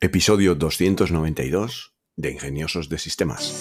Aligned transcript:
Episodio 0.00 0.54
292 0.54 1.92
de 2.14 2.30
Ingeniosos 2.30 2.88
de 2.88 2.98
Sistemas. 2.98 3.58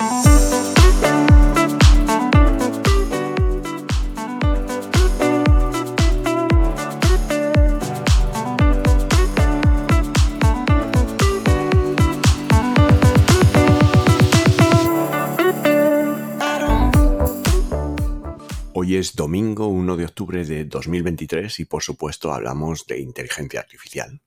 Hoy 18.74 18.96
es 18.96 19.16
domingo 19.16 19.70
1 19.70 19.98
de 19.98 20.06
octubre 20.06 20.46
de 20.46 20.66
2023 20.66 21.62
y 21.62 21.66
por 21.66 21.82
supuesto 21.82 22.32
hablamos 22.32 22.86
de 22.86 23.00
inteligencia 23.00 23.60
artificial. 23.60 24.22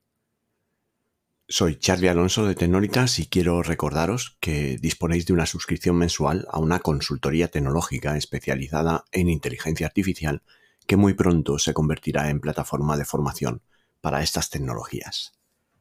Soy 1.51 1.75
Charlie 1.75 2.07
Alonso 2.07 2.45
de 2.45 2.55
Tecnolitas 2.55 3.19
y 3.19 3.27
quiero 3.27 3.61
recordaros 3.61 4.37
que 4.39 4.77
disponéis 4.77 5.25
de 5.25 5.33
una 5.33 5.45
suscripción 5.45 5.97
mensual 5.97 6.47
a 6.49 6.59
una 6.59 6.79
consultoría 6.79 7.49
tecnológica 7.49 8.15
especializada 8.15 9.03
en 9.11 9.27
inteligencia 9.27 9.85
artificial 9.85 10.43
que 10.87 10.95
muy 10.95 11.13
pronto 11.13 11.59
se 11.59 11.73
convertirá 11.73 12.29
en 12.29 12.39
plataforma 12.39 12.95
de 12.95 13.03
formación 13.03 13.63
para 13.99 14.23
estas 14.23 14.49
tecnologías. 14.49 15.33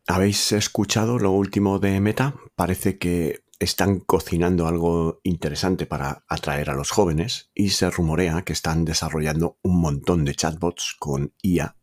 ¿Habéis 0.09 0.51
escuchado 0.51 1.20
lo 1.20 1.30
último 1.30 1.78
de 1.78 2.00
Meta? 2.00 2.34
Parece 2.56 2.98
que 2.98 3.45
están 3.61 4.00
cocinando 4.00 4.66
algo 4.66 5.20
interesante 5.23 5.87
para 5.87 6.25
atraer 6.27 6.70
a 6.70 6.75
los 6.75 6.91
jóvenes 6.91 7.52
y 7.55 7.70
se 7.70 7.89
rumorea 7.91 8.42
que 8.42 8.55
están 8.55 8.84
desarrollando 8.84 9.56
un 9.62 9.80
montón 9.80 10.25
de 10.25 10.34
chatbots 10.34 10.97
con 10.98 11.33
IA 11.42 11.77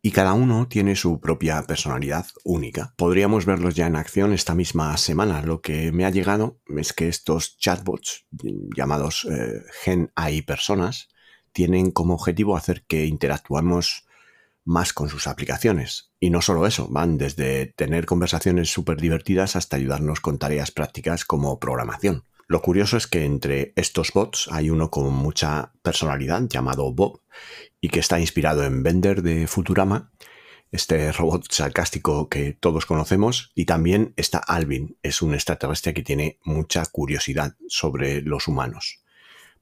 y 0.00 0.12
cada 0.12 0.32
uno 0.32 0.68
tiene 0.68 0.96
su 0.96 1.20
propia 1.20 1.62
personalidad 1.62 2.26
única. 2.44 2.94
Podríamos 2.96 3.46
verlos 3.46 3.74
ya 3.74 3.86
en 3.86 3.96
acción 3.96 4.32
esta 4.32 4.54
misma 4.54 4.96
semana. 4.96 5.42
Lo 5.42 5.60
que 5.60 5.92
me 5.92 6.04
ha 6.04 6.10
llegado 6.10 6.60
es 6.68 6.92
que 6.92 7.08
estos 7.08 7.58
chatbots 7.58 8.26
llamados 8.76 9.26
eh, 9.30 9.62
Gen 9.82 10.12
AI 10.14 10.42
personas 10.42 11.08
tienen 11.52 11.90
como 11.90 12.14
objetivo 12.14 12.56
hacer 12.56 12.84
que 12.86 13.06
interactuemos 13.06 14.06
más 14.64 14.92
con 14.92 15.08
sus 15.08 15.26
aplicaciones. 15.26 16.12
Y 16.20 16.30
no 16.30 16.42
solo 16.42 16.66
eso, 16.66 16.88
van 16.88 17.16
desde 17.16 17.66
tener 17.66 18.06
conversaciones 18.06 18.70
súper 18.70 19.00
divertidas 19.00 19.56
hasta 19.56 19.76
ayudarnos 19.76 20.20
con 20.20 20.38
tareas 20.38 20.70
prácticas 20.70 21.24
como 21.24 21.58
programación. 21.58 22.24
Lo 22.48 22.62
curioso 22.62 22.96
es 22.96 23.06
que 23.06 23.26
entre 23.26 23.74
estos 23.76 24.10
bots 24.14 24.48
hay 24.50 24.70
uno 24.70 24.90
con 24.90 25.12
mucha 25.12 25.72
personalidad 25.82 26.42
llamado 26.48 26.90
Bob 26.94 27.20
y 27.78 27.90
que 27.90 28.00
está 28.00 28.18
inspirado 28.18 28.64
en 28.64 28.82
Bender 28.82 29.20
de 29.20 29.46
Futurama, 29.46 30.10
este 30.72 31.12
robot 31.12 31.52
sarcástico 31.52 32.30
que 32.30 32.54
todos 32.54 32.86
conocemos, 32.86 33.52
y 33.54 33.66
también 33.66 34.14
está 34.16 34.38
Alvin, 34.38 34.96
es 35.02 35.20
un 35.20 35.34
extraterrestre 35.34 35.92
que 35.92 36.02
tiene 36.02 36.38
mucha 36.42 36.86
curiosidad 36.86 37.54
sobre 37.68 38.22
los 38.22 38.48
humanos. 38.48 39.02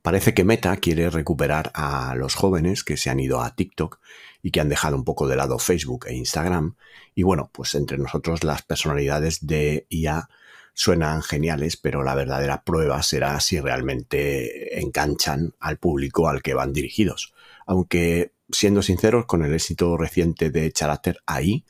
Parece 0.01 0.33
que 0.33 0.45
Meta 0.45 0.77
quiere 0.77 1.11
recuperar 1.11 1.73
a 1.75 2.15
los 2.15 2.37
jóvenes 2.37 2.85
que 2.85 2.97
se 2.97 3.11
han 3.11 3.19
ido 3.19 3.43
a 3.43 3.57
TikTok 3.57 3.99
y 4.43 4.53
que 4.53 4.61
han 4.61 4.69
dejado 4.69 4.95
un 4.95 5.03
poco 5.03 5.27
de 5.27 5.35
lado 5.35 5.59
Facebook 5.59 6.07
e 6.07 6.15
Instagram. 6.15 6.77
Y 7.17 7.25
bueno, 7.25 7.51
pues 7.53 7.75
entre 7.75 7.99
nosotros 7.99 8.45
las 8.45 8.63
personalidades 8.63 9.45
de 9.45 9.89
IA 9.91 10.29
suenan 10.77 11.23
geniales, 11.23 11.79
pero 11.79 12.05
la 12.05 12.15
verdadera 12.15 12.63
prueba 12.63 13.03
será 13.03 13.41
si 13.41 13.59
realmente 13.59 14.79
enganchan 14.79 15.55
al 15.59 15.79
público 15.79 16.29
al 16.29 16.43
que 16.43 16.53
van 16.53 16.75
dirigidos. 16.75 17.33
Aunque, 17.65 18.33
siendo 18.51 18.83
sinceros, 18.83 19.25
con 19.25 19.43
el 19.43 19.55
éxito 19.55 19.97
reciente 19.97 20.51
de 20.51 20.71
Character 20.71 21.19
AI, 21.25 21.65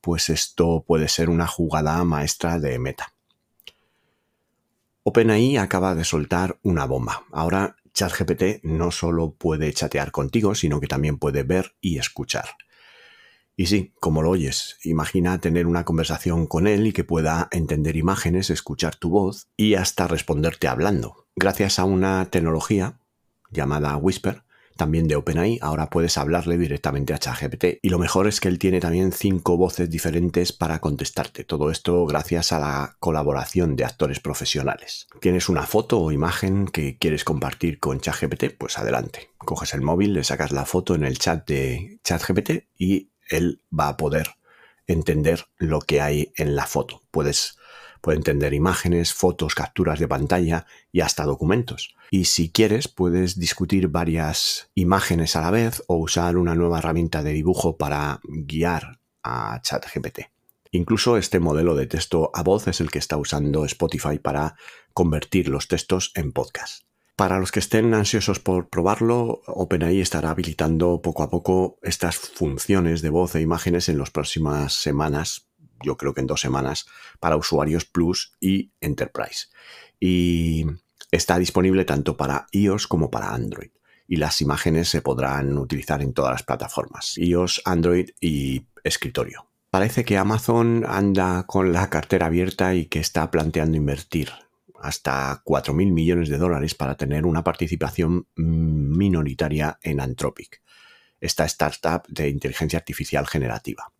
pues 0.00 0.30
esto 0.30 0.84
puede 0.86 1.08
ser 1.08 1.28
una 1.28 1.48
jugada 1.48 2.02
maestra 2.04 2.60
de 2.60 2.78
meta. 2.78 3.12
OpenAI 5.02 5.56
acaba 5.56 5.96
de 5.96 6.04
soltar 6.04 6.60
una 6.62 6.84
bomba. 6.84 7.24
Ahora 7.32 7.74
ChatGPT 7.94 8.62
no 8.62 8.92
solo 8.92 9.32
puede 9.32 9.72
chatear 9.72 10.12
contigo, 10.12 10.54
sino 10.54 10.80
que 10.80 10.86
también 10.86 11.18
puede 11.18 11.42
ver 11.42 11.74
y 11.80 11.98
escuchar. 11.98 12.50
Y 13.56 13.66
sí, 13.66 13.92
como 14.00 14.22
lo 14.22 14.30
oyes, 14.30 14.78
imagina 14.82 15.38
tener 15.38 15.66
una 15.66 15.84
conversación 15.84 16.46
con 16.46 16.66
él 16.66 16.86
y 16.86 16.92
que 16.92 17.04
pueda 17.04 17.48
entender 17.50 17.96
imágenes, 17.96 18.50
escuchar 18.50 18.96
tu 18.96 19.10
voz 19.10 19.48
y 19.56 19.74
hasta 19.74 20.08
responderte 20.08 20.68
hablando. 20.68 21.26
Gracias 21.36 21.78
a 21.78 21.84
una 21.84 22.30
tecnología 22.30 22.98
llamada 23.50 23.96
Whisper, 23.96 24.42
también 24.76 25.06
de 25.06 25.16
OpenAI, 25.16 25.58
ahora 25.62 25.90
puedes 25.90 26.18
hablarle 26.18 26.58
directamente 26.58 27.14
a 27.14 27.18
ChatGPT. 27.18 27.78
Y 27.82 27.90
lo 27.90 27.98
mejor 27.98 28.26
es 28.26 28.40
que 28.40 28.48
él 28.48 28.58
tiene 28.58 28.80
también 28.80 29.12
cinco 29.12 29.56
voces 29.56 29.90
diferentes 29.90 30.52
para 30.52 30.80
contestarte. 30.80 31.44
Todo 31.44 31.70
esto 31.70 32.06
gracias 32.06 32.52
a 32.52 32.58
la 32.58 32.96
colaboración 32.98 33.76
de 33.76 33.84
actores 33.84 34.20
profesionales. 34.20 35.06
¿Tienes 35.20 35.48
una 35.48 35.66
foto 35.66 36.00
o 36.00 36.12
imagen 36.12 36.66
que 36.66 36.98
quieres 36.98 37.24
compartir 37.24 37.78
con 37.78 38.00
ChatGPT? 38.00 38.56
Pues 38.58 38.78
adelante. 38.78 39.30
Coges 39.38 39.74
el 39.74 39.82
móvil, 39.82 40.14
le 40.14 40.24
sacas 40.24 40.52
la 40.52 40.64
foto 40.64 40.94
en 40.94 41.04
el 41.04 41.18
chat 41.18 41.46
de 41.46 42.00
ChatGPT 42.04 42.68
y 42.76 43.11
él 43.36 43.62
va 43.76 43.88
a 43.88 43.96
poder 43.96 44.30
entender 44.86 45.46
lo 45.58 45.80
que 45.80 46.00
hay 46.00 46.32
en 46.36 46.56
la 46.56 46.66
foto. 46.66 47.02
Puedes 47.10 47.56
puede 48.02 48.18
entender 48.18 48.52
imágenes, 48.52 49.14
fotos, 49.14 49.54
capturas 49.54 49.98
de 49.98 50.08
pantalla 50.08 50.66
y 50.90 51.00
hasta 51.00 51.24
documentos. 51.24 51.94
Y 52.10 52.26
si 52.26 52.50
quieres, 52.50 52.88
puedes 52.88 53.38
discutir 53.38 53.88
varias 53.88 54.70
imágenes 54.74 55.36
a 55.36 55.40
la 55.40 55.50
vez 55.50 55.82
o 55.86 55.96
usar 55.96 56.36
una 56.36 56.54
nueva 56.54 56.80
herramienta 56.80 57.22
de 57.22 57.32
dibujo 57.32 57.78
para 57.78 58.20
guiar 58.24 58.98
a 59.22 59.60
ChatGPT. 59.62 60.32
Incluso 60.72 61.16
este 61.16 61.38
modelo 61.38 61.74
de 61.74 61.86
texto 61.86 62.30
a 62.34 62.42
voz 62.42 62.66
es 62.66 62.80
el 62.80 62.90
que 62.90 62.98
está 62.98 63.16
usando 63.16 63.64
Spotify 63.64 64.18
para 64.18 64.56
convertir 64.92 65.48
los 65.48 65.68
textos 65.68 66.12
en 66.14 66.32
podcast. 66.32 66.82
Para 67.22 67.38
los 67.38 67.52
que 67.52 67.60
estén 67.60 67.94
ansiosos 67.94 68.40
por 68.40 68.68
probarlo, 68.68 69.42
OpenAI 69.46 70.00
estará 70.00 70.30
habilitando 70.30 71.00
poco 71.02 71.22
a 71.22 71.30
poco 71.30 71.78
estas 71.80 72.16
funciones 72.16 73.00
de 73.00 73.10
voz 73.10 73.36
e 73.36 73.40
imágenes 73.40 73.88
en 73.88 73.96
las 73.96 74.10
próximas 74.10 74.72
semanas, 74.72 75.46
yo 75.84 75.96
creo 75.96 76.14
que 76.14 76.20
en 76.20 76.26
dos 76.26 76.40
semanas, 76.40 76.86
para 77.20 77.36
usuarios 77.36 77.84
Plus 77.84 78.34
y 78.40 78.72
Enterprise. 78.80 79.46
Y 80.00 80.66
está 81.12 81.38
disponible 81.38 81.84
tanto 81.84 82.16
para 82.16 82.48
iOS 82.50 82.88
como 82.88 83.08
para 83.08 83.32
Android. 83.32 83.70
Y 84.08 84.16
las 84.16 84.40
imágenes 84.40 84.88
se 84.88 85.00
podrán 85.00 85.56
utilizar 85.58 86.02
en 86.02 86.14
todas 86.14 86.32
las 86.32 86.42
plataformas, 86.42 87.16
iOS, 87.18 87.62
Android 87.64 88.10
y 88.20 88.66
escritorio. 88.82 89.48
Parece 89.70 90.04
que 90.04 90.18
Amazon 90.18 90.84
anda 90.88 91.44
con 91.46 91.72
la 91.72 91.88
cartera 91.88 92.26
abierta 92.26 92.74
y 92.74 92.86
que 92.86 92.98
está 92.98 93.30
planteando 93.30 93.76
invertir 93.76 94.32
hasta 94.82 95.42
4.000 95.44 95.92
millones 95.92 96.28
de 96.28 96.38
dólares 96.38 96.74
para 96.74 96.96
tener 96.96 97.24
una 97.24 97.44
participación 97.44 98.26
minoritaria 98.36 99.78
en 99.82 100.00
Anthropic, 100.00 100.60
esta 101.20 101.44
startup 101.46 102.06
de 102.08 102.28
inteligencia 102.28 102.78
artificial 102.78 103.26
generativa. 103.26 103.92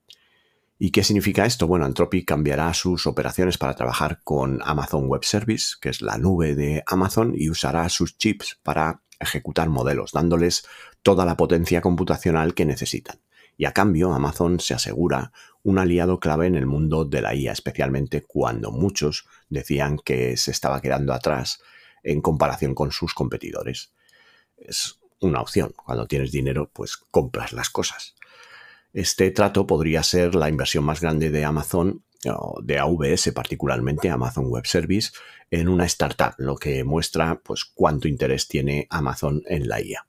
¿Y 0.78 0.90
qué 0.90 1.04
significa 1.04 1.46
esto? 1.46 1.68
Bueno, 1.68 1.84
Anthropic 1.84 2.26
cambiará 2.26 2.74
sus 2.74 3.06
operaciones 3.06 3.56
para 3.56 3.76
trabajar 3.76 4.20
con 4.24 4.58
Amazon 4.64 5.06
Web 5.06 5.22
Service, 5.24 5.76
que 5.80 5.90
es 5.90 6.02
la 6.02 6.18
nube 6.18 6.56
de 6.56 6.82
Amazon, 6.86 7.34
y 7.36 7.50
usará 7.50 7.88
sus 7.88 8.18
chips 8.18 8.58
para 8.64 9.02
ejecutar 9.20 9.68
modelos, 9.68 10.10
dándoles 10.10 10.66
toda 11.02 11.24
la 11.24 11.36
potencia 11.36 11.80
computacional 11.80 12.54
que 12.54 12.64
necesitan. 12.64 13.20
Y 13.56 13.66
a 13.66 13.72
cambio, 13.72 14.12
Amazon 14.12 14.58
se 14.58 14.74
asegura 14.74 15.32
un 15.62 15.78
aliado 15.78 16.18
clave 16.18 16.46
en 16.46 16.56
el 16.56 16.66
mundo 16.66 17.04
de 17.04 17.22
la 17.22 17.34
IA, 17.34 17.52
especialmente 17.52 18.22
cuando 18.22 18.72
muchos 18.72 19.26
decían 19.48 19.98
que 19.98 20.36
se 20.36 20.50
estaba 20.50 20.80
quedando 20.80 21.12
atrás 21.12 21.60
en 22.02 22.20
comparación 22.20 22.74
con 22.74 22.90
sus 22.90 23.14
competidores. 23.14 23.92
Es 24.56 24.98
una 25.20 25.40
opción. 25.40 25.72
Cuando 25.76 26.06
tienes 26.06 26.32
dinero, 26.32 26.70
pues 26.72 26.96
compras 26.96 27.52
las 27.52 27.70
cosas. 27.70 28.14
Este 28.92 29.30
trato 29.30 29.66
podría 29.66 30.02
ser 30.02 30.34
la 30.34 30.48
inversión 30.48 30.84
más 30.84 31.00
grande 31.00 31.30
de 31.30 31.44
Amazon, 31.44 32.04
de 32.62 32.78
AWS 32.78 33.32
particularmente, 33.34 34.10
Amazon 34.10 34.46
Web 34.46 34.66
Service, 34.66 35.12
en 35.50 35.68
una 35.68 35.86
startup, 35.86 36.34
lo 36.38 36.56
que 36.56 36.84
muestra 36.84 37.40
pues 37.42 37.64
cuánto 37.64 38.08
interés 38.08 38.48
tiene 38.48 38.86
Amazon 38.90 39.42
en 39.46 39.68
la 39.68 39.80
IA. 39.80 40.06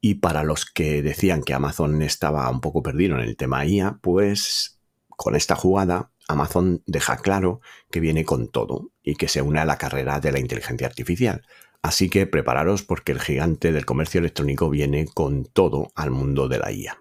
Y 0.00 0.14
para 0.14 0.44
los 0.44 0.64
que 0.64 1.02
decían 1.02 1.42
que 1.42 1.54
Amazon 1.54 2.02
estaba 2.02 2.48
un 2.50 2.60
poco 2.60 2.82
perdido 2.82 3.16
en 3.16 3.22
el 3.22 3.36
tema 3.36 3.66
IA, 3.66 3.98
pues 4.00 4.79
con 5.20 5.36
esta 5.36 5.54
jugada 5.54 6.12
Amazon 6.28 6.82
deja 6.86 7.18
claro 7.18 7.60
que 7.90 8.00
viene 8.00 8.24
con 8.24 8.48
todo 8.48 8.88
y 9.02 9.16
que 9.16 9.28
se 9.28 9.42
une 9.42 9.60
a 9.60 9.66
la 9.66 9.76
carrera 9.76 10.18
de 10.18 10.32
la 10.32 10.40
inteligencia 10.40 10.86
artificial. 10.86 11.46
Así 11.82 12.08
que 12.08 12.26
prepararos 12.26 12.84
porque 12.84 13.12
el 13.12 13.20
gigante 13.20 13.70
del 13.70 13.84
comercio 13.84 14.20
electrónico 14.20 14.70
viene 14.70 15.06
con 15.06 15.44
todo 15.44 15.92
al 15.94 16.10
mundo 16.10 16.48
de 16.48 16.58
la 16.58 16.72
IA. 16.72 16.98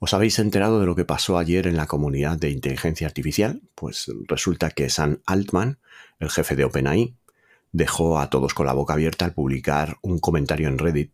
¿Os 0.00 0.14
habéis 0.14 0.40
enterado 0.40 0.80
de 0.80 0.86
lo 0.86 0.96
que 0.96 1.04
pasó 1.04 1.38
ayer 1.38 1.68
en 1.68 1.76
la 1.76 1.86
comunidad 1.86 2.38
de 2.38 2.50
inteligencia 2.50 3.06
artificial? 3.06 3.62
Pues 3.76 4.10
resulta 4.26 4.70
que 4.70 4.90
Sam 4.90 5.20
Altman, 5.26 5.78
el 6.18 6.30
jefe 6.30 6.56
de 6.56 6.64
OpenAI, 6.64 7.14
dejó 7.70 8.18
a 8.18 8.30
todos 8.30 8.52
con 8.52 8.66
la 8.66 8.72
boca 8.72 8.94
abierta 8.94 9.24
al 9.26 9.32
publicar 9.32 9.98
un 10.02 10.18
comentario 10.18 10.66
en 10.66 10.78
Reddit 10.78 11.12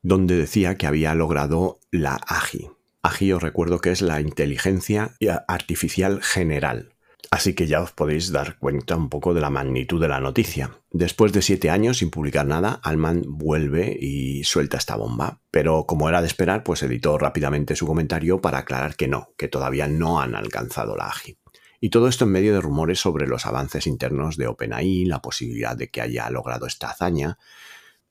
donde 0.00 0.34
decía 0.34 0.76
que 0.76 0.86
había 0.86 1.14
logrado 1.14 1.78
la 1.90 2.14
AGI. 2.14 2.70
AGI 3.04 3.32
os 3.32 3.42
recuerdo 3.42 3.80
que 3.80 3.90
es 3.90 4.00
la 4.00 4.20
inteligencia 4.20 5.16
artificial 5.48 6.22
general. 6.22 6.94
Así 7.32 7.54
que 7.54 7.66
ya 7.66 7.80
os 7.80 7.90
podéis 7.90 8.30
dar 8.30 8.58
cuenta 8.58 8.94
un 8.94 9.08
poco 9.08 9.34
de 9.34 9.40
la 9.40 9.50
magnitud 9.50 10.00
de 10.00 10.06
la 10.06 10.20
noticia. 10.20 10.70
Después 10.90 11.32
de 11.32 11.42
siete 11.42 11.70
años 11.70 11.98
sin 11.98 12.10
publicar 12.10 12.46
nada, 12.46 12.78
Alman 12.82 13.22
vuelve 13.26 13.96
y 13.98 14.44
suelta 14.44 14.76
esta 14.76 14.94
bomba. 14.94 15.40
Pero 15.50 15.86
como 15.86 16.08
era 16.08 16.20
de 16.20 16.28
esperar, 16.28 16.62
pues 16.62 16.82
editó 16.84 17.18
rápidamente 17.18 17.74
su 17.74 17.86
comentario 17.86 18.40
para 18.40 18.58
aclarar 18.58 18.94
que 18.94 19.08
no, 19.08 19.30
que 19.36 19.48
todavía 19.48 19.88
no 19.88 20.20
han 20.20 20.36
alcanzado 20.36 20.94
la 20.94 21.06
AGI. 21.06 21.38
Y 21.80 21.90
todo 21.90 22.06
esto 22.06 22.26
en 22.26 22.30
medio 22.30 22.54
de 22.54 22.60
rumores 22.60 23.00
sobre 23.00 23.26
los 23.26 23.46
avances 23.46 23.88
internos 23.88 24.36
de 24.36 24.46
OpenAI, 24.46 25.06
la 25.06 25.20
posibilidad 25.20 25.76
de 25.76 25.90
que 25.90 26.00
haya 26.00 26.30
logrado 26.30 26.66
esta 26.66 26.90
hazaña, 26.90 27.38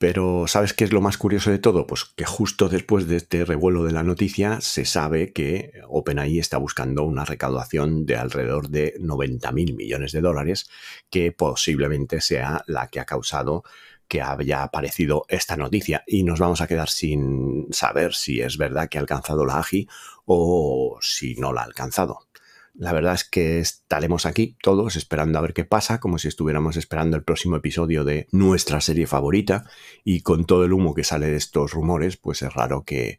pero 0.02 0.48
¿sabes 0.48 0.74
qué 0.74 0.82
es 0.82 0.92
lo 0.92 1.00
más 1.00 1.16
curioso 1.16 1.52
de 1.52 1.60
todo? 1.60 1.86
Pues 1.86 2.04
que 2.04 2.24
justo 2.24 2.68
después 2.68 3.06
de 3.06 3.18
este 3.18 3.44
revuelo 3.44 3.84
de 3.84 3.92
la 3.92 4.02
noticia 4.02 4.60
se 4.60 4.84
sabe 4.84 5.32
que 5.32 5.74
OpenAI 5.86 6.40
está 6.40 6.58
buscando 6.58 7.04
una 7.04 7.24
recaudación 7.24 8.04
de 8.04 8.16
alrededor 8.16 8.68
de 8.68 8.96
90 8.98 9.52
mil 9.52 9.76
millones 9.76 10.10
de 10.10 10.20
dólares, 10.20 10.68
que 11.08 11.30
posiblemente 11.30 12.20
sea 12.20 12.64
la 12.66 12.88
que 12.88 12.98
ha 12.98 13.04
causado 13.04 13.62
que 14.08 14.20
haya 14.20 14.64
aparecido 14.64 15.24
esta 15.28 15.56
noticia 15.56 16.02
y 16.04 16.24
nos 16.24 16.40
vamos 16.40 16.60
a 16.60 16.66
quedar 16.66 16.88
sin 16.88 17.68
saber 17.70 18.12
si 18.12 18.40
es 18.40 18.58
verdad 18.58 18.88
que 18.88 18.98
ha 18.98 19.02
alcanzado 19.02 19.46
la 19.46 19.60
AGI 19.60 19.86
o 20.24 20.98
si 21.00 21.36
no 21.36 21.52
la 21.52 21.60
ha 21.60 21.64
alcanzado. 21.64 22.26
La 22.74 22.92
verdad 22.92 23.14
es 23.14 23.24
que 23.24 23.58
estaremos 23.58 24.24
aquí 24.24 24.56
todos 24.62 24.96
esperando 24.96 25.38
a 25.38 25.42
ver 25.42 25.52
qué 25.52 25.64
pasa, 25.64 26.00
como 26.00 26.18
si 26.18 26.28
estuviéramos 26.28 26.76
esperando 26.76 27.16
el 27.16 27.24
próximo 27.24 27.56
episodio 27.56 28.04
de 28.04 28.26
nuestra 28.32 28.80
serie 28.80 29.06
favorita 29.06 29.64
y 30.04 30.22
con 30.22 30.46
todo 30.46 30.64
el 30.64 30.72
humo 30.72 30.94
que 30.94 31.04
sale 31.04 31.26
de 31.26 31.36
estos 31.36 31.72
rumores, 31.72 32.16
pues 32.16 32.42
es 32.42 32.52
raro 32.52 32.84
que 32.84 33.18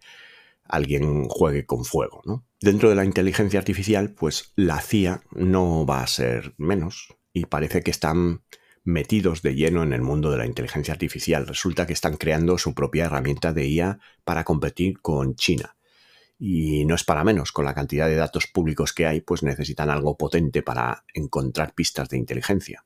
alguien 0.63 1.25
juegue 1.25 1.65
con 1.65 1.85
fuego, 1.85 2.21
¿no? 2.25 2.45
Dentro 2.59 2.89
de 2.89 2.95
la 2.95 3.05
inteligencia 3.05 3.59
artificial, 3.59 4.11
pues 4.13 4.53
la 4.55 4.81
CIA 4.81 5.21
no 5.31 5.85
va 5.85 6.01
a 6.01 6.07
ser 6.07 6.55
menos 6.57 7.13
y 7.31 7.45
parece 7.45 7.81
que 7.81 7.91
están 7.91 8.41
metidos 8.83 9.41
de 9.41 9.55
lleno 9.55 9.83
en 9.83 9.93
el 9.93 10.01
mundo 10.01 10.31
de 10.31 10.37
la 10.37 10.45
inteligencia 10.45 10.93
artificial. 10.93 11.47
Resulta 11.47 11.85
que 11.85 11.93
están 11.93 12.17
creando 12.17 12.57
su 12.57 12.73
propia 12.73 13.05
herramienta 13.05 13.53
de 13.53 13.67
IA 13.67 13.99
para 14.23 14.43
competir 14.43 14.99
con 14.99 15.35
China. 15.35 15.75
Y 16.45 16.83
no 16.83 16.95
es 16.95 17.05
para 17.05 17.23
menos, 17.23 17.53
con 17.53 17.63
la 17.63 17.73
cantidad 17.73 18.05
de 18.05 18.17
datos 18.17 18.47
públicos 18.47 18.91
que 18.91 19.05
hay, 19.05 19.21
pues 19.21 19.43
necesitan 19.43 19.89
algo 19.89 20.17
potente 20.17 20.61
para 20.61 21.05
encontrar 21.13 21.73
pistas 21.73 22.09
de 22.09 22.17
inteligencia. 22.17 22.83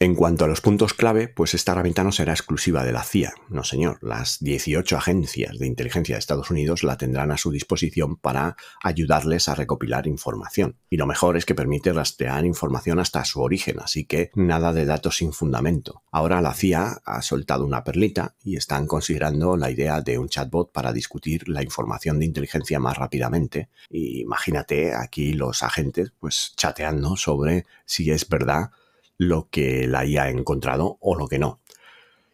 En 0.00 0.14
cuanto 0.14 0.44
a 0.44 0.48
los 0.48 0.60
puntos 0.60 0.94
clave, 0.94 1.26
pues 1.26 1.54
esta 1.54 1.72
herramienta 1.72 2.04
no 2.04 2.12
será 2.12 2.32
exclusiva 2.32 2.84
de 2.84 2.92
la 2.92 3.02
CIA, 3.02 3.34
no 3.48 3.64
señor. 3.64 3.98
Las 4.00 4.38
18 4.38 4.96
agencias 4.96 5.58
de 5.58 5.66
inteligencia 5.66 6.14
de 6.14 6.20
Estados 6.20 6.52
Unidos 6.52 6.84
la 6.84 6.96
tendrán 6.96 7.32
a 7.32 7.36
su 7.36 7.50
disposición 7.50 8.14
para 8.14 8.56
ayudarles 8.80 9.48
a 9.48 9.56
recopilar 9.56 10.06
información. 10.06 10.76
Y 10.88 10.98
lo 10.98 11.06
mejor 11.08 11.36
es 11.36 11.44
que 11.44 11.56
permite 11.56 11.92
rastrear 11.92 12.44
información 12.44 13.00
hasta 13.00 13.24
su 13.24 13.40
origen, 13.40 13.80
así 13.80 14.04
que 14.04 14.30
nada 14.36 14.72
de 14.72 14.84
datos 14.84 15.16
sin 15.16 15.32
fundamento. 15.32 16.04
Ahora 16.12 16.40
la 16.40 16.54
CIA 16.54 17.00
ha 17.04 17.20
soltado 17.20 17.64
una 17.64 17.82
perlita 17.82 18.36
y 18.44 18.54
están 18.54 18.86
considerando 18.86 19.56
la 19.56 19.68
idea 19.68 20.00
de 20.00 20.16
un 20.16 20.28
chatbot 20.28 20.70
para 20.70 20.92
discutir 20.92 21.48
la 21.48 21.64
información 21.64 22.20
de 22.20 22.26
inteligencia 22.26 22.78
más 22.78 22.96
rápidamente. 22.96 23.68
Y 23.90 24.20
imagínate 24.20 24.94
aquí 24.94 25.32
los 25.32 25.64
agentes 25.64 26.12
pues 26.20 26.52
chateando 26.54 27.16
sobre 27.16 27.66
si 27.84 28.12
es 28.12 28.28
verdad 28.28 28.70
lo 29.18 29.48
que 29.50 29.86
la 29.86 30.06
IA 30.06 30.24
ha 30.24 30.30
encontrado 30.30 30.96
o 31.00 31.16
lo 31.16 31.28
que 31.28 31.38
no. 31.38 31.60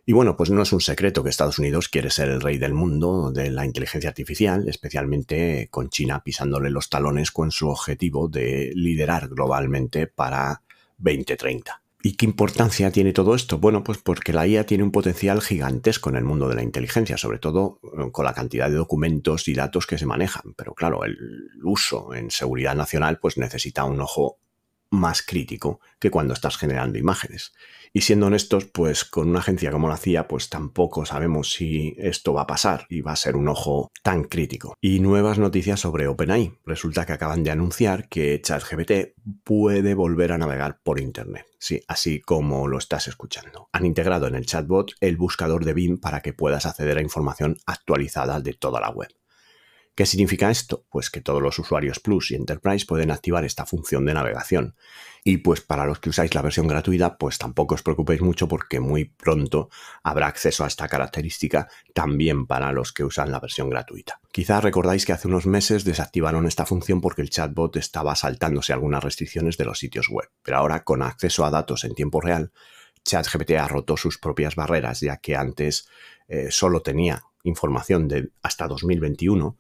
Y 0.07 0.13
bueno, 0.13 0.37
pues 0.37 0.51
no 0.51 0.61
es 0.63 0.73
un 0.73 0.83
secreto 0.83 1.25
que 1.25 1.31
Estados 1.31 1.59
Unidos 1.59 1.89
quiere 1.89 2.11
ser 2.11 2.29
el 2.29 2.43
rey 2.43 2.59
del 2.59 2.75
mundo 2.75 3.33
de 3.33 3.51
la 3.51 3.65
inteligencia 3.65 4.11
artificial, 4.11 4.69
especialmente 4.69 5.69
con 5.71 5.89
China 5.89 6.23
pisándole 6.23 6.69
los 6.69 6.91
talones 6.91 7.31
con 7.31 7.51
su 7.51 7.71
objetivo 7.71 8.29
de 8.29 8.71
liderar 8.75 9.29
globalmente 9.29 10.07
para 10.07 10.61
2030. 10.99 11.81
¿Y 12.03 12.17
qué 12.17 12.27
importancia 12.27 12.91
tiene 12.91 13.15
todo 13.15 13.35
esto? 13.35 13.57
Bueno, 13.57 13.83
pues 13.83 13.97
porque 13.97 14.35
la 14.35 14.47
IA 14.47 14.67
tiene 14.67 14.85
un 14.85 14.91
potencial 14.91 15.41
gigantesco 15.41 16.11
en 16.11 16.17
el 16.17 16.25
mundo 16.25 16.51
de 16.51 16.55
la 16.55 16.63
inteligencia, 16.63 17.17
sobre 17.17 17.39
todo 17.39 17.81
eh, 17.83 18.11
con 18.13 18.27
la 18.27 18.35
cantidad 18.35 18.69
de 18.69 18.77
documentos 18.77 19.49
y 19.49 19.55
datos 19.55 19.87
que 19.87 19.97
se 19.97 20.05
manejan. 20.05 20.53
Pero 20.55 20.75
claro, 20.75 21.05
el 21.05 21.17
uso 21.63 22.13
en 22.13 22.31
seguridad 22.31 22.75
nacional 22.75 23.19
pues 23.21 23.39
necesita 23.39 23.85
un 23.85 24.03
ojo 24.03 24.37
más 24.95 25.23
crítico 25.23 25.81
que 25.99 26.11
cuando 26.11 26.35
estás 26.35 26.57
generando 26.57 26.99
imágenes. 26.99 27.53
Y 27.97 28.01
siendo 28.01 28.27
honestos, 28.27 28.65
pues 28.65 29.05
con 29.05 29.29
una 29.29 29.39
agencia 29.39 29.71
como 29.71 29.89
la 29.89 29.97
CIA, 29.97 30.27
pues 30.27 30.49
tampoco 30.49 31.07
sabemos 31.07 31.53
si 31.53 31.95
esto 31.97 32.33
va 32.33 32.43
a 32.43 32.47
pasar 32.47 32.87
y 32.89 33.03
va 33.03 33.13
a 33.13 33.17
ser 33.17 33.37
un 33.37 33.47
ojo 33.47 33.93
tan 34.03 34.25
crítico. 34.25 34.75
Y 34.81 34.99
nuevas 34.99 35.39
noticias 35.39 35.79
sobre 35.79 36.09
OpenAI. 36.09 36.59
Resulta 36.67 37.07
que 37.07 37.13
acaban 37.13 37.45
de 37.45 37.53
anunciar 37.53 38.09
que 38.09 38.41
ChatGPT 38.43 39.15
puede 39.45 39.95
volver 39.95 40.33
a 40.33 40.39
navegar 40.39 40.81
por 40.83 40.99
Internet. 40.99 41.47
Sí, 41.61 41.83
así 41.87 42.21
como 42.21 42.67
lo 42.67 42.79
estás 42.79 43.07
escuchando. 43.07 43.69
Han 43.73 43.87
integrado 43.87 44.27
en 44.27 44.35
el 44.35 44.45
chatbot 44.45 44.95
el 45.01 45.17
buscador 45.17 45.65
de 45.65 45.75
BIM 45.75 45.99
para 45.99 46.21
que 46.21 46.33
puedas 46.33 46.67
acceder 46.67 46.99
a 46.99 47.03
información 47.03 47.59
actualizada 47.65 48.41
de 48.41 48.55
toda 48.55 48.81
la 48.81 48.91
web. 48.91 49.09
¿Qué 49.95 50.07
significa 50.07 50.51
esto? 50.51 50.85
Pues 50.91 51.09
que 51.09 51.21
todos 51.21 51.41
los 51.41 51.57
usuarios 51.61 52.01
Plus 52.01 52.33
y 52.33 52.35
Enterprise 52.35 52.85
pueden 52.85 53.13
activar 53.13 53.45
esta 53.45 53.65
función 53.65 54.05
de 54.05 54.15
navegación. 54.15 54.75
Y 55.23 55.39
pues 55.39 55.61
para 55.61 55.87
los 55.87 56.01
que 56.01 56.11
usáis 56.11 56.35
la 56.35 56.43
versión 56.43 56.67
gratuita, 56.67 57.17
pues 57.17 57.39
tampoco 57.39 57.77
os 57.77 57.83
preocupéis 57.83 58.21
mucho 58.21 58.49
porque 58.49 58.81
muy 58.81 59.05
pronto 59.05 59.71
habrá 60.03 60.27
acceso 60.27 60.65
a 60.65 60.67
esta 60.67 60.89
característica 60.89 61.69
también 61.95 62.47
para 62.47 62.73
los 62.73 62.93
que 62.93 63.05
usan 63.05 63.31
la 63.31 63.39
versión 63.39 63.71
gratuita. 63.71 64.21
Quizás 64.33 64.65
recordáis 64.65 65.07
que 65.07 65.13
hace 65.13 65.29
unos 65.29 65.47
meses 65.47 65.85
desactivaron 65.85 66.47
esta 66.47 66.67
función 66.67 67.01
porque 67.01 67.23
el 67.23 67.31
chatbot 67.31 67.77
estaba 67.77 68.17
saltándose 68.17 68.73
algunas 68.73 69.05
restricciones 69.05 69.57
de 69.57 69.65
los 69.65 69.79
sitios 69.79 70.09
web, 70.09 70.29
pero 70.43 70.59
ahora 70.59 70.83
con 70.83 71.03
acceso 71.03 71.45
a 71.45 71.51
datos 71.51 71.85
en 71.85 71.95
tiempo 71.95 72.21
real, 72.21 72.53
ChatGPT 73.05 73.53
ha 73.53 73.69
roto 73.69 73.97
sus 73.97 74.19
propias 74.19 74.57
barreras, 74.57 75.01
ya 75.01 75.19
que 75.19 75.37
antes 75.37 75.87
eh, 76.27 76.49
solo 76.51 76.83
tenía 76.83 77.23
información 77.45 78.09
de 78.09 78.31
hasta 78.43 78.67
2021 78.67 79.57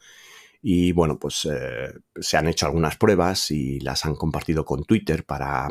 y 0.67 0.93
bueno, 0.93 1.19
pues 1.19 1.47
eh, 1.51 1.93
se 2.19 2.39
han 2.39 2.49
hecho 2.49 2.65
algunas 2.65 2.97
pruebas 2.97 3.51
y 3.51 3.81
las 3.81 4.07
han 4.07 4.15
compartido 4.15 4.65
con 4.65 4.85
Twitter 4.85 5.25
para 5.25 5.69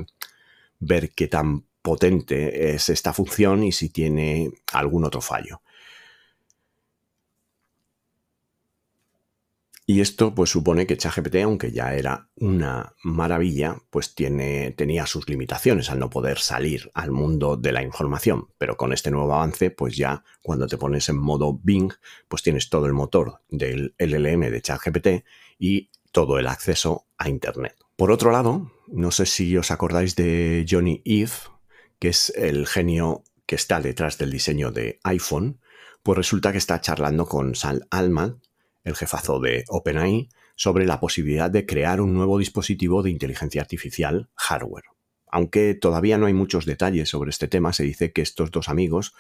ver 0.80 1.10
qué 1.16 1.28
tan 1.28 1.66
potente 1.82 2.76
es 2.76 2.90
esta 2.90 3.12
función 3.12 3.64
y 3.64 3.72
si 3.72 3.90
tiene 3.90 4.52
algún 4.72 5.04
otro 5.04 5.20
fallo. 5.20 5.63
Y 9.86 10.00
esto 10.00 10.34
pues 10.34 10.50
supone 10.50 10.88
que 10.88 10.96
ChatGPT, 10.96 11.36
aunque 11.44 11.72
ya 11.74 11.94
era 11.94 12.30
una 12.38 12.96
maravilla, 13.04 13.76
pues 13.90 14.16
tiene, 14.16 14.72
tenía 14.72 15.06
sus 15.06 15.28
limitaciones 15.28 15.90
al 15.90 16.00
no 16.00 16.10
poder 16.10 16.40
salir 16.40 16.90
al 16.94 17.12
mundo 17.12 17.58
de 17.58 17.74
la 17.74 17.84
información. 17.84 18.48
Pero 18.58 18.78
con 18.78 18.94
este 18.94 19.12
nuevo 19.12 19.34
avance, 19.34 19.72
pues 19.72 19.98
ya 19.98 20.24
cuando 20.42 20.68
te 20.68 20.78
pones 20.78 21.10
en 21.10 21.18
modo 21.18 21.60
Bing, 21.62 21.92
pues 22.30 22.44
tienes 22.44 22.70
todo 22.70 22.86
el 22.86 22.94
motor 22.94 23.42
del 23.50 23.94
LLM 23.98 24.52
de 24.52 24.62
ChatGPT 24.62 25.08
y 25.60 25.90
todo 26.14 26.40
el 26.40 26.48
acceso 26.48 27.08
a 27.18 27.28
Internet. 27.28 27.76
Por 27.98 28.12
otro 28.12 28.32
lado, 28.32 28.72
no 28.88 29.12
sé 29.12 29.26
si 29.26 29.58
os 29.58 29.70
acordáis 29.70 30.16
de 30.16 30.66
Johnny 30.70 31.02
Eve, 31.04 31.32
que 32.00 32.10
es 32.10 32.32
el 32.38 32.68
genio 32.68 33.24
que 33.46 33.56
está 33.56 33.82
detrás 33.82 34.18
del 34.18 34.32
diseño 34.32 34.72
de 34.72 35.00
iPhone, 35.04 35.60
pues 36.04 36.18
resulta 36.18 36.52
que 36.52 36.58
está 36.58 36.80
charlando 36.80 37.26
con 37.26 37.56
Sal 37.56 37.88
Alman, 37.90 38.42
el 38.84 38.96
jefazo 38.96 39.40
de 39.40 39.64
OpenAI, 39.70 40.30
sobre 40.56 40.86
la 40.86 41.00
posibilidad 41.00 41.50
de 41.50 41.66
crear 41.66 42.02
un 42.02 42.14
nuevo 42.14 42.38
dispositivo 42.38 43.02
de 43.04 43.10
inteligencia 43.10 43.62
artificial 43.62 44.30
hardware. 44.36 44.86
Aunque 45.32 45.74
todavía 45.74 46.18
no 46.20 46.28
hay 46.28 46.34
muchos 46.34 46.66
detalles 46.66 47.10
sobre 47.10 47.32
este 47.32 47.48
tema, 47.48 47.74
se 47.74 47.84
dice 47.84 48.12
que 48.12 48.22
estos 48.22 48.52
dos 48.52 48.70
amigos 48.70 49.16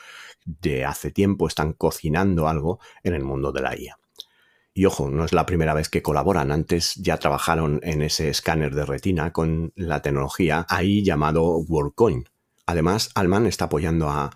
de 0.46 0.86
hace 0.86 1.10
tiempo 1.10 1.48
están 1.48 1.74
cocinando 1.74 2.48
algo 2.48 2.80
en 3.02 3.16
el 3.16 3.24
mundo 3.24 3.52
de 3.52 3.62
la 3.62 3.76
IA. 3.76 3.98
Y 4.76 4.86
ojo, 4.86 5.10
no 5.10 5.24
es 5.24 5.34
la 5.34 5.46
primera 5.46 5.74
vez 5.74 5.90
que 5.90 6.02
colaboran. 6.02 6.52
Antes 6.52 6.96
ya 6.96 7.18
trabajaron 7.18 7.80
en 7.84 8.02
ese 8.02 8.30
escáner 8.30 8.74
de 8.74 8.86
retina 8.86 9.32
con 9.32 9.72
la 9.76 10.02
tecnología 10.02 10.66
AI 10.68 11.04
llamado 11.04 11.58
WorldCoin. 11.58 12.30
Además, 12.66 13.12
Alman 13.14 13.46
está 13.46 13.66
apoyando 13.66 14.10
a 14.10 14.32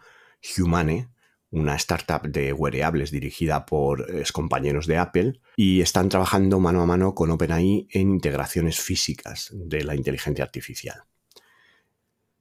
Humane, 0.57 1.09
una 1.51 1.75
startup 1.75 2.23
de 2.23 2.53
wearables 2.53 3.11
dirigida 3.11 3.65
por 3.65 4.05
compañeros 4.31 4.87
de 4.87 4.97
Apple 4.97 5.41
y 5.55 5.81
están 5.81 6.09
trabajando 6.09 6.59
mano 6.59 6.81
a 6.81 6.85
mano 6.85 7.15
con 7.15 7.31
OpenAI 7.31 7.87
en 7.91 8.11
integraciones 8.11 8.79
físicas 8.79 9.49
de 9.53 9.83
la 9.83 9.95
inteligencia 9.95 10.43
artificial. 10.43 11.03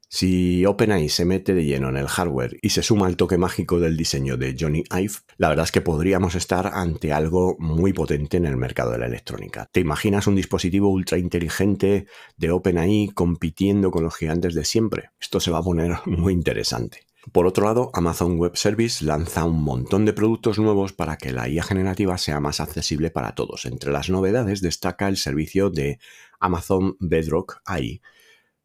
Si 0.09 0.65
OpenAI 0.65 1.09
se 1.09 1.25
mete 1.25 1.53
de 1.53 1.65
lleno 1.65 1.89
en 1.89 1.97
el 1.97 2.07
hardware 2.07 2.57
y 2.63 2.71
se 2.71 2.83
suma 2.83 3.07
al 3.07 3.17
toque 3.17 3.39
mágico 3.39 3.81
del 3.81 3.97
diseño 3.97 4.37
de 4.37 4.57
Johnny 4.59 4.85
Ive, 4.91 5.15
la 5.37 5.49
verdad 5.49 5.65
es 5.65 5.73
que 5.73 5.81
podríamos 5.81 6.37
estar 6.37 6.69
ante 6.69 7.13
algo 7.13 7.57
muy 7.59 7.93
potente 7.93 8.37
en 8.37 8.47
el 8.47 8.57
mercado 8.57 8.93
de 8.93 8.99
la 8.99 9.07
electrónica. 9.07 9.69
¿Te 9.73 9.81
imaginas 9.81 10.29
un 10.29 10.37
dispositivo 10.37 10.89
ultra 10.89 11.19
inteligente 11.19 12.07
de 12.37 12.51
OpenAI 12.53 13.11
compitiendo 13.15 13.91
con 13.91 14.05
los 14.05 14.15
gigantes 14.15 14.55
de 14.55 14.65
siempre? 14.65 15.11
Esto 15.21 15.41
se 15.41 15.51
va 15.51 15.59
a 15.59 15.65
poner 15.65 15.97
muy 16.07 16.33
interesante. 16.33 17.01
Por 17.33 17.47
otro 17.47 17.67
lado, 17.67 17.91
Amazon 17.93 18.39
Web 18.39 18.57
Service 18.57 19.05
lanza 19.05 19.45
un 19.45 19.63
montón 19.63 20.05
de 20.05 20.13
productos 20.13 20.59
nuevos 20.59 20.93
para 20.93 21.17
que 21.17 21.33
la 21.33 21.49
IA 21.49 21.63
generativa 21.63 22.17
sea 22.19 22.41
más 22.41 22.61
accesible 22.61 23.11
para 23.11 23.35
todos. 23.35 23.67
Entre 23.67 23.91
las 23.91 24.09
novedades 24.09 24.63
destaca 24.63 25.09
el 25.09 25.17
servicio 25.17 25.69
de 25.71 25.99
Amazon 26.41 26.97
Bedrock 27.01 27.61
AI, 27.65 28.01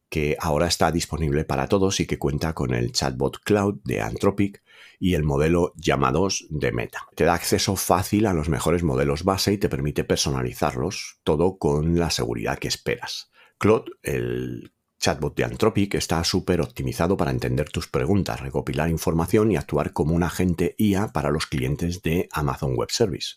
que 0.08 0.36
ahora 0.38 0.66
está 0.66 0.92
disponible 0.92 1.44
para 1.44 1.66
todos 1.68 1.98
y 2.00 2.06
que 2.06 2.18
cuenta 2.18 2.52
con 2.52 2.74
el 2.74 2.92
chatbot 2.92 3.40
cloud 3.42 3.80
de 3.84 4.00
Anthropic 4.00 4.62
y 4.98 5.14
el 5.14 5.24
modelo 5.24 5.72
llamados 5.74 6.46
de 6.50 6.70
Meta. 6.70 7.08
Te 7.16 7.24
da 7.24 7.34
acceso 7.34 7.76
fácil 7.76 8.26
a 8.26 8.32
los 8.32 8.48
mejores 8.48 8.82
modelos 8.82 9.24
base 9.24 9.54
y 9.54 9.58
te 9.58 9.68
permite 9.68 10.04
personalizarlos, 10.04 11.18
todo 11.24 11.58
con 11.58 11.98
la 11.98 12.10
seguridad 12.10 12.58
que 12.58 12.68
esperas. 12.68 13.30
Claude, 13.58 13.90
el 14.02 14.72
chatbot 15.02 15.34
de 15.34 15.44
Anthropic 15.44 15.96
está 15.96 16.22
súper 16.22 16.60
optimizado 16.60 17.16
para 17.16 17.32
entender 17.32 17.68
tus 17.68 17.88
preguntas, 17.88 18.40
recopilar 18.40 18.88
información 18.88 19.50
y 19.50 19.56
actuar 19.56 19.92
como 19.92 20.14
un 20.14 20.22
agente 20.22 20.76
IA 20.78 21.08
para 21.08 21.30
los 21.30 21.46
clientes 21.46 22.02
de 22.02 22.28
Amazon 22.32 22.76
Web 22.76 22.90
Service. 22.92 23.34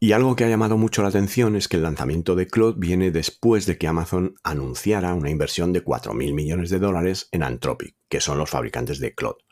Y 0.00 0.12
algo 0.12 0.36
que 0.36 0.44
ha 0.44 0.48
llamado 0.48 0.78
mucho 0.78 1.02
la 1.02 1.08
atención 1.08 1.54
es 1.54 1.68
que 1.68 1.76
el 1.76 1.82
lanzamiento 1.82 2.34
de 2.34 2.46
Claude 2.46 2.78
viene 2.78 3.10
después 3.10 3.66
de 3.66 3.76
que 3.76 3.88
Amazon 3.88 4.36
anunciara 4.42 5.14
una 5.14 5.30
inversión 5.30 5.72
de 5.72 5.84
4.000 5.84 6.34
millones 6.34 6.70
de 6.70 6.78
dólares 6.78 7.28
en 7.30 7.42
Anthropic, 7.42 7.94
que 8.08 8.20
son 8.20 8.38
los 8.38 8.50
fabricantes 8.50 8.98
de 8.98 9.14
Claude. 9.14 9.44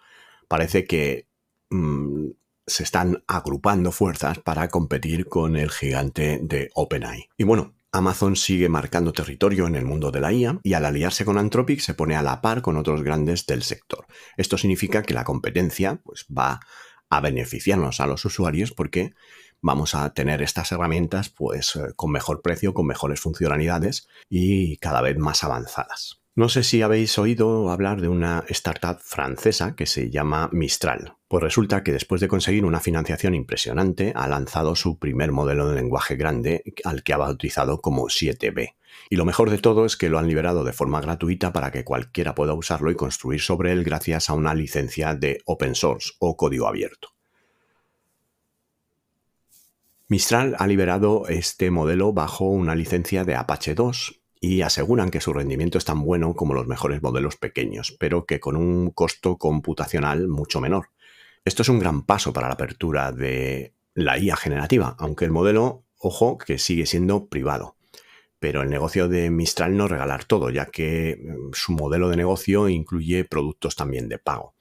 Parece 0.48 0.86
que 0.86 1.28
mm, 1.70 2.28
se 2.66 2.82
están 2.82 3.22
agrupando 3.26 3.92
fuerzas 3.92 4.38
para 4.38 4.68
competir 4.68 5.26
con 5.26 5.56
el 5.56 5.70
gigante 5.70 6.40
de 6.42 6.70
OpenAI. 6.74 7.28
Y 7.36 7.44
bueno, 7.44 7.74
Amazon 7.94 8.34
sigue 8.34 8.68
marcando 8.68 9.12
territorio 9.12 9.68
en 9.68 9.76
el 9.76 9.84
mundo 9.84 10.10
de 10.10 10.20
la 10.20 10.32
IA 10.32 10.58
y 10.64 10.74
al 10.74 10.84
aliarse 10.84 11.24
con 11.24 11.38
Anthropic 11.38 11.78
se 11.78 11.94
pone 11.94 12.16
a 12.16 12.22
la 12.22 12.40
par 12.40 12.60
con 12.60 12.76
otros 12.76 13.04
grandes 13.04 13.46
del 13.46 13.62
sector. 13.62 14.06
Esto 14.36 14.58
significa 14.58 15.04
que 15.04 15.14
la 15.14 15.22
competencia 15.22 16.00
pues, 16.02 16.26
va 16.26 16.58
a 17.08 17.20
beneficiarnos 17.20 18.00
a 18.00 18.08
los 18.08 18.24
usuarios 18.24 18.72
porque 18.72 19.14
vamos 19.60 19.94
a 19.94 20.12
tener 20.12 20.42
estas 20.42 20.72
herramientas 20.72 21.28
pues, 21.30 21.76
eh, 21.76 21.92
con 21.94 22.10
mejor 22.10 22.42
precio, 22.42 22.74
con 22.74 22.86
mejores 22.86 23.20
funcionalidades 23.20 24.08
y 24.28 24.76
cada 24.78 25.00
vez 25.00 25.16
más 25.16 25.44
avanzadas. 25.44 26.24
No 26.37 26.49
sé 26.49 26.64
si 26.64 26.83
habéis 26.83 27.17
oído 27.17 27.71
hablar 27.71 28.00
de 28.00 28.09
una 28.09 28.45
startup 28.49 28.99
francesa 28.99 29.76
que 29.76 29.87
se 29.87 30.11
llama 30.11 30.49
Mistral. 30.50 31.14
Pues 31.29 31.41
resulta 31.45 31.85
que 31.85 31.93
después 31.93 32.21
de 32.21 32.26
conseguir 32.26 32.64
una 32.64 32.81
financiación 32.81 33.37
impresionante, 33.37 34.12
ha 34.17 34.26
lanzado 34.26 34.75
su 34.75 34.99
primer 34.99 35.31
modelo 35.31 35.69
de 35.69 35.76
lenguaje 35.76 36.17
grande 36.17 36.64
al 36.83 37.05
que 37.05 37.12
ha 37.12 37.19
bautizado 37.19 37.81
como 37.81 38.07
7B. 38.07 38.75
Y 39.11 39.14
lo 39.14 39.25
mejor 39.25 39.49
de 39.49 39.59
todo 39.59 39.87
es 39.87 39.97
que 39.97 40.09
lo 40.09 40.19
han 40.19 40.26
liberado 40.26 40.64
de 40.64 40.73
forma 40.73 41.00
gratuita 41.00 41.53
para 41.53 41.71
que 41.71 41.85
cualquiera 41.85 42.35
pueda 42.35 42.53
usarlo 42.55 42.91
y 42.91 42.97
construir 42.97 43.41
sobre 43.41 43.71
él 43.71 43.85
gracias 43.85 44.29
a 44.29 44.35
una 44.35 44.55
licencia 44.55 45.14
de 45.14 45.38
open 45.45 45.76
source 45.76 46.14
o 46.19 46.37
código 46.37 46.67
abierto. 46.67 47.11
Mistral 50.09 50.57
ha 50.59 50.67
liberado 50.67 51.29
este 51.29 51.71
modelo 51.71 52.12
bajo 52.12 52.47
una 52.47 52.75
licencia 52.75 53.25
de 53.25 53.37
Apache 53.37 53.76
2 53.76 54.24
y 54.44 54.62
aseguran 54.62 55.10
que 55.10 55.22
su 55.22 55.32
rendimiento 55.32 55.78
es 55.78 55.86
tan 55.86 56.02
bueno 56.02 56.34
como 56.34 56.52
los 56.52 56.66
mejores 56.66 57.02
modelos 57.02 57.36
pequeños, 57.36 57.96
pero 57.98 58.26
que 58.26 58.40
con 58.40 58.56
un 58.56 58.90
costo 58.90 59.38
computacional 59.38 60.28
mucho 60.28 60.60
menor. 60.60 60.90
Esto 61.44 61.62
es 61.62 61.68
un 61.70 61.78
gran 61.78 62.02
paso 62.02 62.32
para 62.32 62.48
la 62.48 62.54
apertura 62.54 63.10
de 63.10 63.72
la 63.94 64.18
IA 64.18 64.36
generativa, 64.36 64.96
aunque 64.98 65.24
el 65.24 65.30
modelo, 65.30 65.84
ojo, 65.98 66.36
que 66.36 66.58
sigue 66.58 66.84
siendo 66.84 67.26
privado. 67.26 67.76
Pero 68.38 68.60
el 68.60 68.68
negocio 68.68 69.08
de 69.08 69.30
Mistral 69.30 69.76
no 69.76 69.88
regalar 69.88 70.24
todo, 70.24 70.50
ya 70.50 70.66
que 70.66 71.18
mm, 71.18 71.54
su 71.54 71.72
modelo 71.72 72.10
de 72.10 72.16
negocio 72.16 72.68
incluye 72.68 73.24
productos 73.24 73.76
también 73.76 74.08
de 74.08 74.18
pago. 74.18 74.54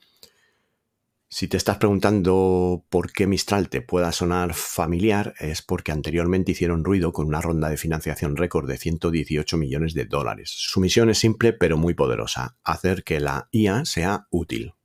Si 1.36 1.48
te 1.48 1.58
estás 1.58 1.78
preguntando 1.78 2.86
por 2.92 3.12
qué 3.12 3.26
Mistral 3.26 3.68
te 3.68 3.82
pueda 3.82 4.12
sonar 4.12 4.54
familiar, 4.54 5.34
es 5.40 5.64
porque 5.64 5.92
anteriormente 5.92 6.52
hicieron 6.52 6.84
ruido 6.84 7.12
con 7.12 7.26
una 7.26 7.42
ronda 7.42 7.70
de 7.70 7.78
financiación 7.78 8.36
récord 8.36 8.70
de 8.70 8.78
118 8.78 9.58
millones 9.58 9.96
de 9.96 10.06
dólares. 10.06 10.52
Su 10.56 10.80
misión 10.80 11.10
es 11.10 11.18
simple 11.18 11.52
pero 11.52 11.76
muy 11.76 11.96
poderosa, 11.96 12.58
hacer 12.64 13.04
que 13.04 13.20
la 13.20 13.50
IA 13.52 13.84
sea 13.84 14.28
útil, 14.30 14.76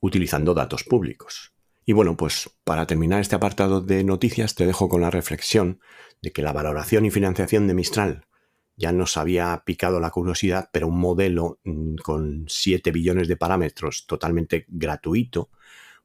utilizando 0.00 0.54
datos 0.54 0.84
públicos. 0.84 1.52
Y 1.84 1.92
bueno, 1.92 2.16
pues 2.16 2.48
para 2.64 2.86
terminar 2.86 3.20
este 3.20 3.36
apartado 3.36 3.82
de 3.82 4.04
noticias 4.04 4.54
te 4.54 4.64
dejo 4.64 4.88
con 4.88 5.02
la 5.02 5.10
reflexión 5.10 5.80
de 6.22 6.32
que 6.32 6.40
la 6.40 6.54
valoración 6.54 7.04
y 7.04 7.10
financiación 7.10 7.66
de 7.66 7.74
Mistral 7.74 8.24
ya 8.78 8.92
nos 8.92 9.16
había 9.16 9.62
picado 9.66 10.00
la 10.00 10.10
curiosidad, 10.10 10.70
pero 10.72 10.86
un 10.86 10.98
modelo 10.98 11.58
mm, 11.64 11.96
con 11.96 12.44
7 12.48 12.90
billones 12.92 13.28
de 13.28 13.36
parámetros 13.36 14.06
totalmente 14.06 14.64
gratuito, 14.68 15.50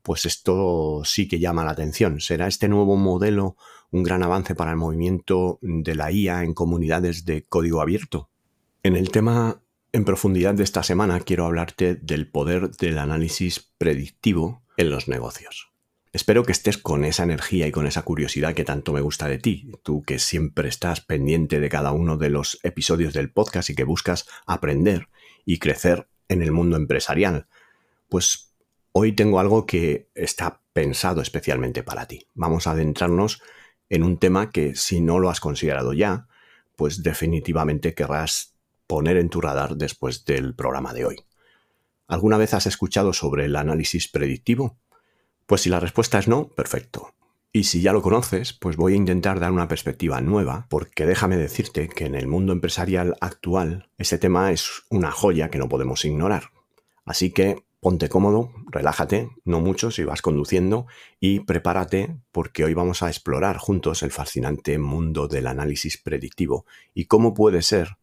pues 0.02 0.26
esto 0.26 1.04
sí 1.06 1.28
que 1.28 1.40
llama 1.40 1.64
la 1.64 1.72
atención. 1.72 2.20
¿Será 2.20 2.48
este 2.48 2.68
nuevo 2.68 2.98
modelo 2.98 3.56
un 3.92 4.04
gran 4.04 4.24
avance 4.24 4.56
para 4.56 4.72
el 4.72 4.78
movimiento 4.78 5.60
de 5.62 5.96
la 5.96 6.12
IA 6.12 6.44
en 6.44 6.54
comunidades 6.54 7.26
de 7.26 7.46
código 7.46 7.80
abierto? 7.80 8.30
En 8.82 8.98
el 8.98 9.12
tema 9.12 9.62
en 9.94 10.04
profundidad 10.04 10.56
de 10.56 10.64
esta 10.64 10.84
semana 10.84 11.20
quiero 11.20 11.46
hablarte 11.46 11.96
del 11.96 12.28
poder 12.28 12.72
del 12.72 12.98
análisis 12.98 13.72
predictivo 13.78 14.64
en 14.76 14.90
los 14.90 15.08
negocios. 15.08 15.73
Espero 16.14 16.44
que 16.44 16.52
estés 16.52 16.78
con 16.78 17.06
esa 17.06 17.24
energía 17.24 17.66
y 17.66 17.72
con 17.72 17.88
esa 17.88 18.04
curiosidad 18.04 18.54
que 18.54 18.64
tanto 18.64 18.94
me 18.94 19.02
gusta 19.02 19.28
de 19.28 19.40
ti, 19.40 19.72
tú 19.82 20.04
que 20.04 20.20
siempre 20.20 20.70
estás 20.70 21.02
pendiente 21.02 21.60
de 21.60 21.70
cada 21.70 21.92
uno 21.92 22.18
de 22.18 22.30
los 22.30 22.60
episodios 22.62 23.16
del 23.16 23.32
podcast 23.32 23.72
y 23.72 23.76
que 23.76 23.84
buscas 23.84 24.28
aprender 24.46 25.10
y 25.44 25.58
crecer 25.58 26.08
en 26.28 26.44
el 26.44 26.52
mundo 26.52 26.78
empresarial. 26.78 27.48
Pues 28.10 28.54
hoy 28.92 29.14
tengo 29.14 29.40
algo 29.40 29.66
que 29.66 30.12
está 30.14 30.62
pensado 30.72 31.20
especialmente 31.20 31.82
para 31.82 32.06
ti. 32.06 32.28
Vamos 32.36 32.68
a 32.68 32.72
adentrarnos 32.72 33.42
en 33.90 34.04
un 34.04 34.20
tema 34.20 34.52
que 34.52 34.76
si 34.76 35.02
no 35.02 35.18
lo 35.18 35.32
has 35.32 35.40
considerado 35.40 35.94
ya, 35.94 36.28
pues 36.76 37.02
definitivamente 37.02 37.96
querrás 37.96 38.54
poner 38.86 39.18
en 39.18 39.30
tu 39.30 39.42
radar 39.42 39.78
después 39.78 40.26
del 40.26 40.54
programa 40.54 40.94
de 40.94 41.06
hoy. 41.06 41.16
¿Alguna 42.08 42.38
vez 42.38 42.54
has 42.54 42.68
escuchado 42.68 43.14
sobre 43.14 43.46
el 43.46 43.56
análisis 43.56 44.08
predictivo? 44.08 44.78
Pues 45.46 45.62
si 45.62 45.70
la 45.70 45.80
respuesta 45.80 46.20
es 46.20 46.28
no, 46.28 46.48
perfecto. 46.48 47.14
Y 47.52 47.66
si 47.66 47.82
ya 47.82 47.94
lo 47.94 48.02
conoces, 48.02 48.54
pues 48.54 48.78
voy 48.78 48.94
a 48.94 48.98
intentar 48.98 49.40
dar 49.40 49.52
una 49.52 49.68
perspectiva 49.68 50.22
nueva, 50.22 50.66
porque 50.70 51.06
déjame 51.06 51.38
decirte 51.38 51.88
que 51.88 52.06
en 52.06 52.16
el 52.16 52.28
mundo 52.28 52.52
empresarial 52.52 53.16
actual 53.22 53.90
ese 54.00 54.18
tema 54.18 54.52
es 54.52 54.84
una 54.90 55.12
joya 55.12 55.50
que 55.50 55.60
no 55.60 55.70
podemos 55.70 56.04
ignorar. 56.04 56.50
Así 57.06 57.32
que 57.32 57.64
ponte 57.84 58.08
cómodo, 58.10 58.52
relájate, 58.72 59.30
no 59.44 59.60
mucho 59.60 59.92
si 59.92 60.04
vas 60.04 60.22
conduciendo, 60.22 60.88
y 61.20 61.42
prepárate 61.42 62.18
porque 62.32 62.64
hoy 62.64 62.74
vamos 62.74 63.04
a 63.04 63.10
explorar 63.10 63.58
juntos 63.58 64.02
el 64.04 64.12
fascinante 64.12 64.80
mundo 64.80 65.28
del 65.28 65.48
análisis 65.48 65.98
predictivo 65.98 66.66
y 66.94 67.06
cómo 67.06 67.34
puede 67.34 67.62
ser 67.62 67.98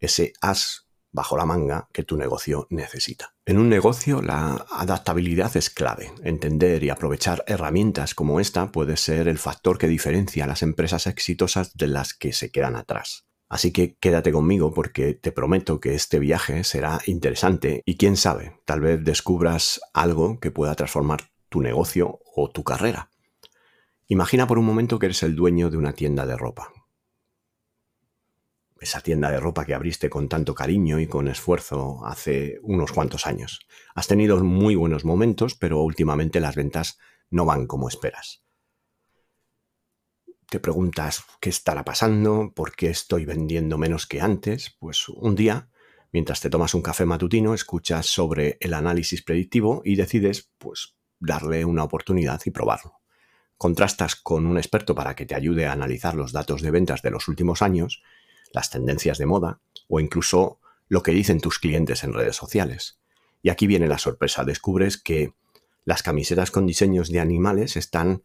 ese 0.00 0.32
as 0.40 0.88
bajo 1.12 1.36
la 1.36 1.46
manga 1.46 1.88
que 1.92 2.02
tu 2.02 2.16
negocio 2.16 2.66
necesita. 2.70 3.34
En 3.50 3.58
un 3.58 3.68
negocio 3.68 4.22
la 4.22 4.64
adaptabilidad 4.70 5.56
es 5.56 5.70
clave. 5.70 6.12
Entender 6.22 6.84
y 6.84 6.90
aprovechar 6.90 7.42
herramientas 7.48 8.14
como 8.14 8.38
esta 8.38 8.70
puede 8.70 8.96
ser 8.96 9.26
el 9.26 9.38
factor 9.38 9.76
que 9.76 9.88
diferencia 9.88 10.44
a 10.44 10.46
las 10.46 10.62
empresas 10.62 11.08
exitosas 11.08 11.76
de 11.76 11.88
las 11.88 12.14
que 12.14 12.32
se 12.32 12.52
quedan 12.52 12.76
atrás. 12.76 13.26
Así 13.48 13.72
que 13.72 13.96
quédate 13.96 14.30
conmigo 14.30 14.72
porque 14.72 15.14
te 15.14 15.32
prometo 15.32 15.80
que 15.80 15.96
este 15.96 16.20
viaje 16.20 16.62
será 16.62 17.00
interesante 17.06 17.82
y 17.84 17.96
quién 17.96 18.16
sabe, 18.16 18.60
tal 18.66 18.82
vez 18.82 19.02
descubras 19.02 19.80
algo 19.94 20.38
que 20.38 20.52
pueda 20.52 20.76
transformar 20.76 21.32
tu 21.48 21.60
negocio 21.60 22.20
o 22.36 22.50
tu 22.50 22.62
carrera. 22.62 23.10
Imagina 24.06 24.46
por 24.46 24.60
un 24.60 24.66
momento 24.66 25.00
que 25.00 25.06
eres 25.06 25.24
el 25.24 25.34
dueño 25.34 25.70
de 25.70 25.76
una 25.76 25.92
tienda 25.92 26.24
de 26.24 26.36
ropa 26.36 26.70
esa 28.80 29.00
tienda 29.00 29.30
de 29.30 29.38
ropa 29.38 29.66
que 29.66 29.74
abriste 29.74 30.08
con 30.08 30.28
tanto 30.28 30.54
cariño 30.54 30.98
y 30.98 31.06
con 31.06 31.28
esfuerzo 31.28 32.00
hace 32.06 32.58
unos 32.62 32.92
cuantos 32.92 33.26
años. 33.26 33.60
Has 33.94 34.06
tenido 34.06 34.42
muy 34.42 34.74
buenos 34.74 35.04
momentos, 35.04 35.54
pero 35.54 35.82
últimamente 35.82 36.40
las 36.40 36.56
ventas 36.56 36.98
no 37.28 37.44
van 37.44 37.66
como 37.66 37.88
esperas. 37.88 38.42
Te 40.48 40.58
preguntas 40.58 41.24
qué 41.40 41.50
estará 41.50 41.84
pasando, 41.84 42.52
por 42.54 42.74
qué 42.74 42.88
estoy 42.88 43.24
vendiendo 43.24 43.78
menos 43.78 44.06
que 44.06 44.20
antes. 44.20 44.74
Pues 44.80 45.08
un 45.08 45.36
día, 45.36 45.68
mientras 46.10 46.40
te 46.40 46.50
tomas 46.50 46.74
un 46.74 46.82
café 46.82 47.04
matutino, 47.04 47.54
escuchas 47.54 48.06
sobre 48.06 48.56
el 48.60 48.74
análisis 48.74 49.22
predictivo 49.22 49.82
y 49.84 49.94
decides, 49.94 50.50
pues, 50.58 50.96
darle 51.20 51.64
una 51.64 51.84
oportunidad 51.84 52.40
y 52.46 52.50
probarlo. 52.50 52.94
Contrastas 53.58 54.16
con 54.16 54.46
un 54.46 54.56
experto 54.56 54.94
para 54.94 55.14
que 55.14 55.26
te 55.26 55.34
ayude 55.34 55.66
a 55.66 55.72
analizar 55.72 56.14
los 56.14 56.32
datos 56.32 56.62
de 56.62 56.70
ventas 56.70 57.02
de 57.02 57.10
los 57.10 57.28
últimos 57.28 57.60
años 57.60 58.02
las 58.52 58.70
tendencias 58.70 59.18
de 59.18 59.26
moda 59.26 59.60
o 59.88 60.00
incluso 60.00 60.60
lo 60.88 61.02
que 61.02 61.12
dicen 61.12 61.40
tus 61.40 61.58
clientes 61.58 62.04
en 62.04 62.12
redes 62.12 62.36
sociales. 62.36 62.98
Y 63.42 63.48
aquí 63.48 63.66
viene 63.66 63.88
la 63.88 63.98
sorpresa, 63.98 64.44
descubres 64.44 64.96
que 64.96 65.32
las 65.84 66.02
camisetas 66.02 66.50
con 66.50 66.66
diseños 66.66 67.10
de 67.10 67.20
animales 67.20 67.76
están 67.76 68.22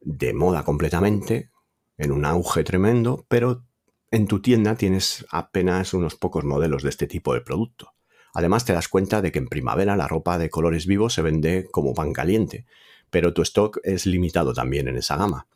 de 0.00 0.32
moda 0.32 0.64
completamente, 0.64 1.50
en 1.98 2.12
un 2.12 2.24
auge 2.24 2.64
tremendo, 2.64 3.26
pero 3.28 3.64
en 4.10 4.26
tu 4.26 4.40
tienda 4.40 4.74
tienes 4.74 5.26
apenas 5.30 5.94
unos 5.94 6.16
pocos 6.16 6.44
modelos 6.44 6.82
de 6.82 6.88
este 6.88 7.06
tipo 7.06 7.34
de 7.34 7.42
producto. 7.42 7.92
Además 8.32 8.64
te 8.64 8.72
das 8.72 8.88
cuenta 8.88 9.22
de 9.22 9.32
que 9.32 9.38
en 9.38 9.48
primavera 9.48 9.96
la 9.96 10.08
ropa 10.08 10.38
de 10.38 10.50
colores 10.50 10.86
vivos 10.86 11.14
se 11.14 11.22
vende 11.22 11.68
como 11.70 11.94
pan 11.94 12.12
caliente, 12.12 12.64
pero 13.10 13.34
tu 13.34 13.42
stock 13.42 13.78
es 13.82 14.06
limitado 14.06 14.54
también 14.54 14.88
en 14.88 14.96
esa 14.96 15.16
gama. 15.16 15.46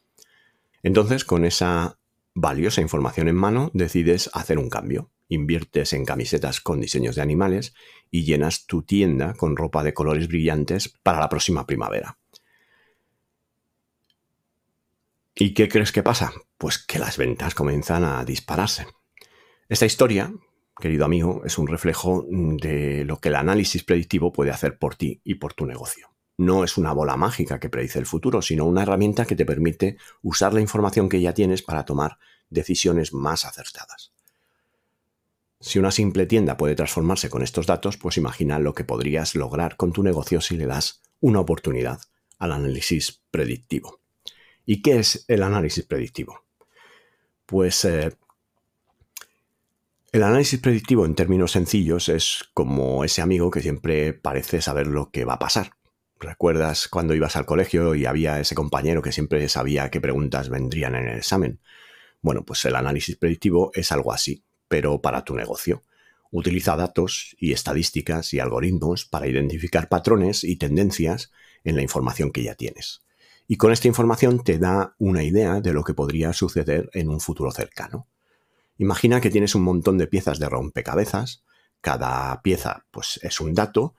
Entonces, 0.83 1.25
con 1.25 1.45
esa 1.45 1.99
valiosa 2.35 2.81
información 2.81 3.29
en 3.29 3.37
mano, 3.37 3.71
decides 3.73 4.29
hacer 4.35 4.59
un 4.59 4.69
cambio. 4.69 5.11
Inviertes 5.29 5.93
en 5.93 6.05
camisetas 6.05 6.61
con 6.61 6.81
diseños 6.81 7.17
de 7.17 7.23
animales 7.23 7.75
y 8.11 8.25
llenas 8.25 8.67
tu 8.67 8.83
tienda 8.83 9.35
con 9.35 9.57
ropa 9.57 9.83
de 9.83 9.95
colores 9.95 10.29
brillantes 10.29 10.89
para 11.03 11.21
la 11.21 11.29
próxima 11.29 11.67
primavera. 11.67 12.19
¿Y 15.35 15.55
qué 15.55 15.69
crees 15.69 15.91
que 15.91 16.03
pasa? 16.03 16.33
Pues 16.59 16.79
que 16.79 16.99
las 16.99 17.17
ventas 17.17 17.55
comienzan 17.55 18.05
a 18.05 18.25
dispararse. 18.25 18.87
Esta 19.69 19.87
historia, 19.87 20.33
querido 20.79 21.05
amigo, 21.05 21.43
es 21.45 21.59
un 21.59 21.67
reflejo 21.67 22.25
de 22.29 23.05
lo 23.05 23.19
que 23.19 23.31
el 23.31 23.37
análisis 23.37 23.83
predictivo 23.83 24.33
puede 24.33 24.51
hacer 24.51 24.79
por 24.79 24.95
ti 24.95 25.21
y 25.25 25.37
por 25.37 25.55
tu 25.55 25.67
negocio. 25.67 26.14
No 26.37 26.65
es 26.65 26.77
una 26.77 26.93
bola 26.93 27.17
mágica 27.17 27.61
que 27.61 27.69
predice 27.69 27.99
el 27.99 28.07
futuro, 28.07 28.43
sino 28.43 28.65
una 28.65 28.83
herramienta 28.83 29.25
que 29.25 29.37
te 29.37 29.47
permite 29.47 29.99
usar 30.23 30.53
la 30.53 30.61
información 30.61 31.09
que 31.09 31.21
ya 31.21 31.33
tienes 31.33 31.63
para 31.63 31.85
tomar 31.85 32.19
decisiones 32.51 33.13
más 33.13 33.45
acertadas. 33.45 34.13
Si 35.61 35.79
una 35.79 35.91
simple 35.91 36.27
tienda 36.27 36.57
puede 36.57 36.75
transformarse 36.75 37.31
con 37.31 37.43
estos 37.43 37.67
datos, 37.67 37.97
pues 37.97 38.17
imagina 38.17 38.59
lo 38.59 38.75
que 38.75 38.85
podrías 38.85 39.35
lograr 39.35 39.77
con 39.77 39.93
tu 39.93 40.03
negocio 40.03 40.41
si 40.41 40.57
le 40.57 40.67
das 40.67 41.01
una 41.21 41.41
oportunidad 41.41 42.01
al 42.39 42.53
análisis 42.53 43.23
predictivo. 43.31 44.01
¿Y 44.67 44.83
qué 44.83 44.99
es 44.99 45.25
el 45.29 45.43
análisis 45.43 45.85
predictivo? 45.85 46.45
Pues 47.47 47.85
eh, 47.85 48.15
el 50.13 50.23
análisis 50.23 50.61
predictivo 50.61 51.07
en 51.07 51.15
términos 51.15 51.53
sencillos 51.53 52.09
es 52.09 52.45
como 52.55 53.05
ese 53.05 53.23
amigo 53.23 53.51
que 53.51 53.63
siempre 53.63 54.13
parece 54.13 54.61
saber 54.61 54.87
lo 54.87 55.11
que 55.11 55.25
va 55.25 55.35
a 55.35 55.39
pasar. 55.39 55.73
¿Recuerdas 56.25 56.89
cuando 56.89 57.15
ibas 57.15 57.37
al 57.37 57.45
colegio 57.45 57.95
y 57.95 58.07
había 58.07 58.41
ese 58.41 58.55
compañero 58.55 59.03
que 59.03 59.13
siempre 59.13 59.47
sabía 59.51 59.91
qué 59.91 60.01
preguntas 60.01 60.49
vendrían 60.49 60.95
en 60.95 61.07
el 61.07 61.19
examen? 61.19 61.61
Bueno, 62.23 62.45
pues 62.47 62.65
el 62.65 62.77
análisis 62.77 63.17
predictivo 63.17 63.71
es 63.75 63.93
algo 63.93 64.11
así, 64.11 64.43
pero 64.67 65.03
para 65.03 65.23
tu 65.23 65.35
negocio. 65.35 65.85
Utiliza 66.31 66.77
datos 66.77 67.37
y 67.39 67.53
estadísticas 67.53 68.33
y 68.33 68.41
algoritmos 68.41 69.05
para 69.05 69.29
identificar 69.29 69.91
patrones 69.91 70.45
y 70.45 70.57
tendencias 70.57 71.31
en 71.63 71.77
la 71.77 71.83
información 71.83 72.33
que 72.33 72.43
ya 72.43 72.55
tienes. 72.55 73.03
Y 73.47 73.57
con 73.57 73.71
esta 73.71 73.89
información 73.89 74.43
te 74.43 74.59
da 74.59 74.95
una 74.99 75.23
idea 75.23 75.61
de 75.61 75.75
lo 75.75 75.85
que 75.85 75.93
podría 75.93 76.33
suceder 76.33 76.89
en 76.95 77.11
un 77.11 77.21
futuro 77.21 77.51
cercano. 77.51 78.09
Imagina 78.79 79.21
que 79.21 79.29
tienes 79.29 79.55
un 79.55 79.63
montón 79.63 79.99
de 79.99 80.07
piezas 80.07 80.39
de 80.39 80.49
rompecabezas, 80.49 81.45
cada 81.83 82.41
pieza 82.41 82.87
pues 82.91 83.21
es 83.23 83.41
un 83.41 83.53
dato 83.53 83.95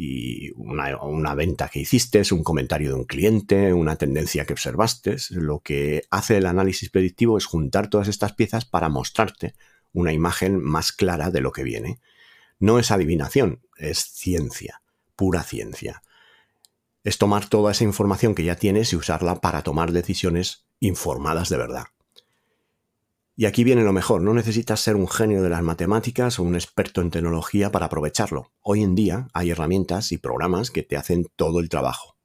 y 0.00 0.52
una, 0.54 1.34
venta 1.34 1.68
que 1.68 1.80
hiciste, 1.80 2.22
un 2.30 2.44
comentario 2.44 2.90
de 2.90 2.94
un 2.94 3.04
cliente, 3.04 3.72
una 3.72 3.96
tendencia 3.96 4.46
que 4.46 4.52
observaste. 4.52 5.16
Lo 5.30 5.58
que 5.58 6.02
hace 6.08 6.36
el 6.36 6.46
análisis 6.46 6.88
predictivo 6.88 7.36
es 7.36 7.46
juntar 7.46 7.90
todas 7.90 8.06
estas 8.06 8.32
piezas 8.32 8.64
para 8.64 8.88
mostrarte 8.88 9.56
una 9.92 10.12
imagen 10.12 10.62
más 10.62 10.92
clara 10.92 11.32
de 11.32 11.40
lo 11.40 11.50
que 11.50 11.64
viene. 11.64 11.98
No 12.60 12.78
es 12.78 12.92
adivinación, 12.92 13.62
es 13.76 13.98
ciencia, 13.98 14.82
pura 15.16 15.42
ciencia. 15.42 16.04
Es 17.02 17.18
tomar 17.18 17.48
toda 17.48 17.72
esa 17.72 17.82
información 17.82 18.36
que 18.36 18.44
ya 18.44 18.54
tienes 18.54 18.92
y 18.92 18.96
usarla 18.96 19.40
para 19.40 19.62
tomar 19.62 19.90
decisiones 19.90 20.64
informadas 20.78 21.48
de 21.48 21.56
verdad. 21.56 21.86
Y 23.40 23.46
aquí 23.46 23.62
viene 23.62 23.84
lo 23.84 23.92
mejor, 23.92 24.20
no 24.20 24.34
necesitas 24.34 24.80
ser 24.80 24.96
un 24.96 25.06
genio 25.06 25.44
de 25.44 25.48
las 25.48 25.62
matemáticas 25.62 26.40
o 26.40 26.42
un 26.42 26.56
experto 26.56 27.02
en 27.02 27.12
tecnología 27.12 27.70
para 27.70 27.86
aprovecharlo. 27.86 28.50
Hoy 28.62 28.82
en 28.82 28.96
día 28.96 29.28
hay 29.32 29.50
herramientas 29.50 30.10
y 30.10 30.18
programas 30.18 30.72
que 30.72 30.82
te 30.82 30.96
hacen 30.96 31.28
todo 31.36 31.60
el 31.60 31.68
trabajo. 31.68 32.16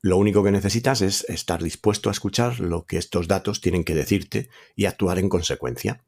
Lo 0.00 0.16
único 0.16 0.44
que 0.44 0.52
necesitas 0.52 1.02
es 1.02 1.28
estar 1.28 1.60
dispuesto 1.60 2.10
a 2.10 2.12
escuchar 2.12 2.60
lo 2.60 2.86
que 2.86 2.96
estos 2.96 3.26
datos 3.26 3.60
tienen 3.60 3.82
que 3.82 3.96
decirte 3.96 4.50
y 4.76 4.84
actuar 4.84 5.18
en 5.18 5.28
consecuencia. 5.28 6.04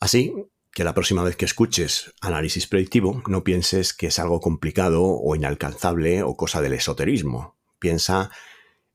Así 0.00 0.32
que 0.72 0.82
la 0.82 0.94
próxima 0.94 1.22
vez 1.22 1.36
que 1.36 1.44
escuches 1.44 2.14
análisis 2.22 2.66
predictivo 2.66 3.22
no 3.26 3.44
pienses 3.44 3.92
que 3.92 4.06
es 4.06 4.18
algo 4.18 4.40
complicado 4.40 5.02
o 5.04 5.36
inalcanzable 5.36 6.22
o 6.22 6.34
cosa 6.34 6.62
del 6.62 6.72
esoterismo. 6.72 7.58
Piensa 7.78 8.30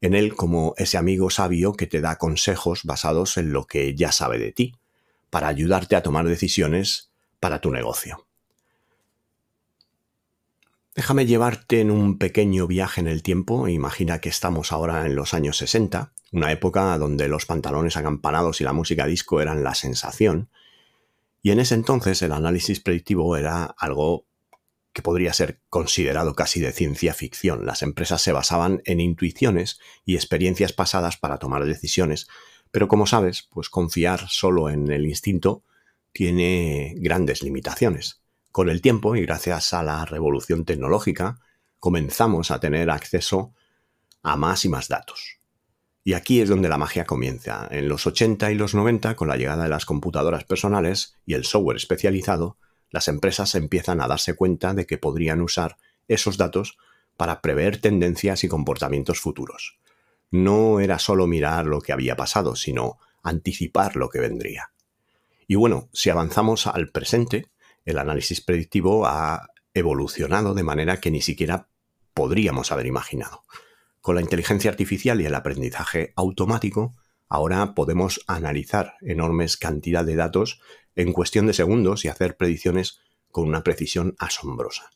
en 0.01 0.13
él 0.13 0.35
como 0.35 0.73
ese 0.77 0.97
amigo 0.97 1.29
sabio 1.29 1.73
que 1.73 1.87
te 1.87 2.01
da 2.01 2.17
consejos 2.17 2.83
basados 2.83 3.37
en 3.37 3.51
lo 3.51 3.65
que 3.65 3.95
ya 3.95 4.11
sabe 4.11 4.37
de 4.37 4.51
ti, 4.51 4.75
para 5.29 5.47
ayudarte 5.47 5.95
a 5.95 6.03
tomar 6.03 6.27
decisiones 6.27 7.11
para 7.39 7.59
tu 7.59 7.71
negocio. 7.71 8.25
Déjame 10.95 11.25
llevarte 11.25 11.81
en 11.81 11.91
un 11.91 12.17
pequeño 12.17 12.67
viaje 12.67 13.01
en 13.01 13.07
el 13.07 13.21
tiempo. 13.21 13.67
Imagina 13.67 14.19
que 14.19 14.29
estamos 14.29 14.71
ahora 14.71 15.05
en 15.05 15.15
los 15.15 15.33
años 15.33 15.57
60, 15.57 16.13
una 16.31 16.53
época 16.53 16.97
donde 16.97 17.27
los 17.27 17.45
pantalones 17.45 17.97
acampanados 17.97 18.61
y 18.61 18.63
la 18.63 18.71
música 18.71 19.05
disco 19.05 19.41
eran 19.41 19.61
la 19.61 19.75
sensación. 19.75 20.49
Y 21.41 21.51
en 21.51 21.59
ese 21.59 21.75
entonces 21.75 22.21
el 22.21 22.31
análisis 22.31 22.79
predictivo 22.79 23.35
era 23.35 23.65
algo 23.77 24.25
que 24.95 25.01
podría 25.01 25.33
ser 25.33 25.59
considerado 25.69 26.35
casi 26.35 26.61
de 26.61 26.71
ciencia 26.71 27.13
ficción. 27.13 27.65
Las 27.65 27.83
empresas 27.83 28.21
se 28.21 28.31
basaban 28.31 28.81
en 28.85 29.01
intuiciones 29.01 29.77
y 30.05 30.15
experiencias 30.15 30.71
pasadas 30.71 31.17
para 31.17 31.37
tomar 31.37 31.65
decisiones, 31.65 32.29
pero 32.71 32.87
como 32.87 33.05
sabes, 33.05 33.49
pues 33.51 33.67
confiar 33.67 34.29
solo 34.29 34.69
en 34.69 34.89
el 34.89 35.05
instinto 35.05 35.63
tiene 36.13 36.93
grandes 36.95 37.43
limitaciones. 37.43 38.21
Con 38.53 38.69
el 38.69 38.81
tiempo 38.81 39.17
y 39.17 39.25
gracias 39.25 39.73
a 39.73 39.83
la 39.83 40.05
revolución 40.05 40.63
tecnológica, 40.63 41.41
comenzamos 41.81 42.49
a 42.49 42.61
tener 42.61 42.89
acceso 42.89 43.53
a 44.23 44.37
más 44.37 44.63
y 44.63 44.69
más 44.69 44.87
datos. 44.87 45.39
Y 46.05 46.13
aquí 46.13 46.39
es 46.39 46.47
donde 46.47 46.69
la 46.69 46.77
magia 46.77 47.03
comienza. 47.03 47.67
En 47.69 47.89
los 47.89 48.07
80 48.07 48.49
y 48.49 48.55
los 48.55 48.73
90, 48.73 49.17
con 49.17 49.27
la 49.27 49.35
llegada 49.35 49.63
de 49.63 49.69
las 49.69 49.85
computadoras 49.85 50.45
personales 50.45 51.17
y 51.25 51.33
el 51.33 51.43
software 51.43 51.75
especializado, 51.75 52.57
las 52.95 53.09
empresas 53.09 53.55
empiezan 53.55 53.99
a 53.99 54.07
darse 54.07 54.35
cuenta 54.35 54.73
de 54.73 54.85
que 54.85 54.97
podrían 54.97 55.41
usar 55.41 55.75
esos 56.07 56.37
datos 56.37 56.77
para 57.17 57.41
prever 57.41 57.81
tendencias 57.81 58.45
y 58.45 58.47
comportamientos 58.47 59.19
futuros. 59.19 59.77
No 60.31 60.79
era 60.79 60.97
solo 60.97 61.27
mirar 61.27 61.65
lo 61.65 61.81
que 61.81 61.91
había 61.91 62.15
pasado, 62.15 62.55
sino 62.55 62.97
anticipar 63.21 63.97
lo 63.97 64.07
que 64.07 64.21
vendría. 64.21 64.71
Y 65.45 65.55
bueno, 65.55 65.89
si 65.91 66.09
avanzamos 66.09 66.67
al 66.67 66.87
presente, 66.87 67.47
el 67.83 67.97
análisis 67.97 68.39
predictivo 68.39 69.05
ha 69.05 69.49
evolucionado 69.73 70.53
de 70.53 70.63
manera 70.63 71.01
que 71.01 71.11
ni 71.11 71.21
siquiera 71.21 71.67
podríamos 72.13 72.71
haber 72.71 72.85
imaginado. 72.85 73.43
Con 73.99 74.15
la 74.15 74.21
inteligencia 74.21 74.71
artificial 74.71 75.19
y 75.19 75.25
el 75.25 75.35
aprendizaje 75.35 76.13
automático, 76.15 76.95
ahora 77.27 77.75
podemos 77.75 78.21
analizar 78.25 78.93
enormes 79.01 79.57
cantidades 79.57 80.07
de 80.07 80.15
datos 80.15 80.61
en 80.95 81.13
cuestión 81.13 81.47
de 81.47 81.53
segundos 81.53 82.05
y 82.05 82.07
hacer 82.07 82.37
predicciones 82.37 82.99
con 83.31 83.47
una 83.47 83.63
precisión 83.63 84.15
asombrosa. 84.19 84.91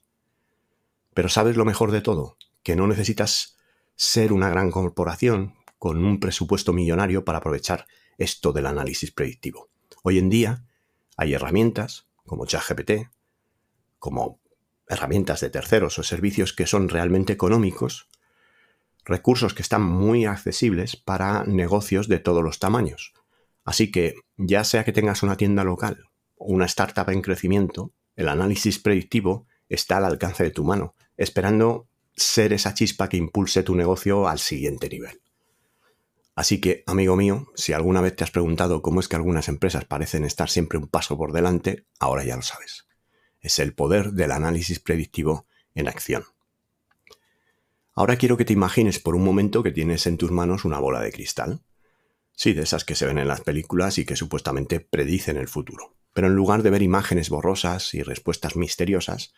Pero 1.14 1.30
¿sabes 1.30 1.58
lo 1.58 1.66
mejor 1.66 1.92
de 1.92 2.02
todo? 2.02 2.38
Que 2.64 2.76
no 2.76 2.88
necesitas 2.88 3.58
ser 3.96 4.32
una 4.32 4.50
gran 4.50 4.72
corporación 4.72 5.56
con 5.78 6.04
un 6.06 6.20
presupuesto 6.20 6.74
millonario 6.74 7.26
para 7.26 7.40
aprovechar 7.40 7.86
esto 8.18 8.54
del 8.54 8.66
análisis 8.66 9.12
predictivo. 9.12 9.70
Hoy 10.04 10.18
en 10.18 10.30
día 10.30 10.66
hay 11.18 11.34
herramientas 11.34 12.08
como 12.26 12.46
ChatGPT, 12.46 13.10
como 13.98 14.40
herramientas 14.88 15.42
de 15.42 15.50
terceros 15.50 16.00
o 16.00 16.04
servicios 16.04 16.54
que 16.54 16.66
son 16.66 16.90
realmente 16.90 17.34
económicos, 17.34 18.08
recursos 19.06 19.54
que 19.54 19.62
están 19.62 19.84
muy 19.84 20.26
accesibles 20.26 20.96
para 20.96 21.44
negocios 21.44 22.08
de 22.08 22.20
todos 22.20 22.44
los 22.44 22.60
tamaños. 22.60 23.14
Así 23.64 23.92
que, 23.92 24.16
ya 24.38 24.64
sea 24.64 24.84
que 24.84 24.94
tengas 24.94 25.24
una 25.24 25.38
tienda 25.38 25.64
local 25.64 26.06
o 26.38 26.54
una 26.54 26.66
startup 26.66 27.10
en 27.10 27.22
crecimiento, 27.22 27.94
el 28.16 28.30
análisis 28.30 28.80
predictivo 28.80 29.48
está 29.68 29.98
al 29.98 30.06
alcance 30.06 30.44
de 30.44 30.52
tu 30.52 30.64
mano, 30.64 30.96
esperando 31.18 31.88
ser 32.16 32.54
esa 32.54 32.74
chispa 32.74 33.10
que 33.10 33.18
impulse 33.18 33.64
tu 33.64 33.76
negocio 33.76 34.28
al 34.28 34.40
siguiente 34.40 34.90
nivel. 34.90 35.22
Así 36.36 36.62
que, 36.62 36.84
amigo 36.88 37.16
mío, 37.16 37.48
si 37.56 37.74
alguna 37.74 38.02
vez 38.02 38.16
te 38.16 38.24
has 38.24 38.32
preguntado 38.32 38.82
cómo 38.82 39.02
es 39.02 39.08
que 39.08 39.18
algunas 39.18 39.50
empresas 39.50 39.86
parecen 39.86 40.24
estar 40.24 40.50
siempre 40.50 40.78
un 40.78 40.88
paso 40.88 41.18
por 41.18 41.34
delante, 41.34 41.86
ahora 42.00 42.24
ya 42.24 42.38
lo 42.38 42.42
sabes. 42.42 42.88
Es 43.42 43.60
el 43.60 43.74
poder 43.74 44.12
del 44.12 44.32
análisis 44.32 44.80
predictivo 44.80 45.48
en 45.76 45.88
acción. 45.88 46.24
Ahora 47.94 48.16
quiero 48.16 48.38
que 48.38 48.46
te 48.46 48.54
imagines 48.54 49.00
por 49.00 49.16
un 49.16 49.24
momento 49.26 49.64
que 49.64 49.72
tienes 49.72 50.08
en 50.08 50.18
tus 50.18 50.32
manos 50.32 50.64
una 50.64 50.80
bola 50.80 51.02
de 51.02 51.12
cristal. 51.12 51.62
Sí, 52.40 52.54
de 52.54 52.62
esas 52.62 52.86
que 52.86 52.96
se 52.96 53.06
ven 53.06 53.18
en 53.18 53.28
las 53.28 53.42
películas 53.42 53.98
y 53.98 54.06
que 54.06 54.16
supuestamente 54.16 54.80
predicen 54.80 55.36
el 55.36 55.50
futuro. 55.50 55.98
Pero 56.14 56.28
en 56.28 56.36
lugar 56.36 56.64
de 56.64 56.70
ver 56.70 56.82
imágenes 56.82 57.30
borrosas 57.30 57.94
y 57.94 58.02
respuestas 58.02 58.56
misteriosas, 58.56 59.34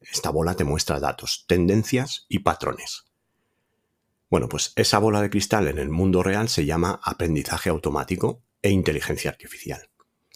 esta 0.00 0.30
bola 0.30 0.54
te 0.54 0.64
muestra 0.64 1.00
datos, 1.00 1.44
tendencias 1.46 2.24
y 2.30 2.38
patrones. 2.38 3.04
Bueno, 4.30 4.48
pues 4.48 4.72
esa 4.76 4.98
bola 4.98 5.20
de 5.20 5.28
cristal 5.28 5.68
en 5.68 5.78
el 5.78 5.90
mundo 5.90 6.22
real 6.22 6.48
se 6.48 6.64
llama 6.64 6.98
aprendizaje 7.04 7.68
automático 7.68 8.42
e 8.62 8.70
inteligencia 8.70 9.30
artificial. 9.30 9.90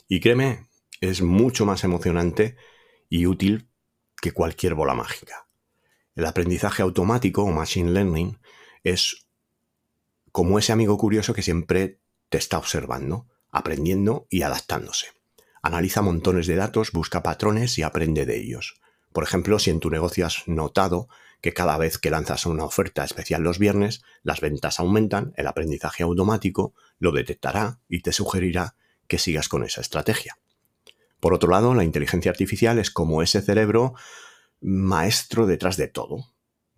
Y 0.09 0.21
créeme, 0.21 0.69
es 1.01 1.23
mucho 1.23 1.65
más 1.65 1.85
emocionante 1.85 2.55
y 3.09 3.25
útil 3.25 3.71
que 4.21 4.33
cualquier 4.33 4.75
bola 4.75 4.93
mágica. 4.93 5.49
El 6.17 6.27
aprendizaje 6.27 6.83
automático 6.83 7.45
o 7.45 7.51
machine 7.51 7.93
learning 7.93 8.39
es 8.85 9.22
como 10.33 10.59
ese 10.59 10.73
amigo 10.73 10.97
curioso 10.99 11.35
que 11.35 11.43
siempre 11.43 12.01
te 12.31 12.39
está 12.39 12.59
observando, 12.59 13.29
aprendiendo 13.51 14.27
y 14.31 14.43
adaptándose. 14.43 15.09
Analiza 15.63 16.03
montones 16.03 16.47
de 16.47 16.57
datos, 16.57 16.91
busca 16.91 17.23
patrones 17.23 17.79
y 17.79 17.83
aprende 17.83 18.27
de 18.27 18.39
ellos. 18.39 18.81
Por 19.13 19.23
ejemplo, 19.23 19.59
si 19.59 19.71
en 19.71 19.79
tu 19.79 19.91
negocio 19.91 20.27
has 20.27 20.49
notado 20.49 21.09
que 21.43 21.53
cada 21.53 21.77
vez 21.77 21.99
que 21.99 22.11
lanzas 22.11 22.47
una 22.47 22.65
oferta 22.65 23.05
especial 23.05 23.43
los 23.43 23.59
viernes, 23.59 24.03
las 24.23 24.41
ventas 24.41 24.81
aumentan, 24.81 25.35
el 25.37 25.47
aprendizaje 25.47 26.03
automático 26.03 26.73
lo 26.99 27.13
detectará 27.13 27.81
y 27.89 28.01
te 28.01 28.13
sugerirá 28.13 28.77
que 29.09 29.19
sigas 29.19 29.49
con 29.49 29.65
esa 29.65 29.81
estrategia. 29.81 30.39
Por 31.21 31.35
otro 31.35 31.51
lado, 31.51 31.75
la 31.75 31.85
inteligencia 31.85 32.31
artificial 32.31 32.79
es 32.79 32.91
como 32.91 33.23
ese 33.23 33.43
cerebro 33.43 33.95
maestro 34.61 35.47
detrás 35.47 35.77
de 35.77 35.89
todo. 35.89 36.32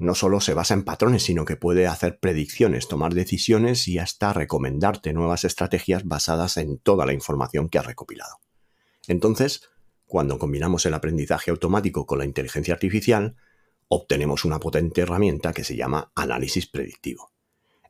No 0.05 0.15
solo 0.15 0.43
se 0.43 0.53
basa 0.53 0.75
en 0.75 0.85
patrones, 0.85 1.23
sino 1.23 1.47
que 1.47 1.57
puede 1.57 1.87
hacer 1.87 2.19
predicciones, 2.19 2.89
tomar 2.89 3.15
decisiones 3.15 3.89
y 3.89 3.99
hasta 3.99 4.35
recomendarte 4.35 5.15
nuevas 5.15 5.45
estrategias 5.47 6.05
basadas 6.05 6.59
en 6.59 6.77
toda 6.77 7.07
la 7.07 7.15
información 7.15 7.71
que 7.71 7.79
has 7.79 7.87
recopilado. 7.87 8.39
Entonces, 9.09 9.63
cuando 10.05 10.39
combinamos 10.39 10.85
el 10.85 10.93
aprendizaje 10.93 11.51
automático 11.51 12.05
con 12.05 12.19
la 12.19 12.27
inteligencia 12.27 12.75
artificial, 12.75 13.37
obtenemos 13.89 14.45
una 14.45 14.61
potente 14.61 15.01
herramienta 15.01 15.55
que 15.55 15.65
se 15.65 15.75
llama 15.75 16.13
análisis 16.15 16.67
predictivo. 16.67 17.33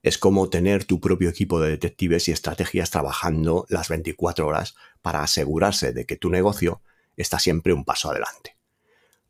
Es 0.05 0.16
como 0.16 0.48
tener 0.48 0.85
tu 0.85 1.00
propio 1.00 1.29
equipo 1.29 1.59
de 1.59 1.70
detectives 1.70 2.29
y 2.29 2.31
estrategias 2.31 2.90
trabajando 2.90 3.66
las 3.68 3.88
24 3.88 4.46
horas 4.46 4.77
para 5.03 5.24
asegurarse 5.24 5.92
de 5.92 6.07
que 6.07 6.14
tu 6.16 6.31
negocio 6.31 6.81
está 7.16 7.40
siempre 7.40 7.72
un 7.72 7.85
paso 7.85 8.12
adelante. 8.12 8.53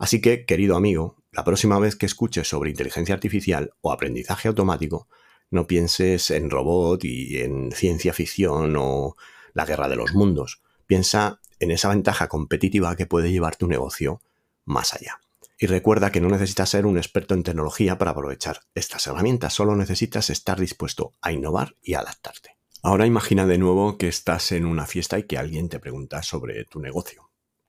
Así 0.05 0.21
que, 0.21 0.45
querido 0.45 0.77
amigo, 0.77 1.17
la 1.33 1.45
próxima 1.45 1.79
vez 1.79 1.97
que 1.97 2.05
escuches 2.05 2.47
sobre 2.47 2.69
inteligencia 2.69 3.14
artificial 3.14 3.73
o 3.81 3.90
aprendizaje 3.90 4.49
automático, 4.49 5.09
no 5.49 5.67
pienses 5.67 6.31
en 6.31 6.51
robot 6.51 7.03
y 7.07 7.38
en 7.38 7.73
ciencia 7.73 8.12
ficción 8.12 8.77
o 8.77 9.17
la 9.55 9.64
guerra 9.64 9.88
de 9.88 9.97
los 9.97 10.12
mundos. 10.12 10.61
Piensa 10.87 11.40
en 11.59 11.71
esa 11.71 11.88
ventaja 11.88 12.29
competitiva 12.29 12.97
que 12.97 13.07
puede 13.07 13.33
llevar 13.33 13.57
tu 13.57 13.67
negocio 13.67 14.21
más 14.67 14.93
allá. 14.93 15.21
Y 15.59 15.69
recuerda 15.69 16.12
que 16.12 16.21
no 16.21 16.29
necesitas 16.29 16.69
ser 16.69 16.85
un 16.85 16.99
experto 16.99 17.33
en 17.33 17.43
tecnología 17.43 17.97
para 17.97 18.11
aprovechar 18.11 18.61
estas 18.75 19.07
herramientas, 19.07 19.55
solo 19.55 19.75
necesitas 19.75 20.29
estar 20.29 20.61
dispuesto 20.61 21.14
a 21.23 21.33
innovar 21.33 21.77
y 21.83 21.95
adaptarte. 21.95 22.59
Ahora 22.83 23.07
imagina 23.07 23.47
de 23.47 23.57
nuevo 23.57 23.97
que 23.97 24.09
estás 24.09 24.53
en 24.53 24.67
una 24.67 24.85
fiesta 24.85 25.19
y 25.19 25.23
que 25.23 25.38
alguien 25.38 25.71
te 25.71 25.81
pregunta 25.81 26.23
sobre 26.23 26.67
tu 26.67 26.79
negocio. 26.79 27.23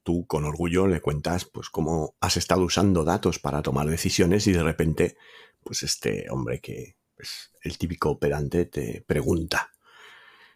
Tú 0.05 0.25
con 0.25 0.45
orgullo 0.45 0.87
le 0.87 1.01
cuentas 1.01 1.43
pues 1.43 1.69
cómo 1.69 2.15
has 2.21 2.37
estado 2.37 2.61
usando 2.61 3.03
datos 3.03 3.39
para 3.39 3.61
tomar 3.61 3.87
decisiones 3.87 4.47
y 4.47 4.53
de 4.53 4.63
repente 4.63 5.17
pues 5.65 5.83
este 5.83 6.27
hombre 6.29 6.61
que 6.61 6.95
es 7.17 7.51
el 7.61 7.77
típico 7.77 8.17
pedante 8.17 8.65
te 8.65 9.03
pregunta 9.05 9.71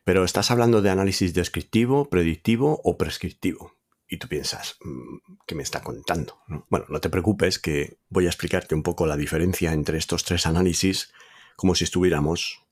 pero 0.09 0.23
estás 0.23 0.49
hablando 0.49 0.81
de 0.81 0.89
análisis 0.89 1.35
descriptivo, 1.35 2.09
predictivo 2.09 2.81
o 2.83 2.97
prescriptivo. 2.97 3.75
Y 4.07 4.17
tú 4.17 4.27
piensas, 4.27 4.77
mm, 4.81 5.35
¿qué 5.45 5.53
me 5.53 5.61
está 5.61 5.81
contando? 5.83 6.39
Bueno, 6.67 6.87
no 6.89 6.99
te 6.99 7.11
preocupes 7.11 7.59
que 7.59 7.99
voy 8.09 8.25
a 8.25 8.29
explicarte 8.29 8.73
un 8.73 8.81
poco 8.81 9.05
la 9.05 9.17
diferencia 9.17 9.71
entre 9.71 9.99
estos 9.99 10.23
tres 10.23 10.47
análisis 10.47 11.13
como 11.55 11.75
si 11.75 11.83
estuviéramos 11.83 12.65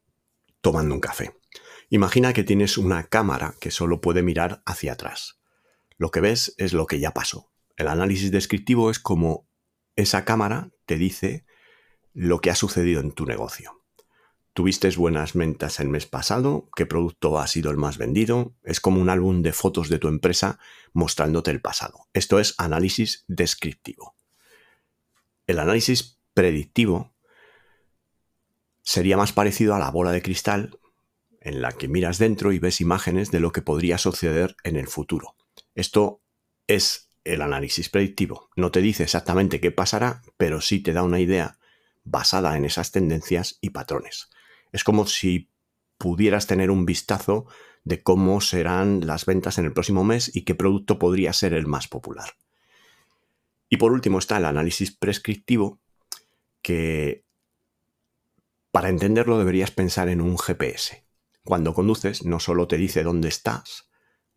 tomando 0.61 0.95
un 0.95 0.99
café. 0.99 1.37
Imagina 1.91 2.33
que 2.33 2.43
tienes 2.43 2.75
una 2.75 3.03
cámara 3.03 3.53
que 3.59 3.69
solo 3.69 4.01
puede 4.01 4.23
mirar 4.23 4.63
hacia 4.65 4.93
atrás. 4.93 5.36
Lo 5.97 6.11
que 6.11 6.21
ves 6.21 6.53
es 6.57 6.73
lo 6.73 6.85
que 6.85 6.99
ya 6.99 7.11
pasó. 7.11 7.51
El 7.75 7.87
análisis 7.87 8.31
descriptivo 8.31 8.89
es 8.91 8.99
como 8.99 9.47
esa 9.95 10.25
cámara 10.25 10.71
te 10.85 10.97
dice 10.97 11.45
lo 12.13 12.39
que 12.39 12.49
ha 12.49 12.55
sucedido 12.55 13.01
en 13.01 13.11
tu 13.11 13.25
negocio. 13.25 13.83
¿Tuviste 14.53 14.89
buenas 14.95 15.33
ventas 15.33 15.79
el 15.79 15.87
mes 15.87 16.07
pasado? 16.07 16.67
¿Qué 16.75 16.87
producto 16.87 17.37
ha 17.37 17.45
sido 17.45 17.69
el 17.69 17.77
más 17.77 17.99
vendido? 17.99 18.55
Es 18.63 18.79
como 18.79 18.99
un 18.99 19.09
álbum 19.09 19.43
de 19.43 19.53
fotos 19.53 19.87
de 19.87 19.99
tu 19.99 20.07
empresa 20.07 20.59
mostrándote 20.93 21.51
el 21.51 21.61
pasado. 21.61 22.07
Esto 22.13 22.39
es 22.39 22.55
análisis 22.57 23.23
descriptivo. 23.27 24.15
El 25.45 25.59
análisis 25.59 26.19
predictivo 26.33 27.13
sería 28.81 29.17
más 29.17 29.31
parecido 29.31 29.75
a 29.75 29.79
la 29.79 29.91
bola 29.91 30.11
de 30.11 30.23
cristal 30.23 30.79
en 31.39 31.61
la 31.61 31.71
que 31.71 31.87
miras 31.87 32.17
dentro 32.17 32.51
y 32.51 32.57
ves 32.57 32.81
imágenes 32.81 33.29
de 33.29 33.39
lo 33.39 33.51
que 33.51 33.61
podría 33.61 33.99
suceder 33.99 34.55
en 34.63 34.75
el 34.75 34.87
futuro. 34.87 35.35
Esto 35.77 36.23
es 36.65 37.11
el 37.23 37.43
análisis 37.43 37.87
predictivo. 37.89 38.49
No 38.55 38.71
te 38.71 38.81
dice 38.81 39.03
exactamente 39.03 39.61
qué 39.61 39.69
pasará, 39.69 40.23
pero 40.35 40.59
sí 40.59 40.79
te 40.79 40.91
da 40.91 41.03
una 41.03 41.19
idea 41.19 41.59
basada 42.03 42.57
en 42.57 42.65
esas 42.65 42.91
tendencias 42.91 43.59
y 43.61 43.69
patrones. 43.69 44.31
Es 44.71 44.83
como 44.83 45.05
si 45.05 45.51
pudieras 45.99 46.47
tener 46.47 46.71
un 46.71 46.87
vistazo 46.87 47.45
de 47.83 48.01
cómo 48.01 48.41
serán 48.41 49.05
las 49.05 49.27
ventas 49.27 49.59
en 49.59 49.65
el 49.65 49.73
próximo 49.73 50.03
mes 50.03 50.35
y 50.35 50.45
qué 50.45 50.55
producto 50.55 50.97
podría 50.97 51.31
ser 51.31 51.53
el 51.53 51.67
más 51.67 51.87
popular. 51.87 52.33
Y 53.69 53.77
por 53.77 53.91
último 53.91 54.17
está 54.17 54.37
el 54.37 54.45
análisis 54.45 54.91
prescriptivo, 54.91 55.79
que 56.63 57.23
para 58.71 58.89
entenderlo 58.89 59.37
deberías 59.37 59.69
pensar 59.69 60.09
en 60.09 60.21
un 60.21 60.39
GPS. 60.39 61.05
Cuando 61.43 61.75
conduces 61.75 62.25
no 62.25 62.39
solo 62.39 62.67
te 62.67 62.77
dice 62.77 63.03
dónde 63.03 63.27
estás 63.27 63.87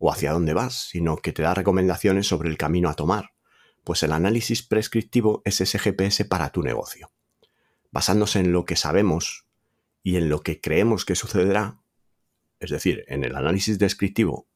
o 0.01 0.11
hacia 0.11 0.33
dónde 0.33 0.55
vas, 0.55 0.89
sino 0.89 1.15
que 1.17 1.31
te 1.31 1.43
da 1.43 1.53
recomendaciones 1.53 2.27
sobre 2.27 2.49
el 2.49 2.57
camino 2.57 2.89
a 2.89 2.95
tomar. 2.95 3.33
Pues 3.83 4.01
el 4.01 4.11
análisis 4.11 4.63
prescriptivo 4.63 5.43
es 5.45 5.61
ese 5.61 5.77
GPS 5.77 6.25
para 6.25 6.51
tu 6.51 6.63
negocio. 6.63 7.11
Basándose 7.91 8.39
en 8.39 8.51
lo 8.51 8.65
que 8.65 8.75
sabemos 8.75 9.45
y 10.01 10.15
en 10.15 10.27
lo 10.27 10.41
que 10.41 10.59
creemos 10.59 11.05
que 11.05 11.13
sucederá, 11.13 11.83
es 12.59 12.71
decir, 12.71 13.05
en 13.07 13.23
el 13.23 13.35
análisis 13.35 13.77
descriptivo 13.77 14.47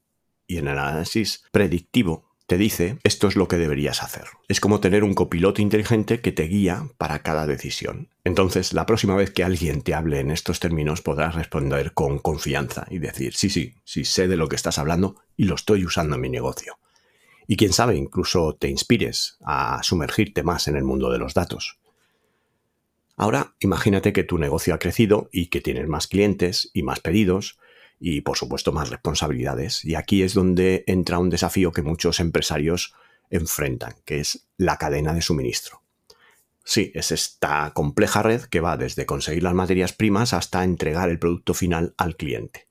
y 0.48 0.58
en 0.58 0.68
el 0.68 0.80
análisis 0.80 1.44
predictivo, 1.52 2.35
te 2.48 2.58
dice 2.58 3.00
esto 3.04 3.28
es 3.28 3.36
lo 3.36 3.48
que 3.48 3.58
deberías 3.58 4.04
hacer. 4.04 4.26
Es 4.48 4.60
como 4.60 4.80
tener 4.80 5.04
un 5.04 5.14
copiloto 5.14 5.62
inteligente 5.62 6.22
que 6.22 6.32
te 6.32 6.44
guía 6.44 6.88
para 6.98 7.20
cada 7.20 7.48
decisión. 7.48 8.10
Entonces, 8.24 8.74
la 8.74 8.86
próxima 8.86 9.16
vez 9.16 9.32
que 9.32 9.44
alguien 9.44 9.82
te 9.82 9.96
hable 9.96 10.20
en 10.20 10.32
estos 10.32 10.60
términos 10.60 11.02
podrás 11.02 11.36
responder 11.36 11.94
con 11.94 12.20
confianza 12.20 12.86
y 12.90 13.00
decir, 13.00 13.34
sí, 13.36 13.50
sí, 13.50 13.76
sí 13.84 14.06
sé 14.06 14.28
de 14.28 14.38
lo 14.38 14.48
que 14.48 14.56
estás 14.56 14.78
hablando 14.78 15.16
y 15.36 15.46
lo 15.46 15.56
estoy 15.56 15.86
usando 15.86 16.16
en 16.16 16.22
mi 16.22 16.30
negocio. 16.30 16.78
Y 17.48 17.58
quién 17.58 17.74
sabe, 17.74 17.96
incluso 17.96 18.56
te 18.56 18.70
inspires 18.70 19.38
a 19.44 19.82
sumergirte 19.84 20.44
más 20.44 20.68
en 20.68 20.76
el 20.76 20.84
mundo 20.84 21.12
de 21.12 21.20
los 21.20 21.34
datos. 21.34 21.80
Ahora 23.18 23.56
imagínate 23.60 24.14
que 24.14 24.24
tu 24.24 24.38
negocio 24.38 24.74
ha 24.74 24.80
crecido 24.80 25.30
y 25.32 25.48
que 25.48 25.62
tienes 25.62 25.88
más 25.88 26.08
clientes 26.08 26.70
y 26.74 26.84
más 26.84 27.00
pedidos 27.00 27.58
y 28.00 28.22
por 28.22 28.38
supuesto 28.38 28.72
más 28.72 28.90
responsabilidades. 28.90 29.84
Y 29.86 29.96
aquí 29.96 30.24
es 30.24 30.34
donde 30.34 30.84
entra 30.88 31.20
un 31.20 31.30
desafío 31.30 31.72
que 31.72 31.82
muchos 31.82 32.20
empresarios 32.20 32.94
enfrentan, 33.30 33.96
que 34.06 34.20
es 34.20 34.48
la 34.58 34.78
cadena 34.78 35.14
de 35.14 35.22
suministro. 35.22 35.82
Sí, 36.64 36.92
es 36.96 37.12
esta 37.12 37.72
compleja 37.74 38.24
red 38.24 38.42
que 38.42 38.60
va 38.60 38.76
desde 38.76 39.06
conseguir 39.06 39.44
las 39.44 39.54
materias 39.54 39.94
primas 39.94 40.34
hasta 40.34 40.64
entregar 40.64 41.10
el 41.10 41.20
producto 41.20 41.54
final 41.54 41.94
al 41.98 42.16
cliente. 42.16 42.68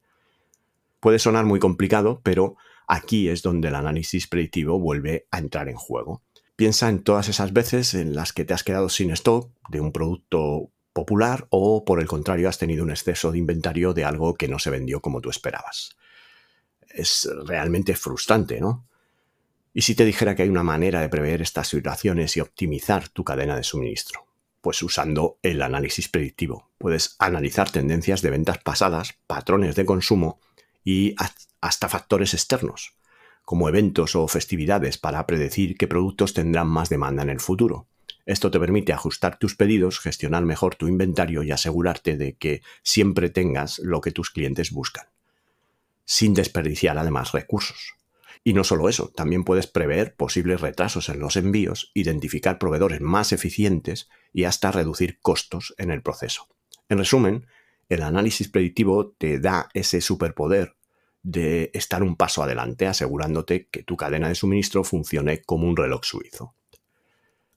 Puede 0.98 1.20
sonar 1.20 1.44
muy 1.44 1.60
complicado, 1.60 2.20
pero 2.24 2.56
aquí 2.88 3.28
es 3.28 3.42
donde 3.42 3.68
el 3.68 3.76
análisis 3.76 4.26
predictivo 4.26 4.80
vuelve 4.80 5.28
a 5.30 5.38
entrar 5.38 5.68
en 5.68 5.76
juego. 5.76 6.22
Piensa 6.56 6.88
en 6.88 7.02
todas 7.02 7.28
esas 7.28 7.52
veces 7.52 7.94
en 7.94 8.16
las 8.16 8.32
que 8.32 8.44
te 8.44 8.54
has 8.54 8.64
quedado 8.64 8.88
sin 8.88 9.10
stock 9.10 9.52
de 9.68 9.80
un 9.80 9.92
producto 9.92 10.70
popular 10.94 11.46
o 11.50 11.84
por 11.84 12.00
el 12.00 12.06
contrario 12.06 12.48
has 12.48 12.56
tenido 12.56 12.82
un 12.82 12.90
exceso 12.90 13.30
de 13.30 13.38
inventario 13.38 13.92
de 13.92 14.06
algo 14.06 14.34
que 14.34 14.48
no 14.48 14.58
se 14.58 14.70
vendió 14.70 15.00
como 15.00 15.20
tú 15.20 15.28
esperabas. 15.28 15.96
Es 16.88 17.28
realmente 17.44 17.94
frustrante, 17.94 18.60
¿no? 18.60 18.86
¿Y 19.74 19.82
si 19.82 19.94
te 19.94 20.06
dijera 20.06 20.34
que 20.34 20.44
hay 20.44 20.48
una 20.48 20.62
manera 20.62 21.02
de 21.02 21.10
prever 21.10 21.42
estas 21.42 21.68
situaciones 21.68 22.36
y 22.36 22.40
optimizar 22.40 23.08
tu 23.08 23.24
cadena 23.24 23.56
de 23.56 23.64
suministro? 23.64 24.26
Pues 24.62 24.82
usando 24.82 25.38
el 25.42 25.60
análisis 25.60 26.08
predictivo. 26.08 26.70
Puedes 26.78 27.16
analizar 27.18 27.70
tendencias 27.70 28.22
de 28.22 28.30
ventas 28.30 28.58
pasadas, 28.58 29.18
patrones 29.26 29.74
de 29.74 29.84
consumo 29.84 30.40
y 30.84 31.14
hasta 31.60 31.88
factores 31.90 32.32
externos 32.32 32.94
como 33.44 33.68
eventos 33.68 34.16
o 34.16 34.26
festividades 34.26 34.98
para 34.98 35.26
predecir 35.26 35.76
qué 35.76 35.86
productos 35.86 36.32
tendrán 36.34 36.66
más 36.68 36.88
demanda 36.88 37.22
en 37.22 37.30
el 37.30 37.40
futuro. 37.40 37.86
Esto 38.26 38.50
te 38.50 38.58
permite 38.58 38.92
ajustar 38.92 39.38
tus 39.38 39.54
pedidos, 39.54 40.00
gestionar 40.00 40.44
mejor 40.44 40.76
tu 40.76 40.88
inventario 40.88 41.42
y 41.42 41.50
asegurarte 41.50 42.16
de 42.16 42.36
que 42.36 42.62
siempre 42.82 43.28
tengas 43.28 43.78
lo 43.80 44.00
que 44.00 44.12
tus 44.12 44.30
clientes 44.30 44.70
buscan, 44.70 45.06
sin 46.04 46.32
desperdiciar 46.32 46.96
además 46.96 47.32
recursos. 47.32 47.94
Y 48.42 48.52
no 48.52 48.64
solo 48.64 48.88
eso, 48.88 49.08
también 49.08 49.44
puedes 49.44 49.66
prever 49.66 50.14
posibles 50.16 50.60
retrasos 50.60 51.08
en 51.08 51.18
los 51.18 51.36
envíos, 51.36 51.90
identificar 51.94 52.58
proveedores 52.58 53.00
más 53.00 53.32
eficientes 53.32 54.08
y 54.32 54.44
hasta 54.44 54.70
reducir 54.70 55.18
costos 55.20 55.74
en 55.78 55.90
el 55.90 56.02
proceso. 56.02 56.48
En 56.88 56.98
resumen, 56.98 57.46
el 57.88 58.02
análisis 58.02 58.48
predictivo 58.48 59.14
te 59.18 59.38
da 59.38 59.68
ese 59.74 60.00
superpoder 60.00 60.76
de 61.22 61.70
estar 61.72 62.02
un 62.02 62.16
paso 62.16 62.42
adelante, 62.42 62.86
asegurándote 62.86 63.68
que 63.68 63.82
tu 63.82 63.96
cadena 63.96 64.28
de 64.28 64.34
suministro 64.34 64.84
funcione 64.84 65.42
como 65.42 65.66
un 65.66 65.76
reloj 65.76 66.04
suizo. 66.04 66.54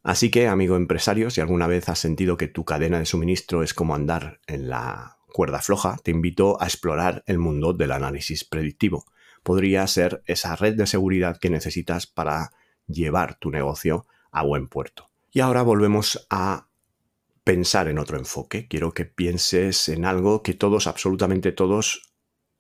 Así 0.03 0.31
que, 0.31 0.47
amigo 0.47 0.75
empresario, 0.75 1.29
si 1.29 1.41
alguna 1.41 1.67
vez 1.67 1.89
has 1.89 1.99
sentido 1.99 2.38
que 2.38 2.47
tu 2.47 2.65
cadena 2.65 2.99
de 2.99 3.05
suministro 3.05 3.63
es 3.63 3.73
como 3.73 3.95
andar 3.95 4.39
en 4.47 4.69
la 4.69 5.17
cuerda 5.33 5.62
floja, 5.62 5.97
te 6.03 6.12
invito 6.12 6.62
a 6.62 6.65
explorar 6.65 7.23
el 7.27 7.38
mundo 7.38 7.73
del 7.73 7.91
análisis 7.91 8.43
predictivo. 8.43 9.05
Podría 9.43 9.86
ser 9.88 10.23
esa 10.25 10.55
red 10.55 10.75
de 10.75 10.88
seguridad 10.88 11.38
que 11.39 11.49
necesitas 11.49 12.07
para 12.07 12.51
llevar 12.88 13.38
tu 13.38 13.51
negocio 13.51 14.05
a 14.31 14.43
buen 14.43 14.67
puerto. 14.67 15.10
Y 15.31 15.41
ahora 15.41 15.62
volvemos 15.62 16.25
a 16.29 16.67
pensar 17.43 17.88
en 17.88 17.99
otro 17.99 18.17
enfoque. 18.17 18.67
Quiero 18.67 18.93
que 18.93 19.05
pienses 19.05 19.89
en 19.89 20.05
algo 20.05 20.43
que 20.43 20.53
todos, 20.53 20.88
absolutamente 20.88 21.51
todos, 21.51 22.13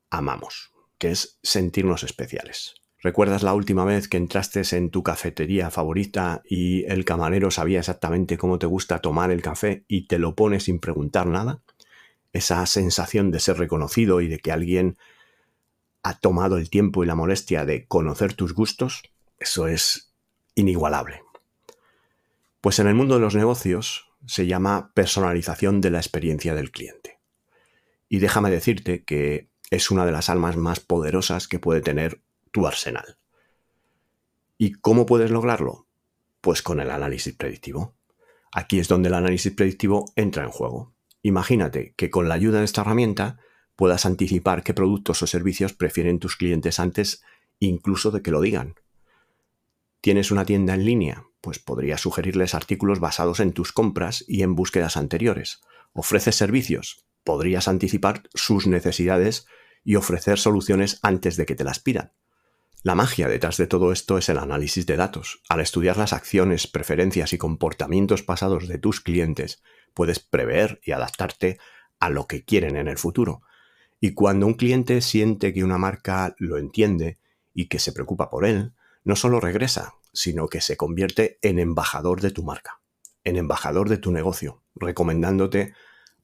amamos, 0.09 0.71
que 0.97 1.11
es 1.11 1.39
sentirnos 1.43 2.03
especiales. 2.03 2.75
¿Recuerdas 2.99 3.43
la 3.43 3.53
última 3.53 3.85
vez 3.85 4.07
que 4.07 4.17
entraste 4.17 4.63
en 4.75 4.89
tu 4.89 5.03
cafetería 5.03 5.69
favorita 5.69 6.41
y 6.49 6.83
el 6.85 7.05
camarero 7.05 7.51
sabía 7.51 7.79
exactamente 7.79 8.37
cómo 8.37 8.57
te 8.57 8.65
gusta 8.65 8.99
tomar 8.99 9.29
el 9.29 9.43
café 9.43 9.85
y 9.87 10.07
te 10.07 10.17
lo 10.17 10.35
pone 10.35 10.59
sin 10.59 10.79
preguntar 10.79 11.27
nada? 11.27 11.61
Esa 12.33 12.65
sensación 12.65 13.29
de 13.29 13.39
ser 13.39 13.57
reconocido 13.57 14.19
y 14.21 14.27
de 14.27 14.39
que 14.39 14.51
alguien 14.51 14.97
ha 16.01 16.17
tomado 16.19 16.57
el 16.57 16.69
tiempo 16.69 17.03
y 17.03 17.07
la 17.07 17.15
molestia 17.15 17.65
de 17.65 17.85
conocer 17.85 18.33
tus 18.33 18.53
gustos, 18.53 19.03
eso 19.37 19.67
es 19.67 20.13
inigualable. 20.55 21.21
Pues 22.61 22.79
en 22.79 22.87
el 22.87 22.95
mundo 22.95 23.15
de 23.15 23.21
los 23.21 23.35
negocios 23.35 24.09
se 24.25 24.47
llama 24.47 24.91
personalización 24.95 25.81
de 25.81 25.91
la 25.91 25.99
experiencia 25.99 26.55
del 26.55 26.71
cliente. 26.71 27.19
Y 28.09 28.19
déjame 28.19 28.49
decirte 28.49 29.03
que 29.03 29.49
es 29.69 29.91
una 29.91 30.05
de 30.05 30.11
las 30.11 30.29
almas 30.29 30.57
más 30.57 30.79
poderosas 30.79 31.47
que 31.47 31.59
puede 31.59 31.81
tener 31.81 32.21
arsenal. 32.65 33.17
¿Y 34.57 34.71
cómo 34.73 35.05
puedes 35.05 35.29
lograrlo? 35.29 35.87
Pues 36.41 36.63
con 36.63 36.79
el 36.79 36.89
análisis 36.89 37.35
predictivo. 37.35 37.95
Aquí 38.51 38.79
es 38.79 38.87
donde 38.87 39.09
el 39.09 39.13
análisis 39.13 39.53
predictivo 39.53 40.05
entra 40.15 40.43
en 40.43 40.49
juego. 40.49 40.93
Imagínate 41.21 41.93
que 41.97 42.09
con 42.09 42.29
la 42.29 42.35
ayuda 42.35 42.59
de 42.59 42.65
esta 42.65 42.81
herramienta 42.81 43.37
puedas 43.75 44.05
anticipar 44.05 44.63
qué 44.63 44.73
productos 44.73 45.21
o 45.21 45.27
servicios 45.27 45.73
prefieren 45.73 46.19
tus 46.19 46.37
clientes 46.37 46.79
antes 46.79 47.21
incluso 47.59 48.11
de 48.11 48.21
que 48.21 48.31
lo 48.31 48.41
digan. 48.41 48.75
¿Tienes 50.01 50.31
una 50.31 50.45
tienda 50.45 50.73
en 50.73 50.85
línea? 50.85 51.25
Pues 51.41 51.59
podrías 51.59 52.01
sugerirles 52.01 52.55
artículos 52.55 52.99
basados 52.99 53.39
en 53.39 53.51
tus 53.51 53.71
compras 53.71 54.23
y 54.27 54.43
en 54.43 54.55
búsquedas 54.55 54.97
anteriores. 54.97 55.61
¿Ofreces 55.93 56.35
servicios? 56.35 57.05
Podrías 57.23 57.67
anticipar 57.67 58.23
sus 58.33 58.67
necesidades 58.67 59.47
y 59.83 59.95
ofrecer 59.95 60.39
soluciones 60.39 60.99
antes 61.01 61.35
de 61.37 61.45
que 61.45 61.55
te 61.55 61.63
las 61.63 61.79
pidan. 61.79 62.13
La 62.87 62.95
magia 62.95 63.27
detrás 63.27 63.57
de 63.57 63.67
todo 63.67 63.91
esto 63.91 64.17
es 64.17 64.29
el 64.29 64.37
análisis 64.37 64.85
de 64.85 64.95
datos. 64.95 65.41
Al 65.49 65.59
estudiar 65.59 65.97
las 65.97 66.13
acciones, 66.13 66.67
preferencias 66.67 67.33
y 67.33 67.37
comportamientos 67.37 68.23
pasados 68.23 68.69
de 68.69 68.77
tus 68.77 69.01
clientes, 69.01 69.61
puedes 69.93 70.19
prever 70.19 70.79
y 70.85 70.93
adaptarte 70.93 71.59
a 71.99 72.09
lo 72.09 72.27
que 72.27 72.45
quieren 72.45 72.77
en 72.77 72.87
el 72.87 72.97
futuro. 72.97 73.41
Y 73.99 74.13
cuando 74.13 74.47
un 74.47 74.53
cliente 74.53 75.01
siente 75.01 75.53
que 75.53 75.65
una 75.65 75.77
marca 75.77 76.33
lo 76.37 76.57
entiende 76.57 77.19
y 77.53 77.67
que 77.67 77.77
se 77.77 77.91
preocupa 77.91 78.29
por 78.29 78.45
él, 78.45 78.71
no 79.03 79.17
solo 79.17 79.41
regresa, 79.41 79.95
sino 80.13 80.47
que 80.47 80.61
se 80.61 80.77
convierte 80.77 81.39
en 81.41 81.59
embajador 81.59 82.21
de 82.21 82.31
tu 82.31 82.43
marca, 82.43 82.79
en 83.25 83.35
embajador 83.35 83.89
de 83.89 83.97
tu 83.97 84.13
negocio, 84.13 84.63
recomendándote 84.75 85.73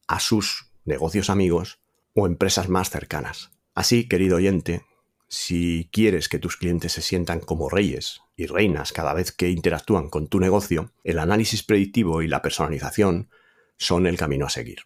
a 0.08 0.22
sus 0.22 0.72
negocios 0.86 1.30
amigos 1.30 1.82
o 2.14 2.26
empresas 2.26 2.70
más 2.70 2.90
cercanas. 2.90 3.52
Así, 3.76 4.08
querido 4.08 4.38
oyente, 4.38 4.86
si 5.34 5.90
quieres 5.92 6.30
que 6.30 6.38
tus 6.38 6.58
clientes 6.58 6.92
se 6.92 7.02
sientan 7.02 7.40
como 7.40 7.68
reyes 7.68 8.22
y 8.36 8.46
reinas 8.46 8.94
cada 8.94 9.16
vez 9.16 9.32
que 9.32 9.50
interactúan 9.50 10.08
con 10.08 10.28
tu 10.28 10.40
negocio, 10.40 10.94
el 11.04 11.18
análisis 11.18 11.64
predictivo 11.64 12.22
y 12.22 12.28
la 12.28 12.44
personalización 12.44 13.32
son 13.80 14.06
el 14.06 14.16
camino 14.16 14.46
a 14.46 14.52
seguir. 14.52 14.82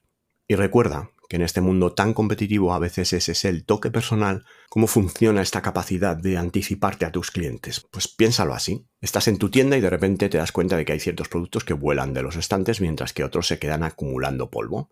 Y 0.48 0.56
recuerda 0.56 1.12
que 1.28 1.36
en 1.36 1.42
este 1.42 1.60
mundo 1.60 1.92
tan 1.92 2.14
competitivo 2.14 2.74
a 2.74 2.80
veces 2.80 3.12
ese 3.12 3.34
es 3.34 3.44
el 3.44 3.66
toque 3.66 3.92
personal, 3.92 4.46
cómo 4.70 4.88
funciona 4.88 5.42
esta 5.42 5.62
capacidad 5.62 6.16
de 6.16 6.38
anticiparte 6.38 7.04
a 7.04 7.12
tus 7.12 7.30
clientes. 7.30 7.86
Pues 7.92 8.08
piénsalo 8.08 8.54
así. 8.54 8.88
Estás 9.02 9.28
en 9.28 9.40
tu 9.40 9.50
tienda 9.50 9.76
y 9.76 9.82
de 9.82 9.90
repente 9.90 10.30
te 10.30 10.38
das 10.38 10.54
cuenta 10.54 10.78
de 10.78 10.86
que 10.86 10.94
hay 10.94 11.02
ciertos 11.02 11.28
productos 11.28 11.66
que 11.66 11.74
vuelan 11.74 12.14
de 12.14 12.24
los 12.24 12.38
estantes 12.38 12.80
mientras 12.80 13.12
que 13.12 13.26
otros 13.26 13.48
se 13.48 13.60
quedan 13.60 13.84
acumulando 13.84 14.50
polvo. 14.50 14.92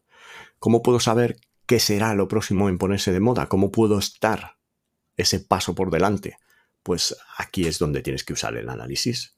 ¿Cómo 0.59 0.83
puedo 0.83 0.99
saber 0.99 1.37
qué 1.65 1.79
será 1.79 2.13
lo 2.13 2.27
próximo 2.27 2.67
en 2.67 2.77
ponerse 2.77 3.13
de 3.13 3.21
moda? 3.21 3.47
¿Cómo 3.47 3.71
puedo 3.71 3.97
estar 3.97 4.54
ese 5.17 5.39
paso 5.39 5.75
por 5.75 5.91
delante? 5.91 6.37
Pues 6.83 7.15
aquí 7.37 7.67
es 7.67 7.79
donde 7.79 8.01
tienes 8.01 8.23
que 8.23 8.33
usar 8.33 8.55
el 8.55 8.69
análisis. 8.69 9.35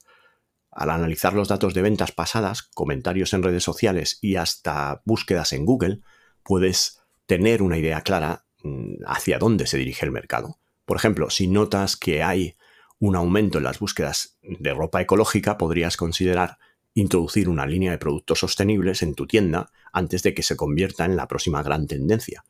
Al 0.70 0.90
analizar 0.90 1.32
los 1.32 1.48
datos 1.48 1.74
de 1.74 1.82
ventas 1.82 2.12
pasadas, 2.12 2.62
comentarios 2.62 3.32
en 3.32 3.42
redes 3.42 3.64
sociales 3.64 4.18
y 4.20 4.36
hasta 4.36 5.02
búsquedas 5.04 5.52
en 5.52 5.64
Google, 5.64 6.00
puedes 6.42 7.00
tener 7.26 7.62
una 7.62 7.78
idea 7.78 8.02
clara 8.02 8.44
mm, 8.62 9.04
hacia 9.06 9.38
dónde 9.38 9.66
se 9.66 9.78
dirige 9.78 10.04
el 10.04 10.12
mercado. 10.12 10.58
Por 10.84 10.96
ejemplo, 10.96 11.30
si 11.30 11.46
notas 11.46 11.96
que 11.96 12.22
hay 12.22 12.56
un 12.98 13.16
aumento 13.16 13.58
en 13.58 13.64
las 13.64 13.78
búsquedas 13.78 14.38
de 14.42 14.74
ropa 14.74 15.00
ecológica, 15.00 15.58
podrías 15.58 15.96
considerar 15.96 16.58
introducir 16.94 17.48
una 17.48 17.66
línea 17.66 17.92
de 17.92 17.98
productos 17.98 18.40
sostenibles 18.40 19.02
en 19.02 19.14
tu 19.14 19.26
tienda 19.26 19.70
antes 19.92 20.22
de 20.22 20.34
que 20.34 20.42
se 20.42 20.56
convierta 20.56 21.04
en 21.04 21.16
la 21.16 21.28
próxima 21.28 21.62
gran 21.62 21.86
tendencia. 21.86 22.44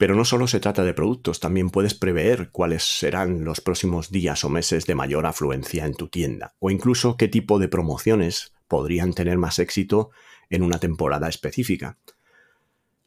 Pero 0.00 0.14
no 0.14 0.24
solo 0.24 0.46
se 0.46 0.60
trata 0.60 0.82
de 0.82 0.94
productos, 0.94 1.40
también 1.40 1.68
puedes 1.68 1.92
prever 1.92 2.48
cuáles 2.52 2.84
serán 2.84 3.44
los 3.44 3.60
próximos 3.60 4.10
días 4.10 4.42
o 4.44 4.48
meses 4.48 4.86
de 4.86 4.94
mayor 4.94 5.26
afluencia 5.26 5.84
en 5.84 5.92
tu 5.92 6.08
tienda, 6.08 6.54
o 6.58 6.70
incluso 6.70 7.18
qué 7.18 7.28
tipo 7.28 7.58
de 7.58 7.68
promociones 7.68 8.54
podrían 8.66 9.12
tener 9.12 9.36
más 9.36 9.58
éxito 9.58 10.08
en 10.48 10.62
una 10.62 10.78
temporada 10.78 11.28
específica. 11.28 11.98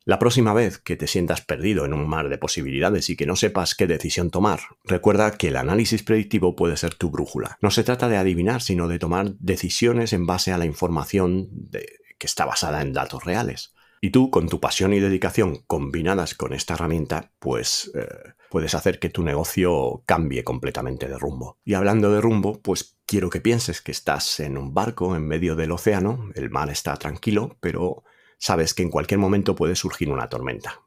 La 0.05 0.19
próxima 0.19 0.53
vez 0.53 0.77
que 0.77 0.95
te 0.95 1.07
sientas 1.07 1.41
perdido 1.41 1.83
en 1.85 1.93
un 1.93 2.07
mar 2.07 2.29
de 2.29 2.37
posibilidades 2.37 3.09
y 3.09 3.15
que 3.15 3.25
no 3.25 3.35
sepas 3.35 3.73
qué 3.73 3.87
decisión 3.87 4.29
tomar, 4.29 4.59
recuerda 4.83 5.31
que 5.31 5.47
el 5.47 5.55
análisis 5.55 6.03
predictivo 6.03 6.55
puede 6.55 6.77
ser 6.77 6.93
tu 6.93 7.09
brújula. 7.09 7.57
No 7.59 7.71
se 7.71 7.83
trata 7.83 8.07
de 8.07 8.17
adivinar, 8.17 8.61
sino 8.61 8.87
de 8.87 8.99
tomar 8.99 9.33
decisiones 9.39 10.13
en 10.13 10.27
base 10.27 10.51
a 10.51 10.59
la 10.59 10.67
información 10.67 11.49
que 11.71 12.27
está 12.27 12.45
basada 12.45 12.83
en 12.83 12.93
datos 12.93 13.23
reales. 13.23 13.73
Y 14.03 14.09
tú, 14.09 14.29
con 14.29 14.49
tu 14.49 14.59
pasión 14.59 14.91
y 14.93 14.99
dedicación 14.99 15.63
combinadas 15.65 16.35
con 16.35 16.51
esta 16.51 16.73
herramienta, 16.73 17.31
pues 17.39 17.89
eh, 17.95 18.33
puedes 18.49 18.75
hacer 18.75 18.99
que 18.99 19.09
tu 19.09 19.23
negocio 19.23 20.03
cambie 20.05 20.43
completamente 20.43 21.07
de 21.07 21.17
rumbo. 21.17 21.57
Y 21.63 21.73
hablando 21.75 22.11
de 22.11 22.19
rumbo, 22.19 22.61
pues 22.61 22.97
quiero 23.05 23.29
que 23.29 23.39
pienses 23.39 23.81
que 23.81 23.93
estás 23.93 24.41
en 24.41 24.57
un 24.57 24.73
barco 24.73 25.15
en 25.15 25.25
medio 25.25 25.55
del 25.55 25.71
océano, 25.71 26.31
el 26.35 26.49
mar 26.49 26.69
está 26.69 26.97
tranquilo, 26.97 27.55
pero 27.61 28.03
sabes 28.37 28.73
que 28.73 28.83
en 28.83 28.89
cualquier 28.89 29.21
momento 29.21 29.55
puede 29.55 29.77
surgir 29.77 30.11
una 30.11 30.27
tormenta. 30.27 30.81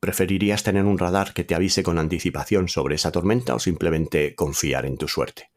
¿Preferirías 0.00 0.64
tener 0.64 0.86
un 0.86 0.98
radar 0.98 1.32
que 1.32 1.44
te 1.44 1.54
avise 1.54 1.84
con 1.84 2.00
anticipación 2.00 2.66
sobre 2.66 2.96
esa 2.96 3.12
tormenta 3.12 3.54
o 3.54 3.60
simplemente 3.60 4.34
confiar 4.34 4.84
en 4.84 4.96
tu 4.96 5.06
suerte? 5.06 5.52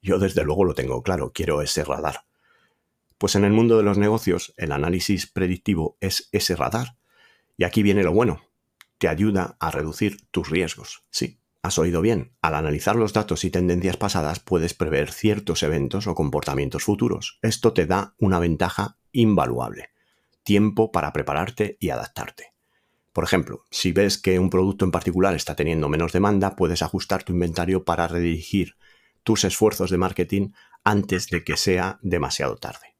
Yo 0.00 0.18
desde 0.18 0.44
luego 0.44 0.64
lo 0.64 0.72
tengo 0.72 1.02
claro, 1.02 1.30
quiero 1.34 1.60
ese 1.60 1.84
radar. 1.84 2.24
Pues 3.18 3.36
en 3.36 3.44
el 3.44 3.52
mundo 3.52 3.76
de 3.76 3.82
los 3.82 3.98
negocios, 3.98 4.54
el 4.56 4.72
análisis 4.72 5.26
predictivo 5.26 5.96
es 6.00 6.28
ese 6.32 6.56
radar. 6.56 6.96
Y 7.56 7.64
aquí 7.64 7.82
viene 7.82 8.02
lo 8.02 8.12
bueno. 8.12 8.42
Te 8.98 9.08
ayuda 9.08 9.56
a 9.60 9.70
reducir 9.70 10.26
tus 10.30 10.50
riesgos. 10.50 11.04
Sí, 11.10 11.40
has 11.62 11.78
oído 11.78 12.00
bien. 12.00 12.34
Al 12.42 12.54
analizar 12.54 12.96
los 12.96 13.12
datos 13.12 13.44
y 13.44 13.50
tendencias 13.50 13.96
pasadas 13.96 14.40
puedes 14.40 14.74
prever 14.74 15.12
ciertos 15.12 15.62
eventos 15.62 16.06
o 16.06 16.14
comportamientos 16.14 16.84
futuros. 16.84 17.38
Esto 17.42 17.72
te 17.72 17.86
da 17.86 18.14
una 18.18 18.38
ventaja 18.38 18.98
invaluable. 19.12 19.90
Tiempo 20.42 20.92
para 20.92 21.12
prepararte 21.12 21.76
y 21.80 21.90
adaptarte. 21.90 22.52
Por 23.14 23.22
ejemplo, 23.22 23.64
si 23.70 23.92
ves 23.92 24.18
que 24.18 24.40
un 24.40 24.50
producto 24.50 24.84
en 24.84 24.90
particular 24.90 25.34
está 25.34 25.54
teniendo 25.54 25.88
menos 25.88 26.12
demanda, 26.12 26.56
puedes 26.56 26.82
ajustar 26.82 27.22
tu 27.22 27.32
inventario 27.32 27.84
para 27.84 28.08
redirigir 28.08 28.74
tus 29.22 29.44
esfuerzos 29.44 29.90
de 29.90 29.98
marketing 29.98 30.50
antes 30.82 31.28
de 31.28 31.44
que 31.44 31.56
sea 31.56 31.98
demasiado 32.02 32.56
tarde. 32.56 32.93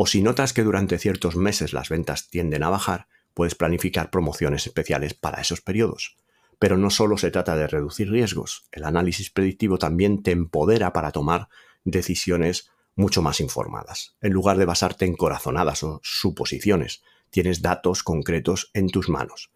O 0.00 0.06
si 0.06 0.22
notas 0.22 0.52
que 0.52 0.62
durante 0.62 0.96
ciertos 0.96 1.34
meses 1.34 1.72
las 1.72 1.88
ventas 1.88 2.28
tienden 2.28 2.62
a 2.62 2.70
bajar, 2.70 3.08
puedes 3.34 3.56
planificar 3.56 4.10
promociones 4.10 4.64
especiales 4.64 5.12
para 5.12 5.40
esos 5.40 5.60
periodos. 5.60 6.16
Pero 6.60 6.76
no 6.76 6.90
solo 6.90 7.18
se 7.18 7.32
trata 7.32 7.56
de 7.56 7.66
reducir 7.66 8.08
riesgos, 8.08 8.68
el 8.70 8.84
análisis 8.84 9.28
predictivo 9.30 9.76
también 9.76 10.22
te 10.22 10.30
empodera 10.30 10.92
para 10.92 11.10
tomar 11.10 11.48
decisiones 11.82 12.70
mucho 12.94 13.22
más 13.22 13.40
informadas. 13.40 14.14
En 14.20 14.32
lugar 14.32 14.56
de 14.56 14.66
basarte 14.66 15.04
en 15.04 15.16
corazonadas 15.16 15.82
o 15.82 15.98
suposiciones, 16.04 17.02
tienes 17.30 17.60
datos 17.60 18.04
concretos 18.04 18.70
en 18.74 18.90
tus 18.90 19.08
manos. 19.08 19.50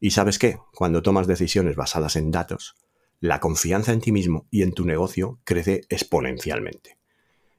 Y 0.00 0.12
sabes 0.12 0.38
qué, 0.38 0.58
cuando 0.72 1.02
tomas 1.02 1.26
decisiones 1.26 1.76
basadas 1.76 2.16
en 2.16 2.30
datos, 2.30 2.76
la 3.20 3.40
confianza 3.40 3.92
en 3.92 4.00
ti 4.00 4.10
mismo 4.10 4.46
y 4.50 4.62
en 4.62 4.72
tu 4.72 4.86
negocio 4.86 5.38
crece 5.44 5.82
exponencialmente. 5.90 6.96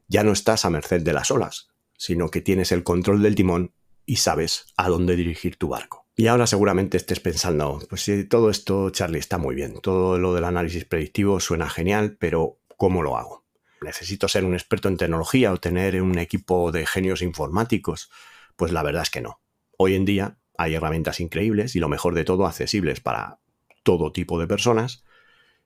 Ya 0.08 0.24
no 0.24 0.32
estás 0.32 0.66
a 0.66 0.72
merced 0.72 1.04
de 1.04 1.14
las 1.14 1.30
olas, 1.30 1.70
sino 1.98 2.30
que 2.30 2.42
tienes 2.42 2.72
el 2.72 2.84
control 2.84 3.22
del 3.22 3.36
timón 3.36 3.74
y 4.06 4.16
sabes 4.18 4.68
a 4.78 4.88
dónde 4.88 5.16
dirigir 5.16 5.58
tu 5.58 5.68
barco. 5.68 6.08
Y 6.16 6.28
ahora 6.28 6.48
seguramente 6.48 6.98
estés 6.98 7.20
pensando, 7.20 7.80
pues 7.90 8.02
si 8.02 8.24
todo 8.24 8.50
esto, 8.50 8.90
Charlie, 8.90 9.20
está 9.20 9.38
muy 9.38 9.54
bien, 9.54 9.80
todo 9.82 10.18
lo 10.18 10.34
del 10.34 10.46
análisis 10.46 10.86
predictivo 10.86 11.40
suena 11.40 11.70
genial, 11.70 12.18
pero 12.18 12.60
¿cómo 12.78 13.04
lo 13.04 13.18
hago? 13.18 13.46
¿Necesito 13.82 14.28
ser 14.28 14.46
un 14.46 14.54
experto 14.54 14.88
en 14.88 14.98
tecnología 14.98 15.52
o 15.52 15.58
tener 15.58 16.02
un 16.02 16.18
equipo 16.18 16.72
de 16.72 16.88
genios 16.88 17.22
informáticos? 17.22 18.10
Pues 18.56 18.72
la 18.72 18.82
verdad 18.82 19.04
es 19.04 19.12
que 19.12 19.22
no. 19.22 19.42
Hoy 19.78 19.94
en 19.94 20.06
día 20.06 20.40
hay 20.58 20.74
herramientas 20.74 21.20
increíbles 21.20 21.76
y 21.76 21.80
lo 21.80 21.90
mejor 21.90 22.16
de 22.16 22.24
todo 22.24 22.48
accesibles 22.48 23.00
para 23.00 23.40
todo 23.84 24.12
tipo 24.12 24.40
de 24.40 24.48
personas 24.48 25.04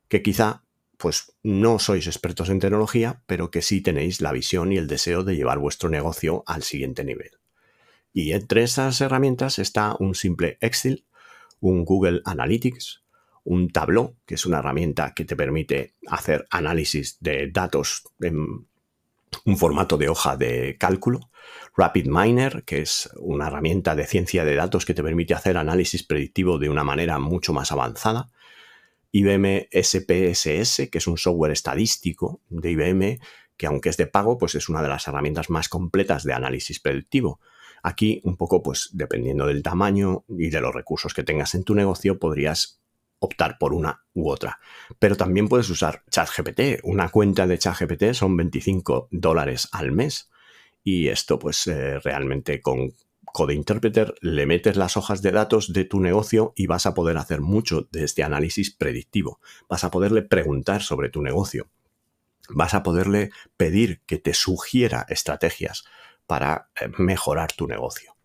que 0.10 0.22
quizá 0.22 0.65
pues 1.02 1.34
no 1.42 1.80
sois 1.80 2.06
expertos 2.06 2.50
en 2.50 2.60
tecnología, 2.60 3.24
pero 3.26 3.50
que 3.50 3.64
sí 3.64 3.82
tenéis 3.82 4.22
la 4.22 4.32
visión 4.32 4.72
y 4.72 4.78
el 4.78 4.88
deseo 4.88 5.24
de 5.24 5.36
llevar 5.36 5.58
vuestro 5.58 5.90
negocio 5.90 6.44
al 6.46 6.62
siguiente 6.62 7.04
nivel. 7.04 7.32
Y 8.14 8.34
entre 8.34 8.64
esas 8.64 9.02
herramientas 9.02 9.58
está 9.58 9.96
un 10.00 10.14
simple 10.14 10.58
Excel, 10.62 11.06
un 11.60 11.86
Google 11.86 12.22
Analytics, 12.26 13.04
un 13.44 13.72
Tableau, 13.72 14.16
que 14.26 14.36
es 14.36 14.46
una 14.46 14.60
herramienta 14.60 15.14
que 15.16 15.26
te 15.26 15.36
permite 15.36 15.96
hacer 16.08 16.46
análisis 16.52 17.18
de 17.20 17.50
datos 17.52 18.04
en 18.20 18.68
un 19.46 19.58
formato 19.58 19.98
de 19.98 20.10
hoja 20.10 20.38
de 20.38 20.78
cálculo, 20.78 21.32
RapidMiner, 21.76 22.64
que 22.64 22.82
es 22.82 23.10
una 23.18 23.48
herramienta 23.48 23.96
de 23.96 24.06
ciencia 24.06 24.46
de 24.46 24.56
datos 24.56 24.86
que 24.86 24.94
te 24.94 25.02
permite 25.02 25.34
hacer 25.34 25.58
análisis 25.58 26.04
predictivo 26.04 26.60
de 26.60 26.70
una 26.70 26.84
manera 26.84 27.18
mucho 27.18 27.54
más 27.54 27.72
avanzada, 27.72 28.30
IBM 29.12 29.67
SPSS, 29.71 30.89
que 30.89 30.97
es 30.97 31.08
un 31.08 31.17
software 31.17 31.52
estadístico 31.52 32.41
de 32.50 32.71
IBM, 32.71 33.19
que 33.58 33.67
aunque 33.67 33.89
es 33.89 33.97
de 33.97 34.08
pago, 34.08 34.38
pues 34.38 34.56
es 34.56 34.69
una 34.69 34.82
de 34.82 34.89
las 34.89 35.08
herramientas 35.08 35.50
más 35.50 35.69
completas 35.69 36.24
de 36.24 36.34
análisis 36.34 36.80
predictivo. 36.80 37.39
Aquí, 37.84 38.21
un 38.24 38.38
poco, 38.38 38.63
pues 38.63 38.89
dependiendo 38.93 39.47
del 39.47 39.63
tamaño 39.63 40.24
y 40.30 40.50
de 40.50 40.62
los 40.62 40.74
recursos 40.74 41.13
que 41.13 41.24
tengas 41.24 41.56
en 41.56 41.63
tu 41.63 41.76
negocio, 41.76 42.19
podrías 42.19 42.82
optar 43.19 43.58
por 43.60 43.74
una 43.74 44.04
u 44.13 44.30
otra. 44.30 44.60
Pero 44.97 45.15
también 45.15 45.47
puedes 45.47 45.69
usar 45.69 46.04
ChatGPT. 46.10 46.84
Una 46.84 47.10
cuenta 47.10 47.45
de 47.47 47.58
ChatGPT 47.58 48.13
son 48.13 48.36
25 48.36 49.10
dólares 49.12 49.69
al 49.71 49.91
mes. 49.91 50.30
Y 50.84 51.08
esto, 51.08 51.38
pues 51.38 51.67
eh, 51.67 52.00
realmente 52.00 52.62
con 52.62 52.93
Code 53.34 53.54
Interpreter 53.54 54.15
le 54.22 54.46
metes 54.46 54.76
las 54.76 54.98
hojas 54.98 55.22
de 55.22 55.32
datos 55.32 55.74
de 55.74 55.86
tu 55.86 56.00
negocio 56.00 56.54
y 56.56 56.67
vas 56.67 56.86
a 56.86 56.94
poder 56.94 57.17
hacer 57.17 57.41
mucho 57.41 57.88
de 57.91 58.04
este 58.04 58.24
análisis 58.24 58.72
predictivo. 58.72 59.39
Vas 59.70 59.84
a 59.84 59.91
poderle 59.91 60.22
preguntar 60.22 60.82
sobre 60.82 61.10
tu 61.10 61.22
negocio. 61.22 61.70
Vas 62.50 62.74
a 62.74 62.84
poderle 62.84 63.32
pedir 63.58 64.02
que 64.06 64.17
te 64.17 64.34
sugiera 64.34 65.06
estrategias 65.10 65.86
para 66.28 66.70
eh, 66.80 66.89
mejorar 66.98 67.54
tu 67.54 67.67
negocio. 67.67 68.15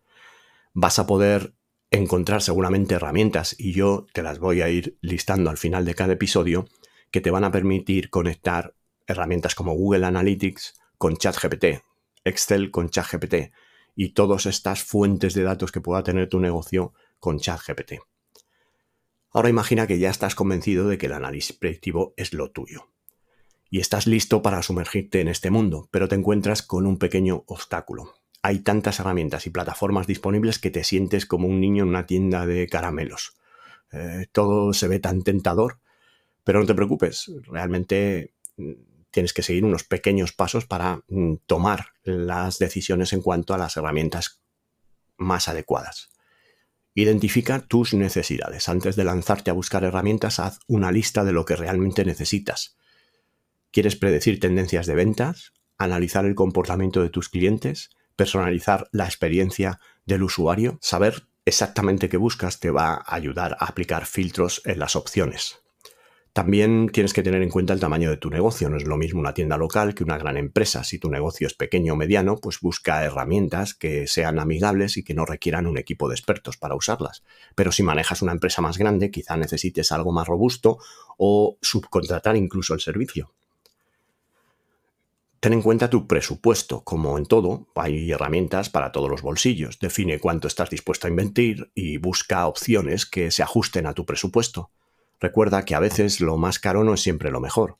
Vas 0.73 0.99
a 0.99 1.07
poder 1.07 1.53
encontrar 1.91 2.41
seguramente 2.41 2.95
herramientas 2.95 3.55
y 3.57 3.73
yo 3.73 4.05
te 4.13 4.23
las 4.23 4.39
voy 4.39 4.61
a 4.61 4.69
ir 4.69 4.97
listando 5.01 5.49
al 5.49 5.57
final 5.57 5.85
de 5.85 5.95
cada 5.95 6.13
episodio 6.13 6.67
que 7.11 7.21
te 7.21 7.31
van 7.31 7.45
a 7.45 7.51
permitir 7.51 8.09
conectar 8.09 8.75
herramientas 9.07 9.55
como 9.55 9.73
Google 9.73 10.05
Analytics 10.05 10.79
con 10.97 11.15
ChatGPT, 11.15 11.83
Excel 12.25 12.71
con 12.71 12.89
ChatGPT 12.89 13.51
y 13.97 14.13
todas 14.13 14.45
estas 14.45 14.81
fuentes 14.81 15.33
de 15.33 15.43
datos 15.43 15.73
que 15.73 15.81
pueda 15.81 16.03
tener 16.03 16.29
tu 16.29 16.39
negocio 16.39 16.93
con 17.19 17.39
ChatGPT. 17.39 17.95
Ahora 19.31 19.49
imagina 19.49 19.87
que 19.87 19.99
ya 19.99 20.09
estás 20.09 20.35
convencido 20.35 20.87
de 20.87 20.97
que 20.97 21.07
el 21.07 21.13
análisis 21.13 21.57
predictivo 21.57 22.13
es 22.15 22.31
lo 22.31 22.51
tuyo 22.51 22.87
y 23.69 23.81
estás 23.81 24.07
listo 24.07 24.41
para 24.41 24.63
sumergirte 24.63 25.19
en 25.19 25.27
este 25.27 25.51
mundo, 25.51 25.89
pero 25.91 26.07
te 26.07 26.15
encuentras 26.15 26.61
con 26.61 26.87
un 26.87 26.97
pequeño 26.97 27.43
obstáculo 27.47 28.13
hay 28.47 28.59
tantas 28.59 28.99
herramientas 29.01 29.45
y 29.45 29.49
plataformas 29.49 30.07
disponibles 30.07 30.57
que 30.57 30.71
te 30.71 30.85
sientes 30.85 31.25
como 31.25 31.47
un 31.47 31.59
niño 31.59 31.83
en 31.83 31.89
una 31.89 32.05
tienda 32.05 32.45
de 32.45 32.67
caramelos. 32.67 33.35
Eh, 33.91 34.27
todo 34.31 34.71
se 34.71 34.87
ve 34.87 34.99
tan 34.99 35.23
tentador, 35.23 35.79
pero 36.43 36.59
no 36.59 36.65
te 36.65 36.73
preocupes, 36.73 37.29
realmente 37.43 38.33
mm, 38.55 38.71
tienes 39.17 39.33
que 39.33 39.41
seguir 39.41 39.65
unos 39.65 39.83
pequeños 39.83 40.31
pasos 40.31 40.67
para 40.67 41.01
mm, 41.07 41.37
tomar 41.47 41.87
las 42.03 42.59
decisiones 42.59 43.13
en 43.13 43.21
cuanto 43.21 43.55
a 43.55 43.57
las 43.57 43.75
herramientas 43.75 44.43
más 45.17 45.47
adecuadas. 45.47 46.11
Identifica 46.93 47.65
tus 47.65 47.95
necesidades. 47.95 48.69
Antes 48.69 48.95
de 48.95 49.03
lanzarte 49.03 49.49
a 49.49 49.53
buscar 49.53 49.83
herramientas, 49.83 50.39
haz 50.39 50.59
una 50.67 50.91
lista 50.91 51.23
de 51.23 51.31
lo 51.31 51.45
que 51.45 51.55
realmente 51.55 52.05
necesitas. 52.05 52.77
¿Quieres 53.71 53.95
predecir 53.95 54.39
tendencias 54.39 54.85
de 54.85 54.93
ventas? 54.93 55.51
¿Analizar 55.79 56.25
el 56.25 56.35
comportamiento 56.35 57.01
de 57.01 57.09
tus 57.09 57.29
clientes? 57.29 57.89
personalizar 58.17 58.89
la 58.91 59.05
experiencia 59.05 59.79
del 60.05 60.23
usuario, 60.23 60.77
saber 60.81 61.27
exactamente 61.45 62.09
qué 62.09 62.17
buscas 62.17 62.59
te 62.59 62.71
va 62.71 62.95
a 62.95 63.15
ayudar 63.15 63.55
a 63.59 63.65
aplicar 63.67 64.05
filtros 64.05 64.61
en 64.65 64.79
las 64.79 64.97
opciones. 64.97 65.61
También 66.37 66.89
tienes 66.89 67.13
que 67.13 67.23
tener 67.23 67.41
en 67.41 67.49
cuenta 67.49 67.73
el 67.73 67.79
tamaño 67.79 68.11
de 68.11 68.17
tu 68.17 68.29
negocio. 68.29 68.69
No 68.69 68.77
es 68.77 68.85
lo 68.85 68.95
mismo 68.95 69.19
una 69.19 69.33
tienda 69.33 69.57
local 69.57 69.95
que 69.95 70.03
una 70.03 70.19
gran 70.19 70.37
empresa. 70.37 70.83
Si 70.83 70.99
tu 70.99 71.09
negocio 71.09 71.47
es 71.47 71.55
pequeño 71.55 71.93
o 71.93 71.95
mediano, 71.95 72.35
pues 72.37 72.59
busca 72.59 73.03
herramientas 73.03 73.73
que 73.73 74.05
sean 74.05 74.37
amigables 74.37 74.97
y 74.97 75.03
que 75.03 75.15
no 75.15 75.25
requieran 75.25 75.65
un 75.65 75.79
equipo 75.79 76.07
de 76.07 76.13
expertos 76.13 76.55
para 76.55 76.75
usarlas. 76.75 77.23
Pero 77.55 77.71
si 77.71 77.81
manejas 77.81 78.21
una 78.21 78.33
empresa 78.33 78.61
más 78.61 78.77
grande, 78.77 79.09
quizá 79.09 79.35
necesites 79.35 79.91
algo 79.91 80.11
más 80.11 80.27
robusto 80.27 80.77
o 81.17 81.57
subcontratar 81.59 82.35
incluso 82.35 82.75
el 82.75 82.81
servicio 82.81 83.33
ten 85.39 85.53
en 85.53 85.63
cuenta 85.63 85.89
tu 85.89 86.05
presupuesto. 86.05 86.83
Como 86.83 87.17
en 87.17 87.25
todo, 87.25 87.67
hay 87.73 88.11
herramientas 88.11 88.69
para 88.69 88.91
todos 88.91 89.09
los 89.09 89.23
bolsillos. 89.23 89.79
Define 89.79 90.19
cuánto 90.19 90.47
estás 90.47 90.69
dispuesto 90.69 91.07
a 91.07 91.09
invertir 91.09 91.71
y 91.73 91.97
busca 91.97 92.45
opciones 92.45 93.07
que 93.07 93.31
se 93.31 93.41
ajusten 93.41 93.87
a 93.87 93.93
tu 93.93 94.05
presupuesto. 94.05 94.69
Recuerda 95.19 95.65
que 95.65 95.75
a 95.75 95.79
veces 95.79 96.21
lo 96.21 96.37
más 96.37 96.59
caro 96.59 96.83
no 96.83 96.93
es 96.93 97.01
siempre 97.01 97.31
lo 97.31 97.39
mejor. 97.39 97.77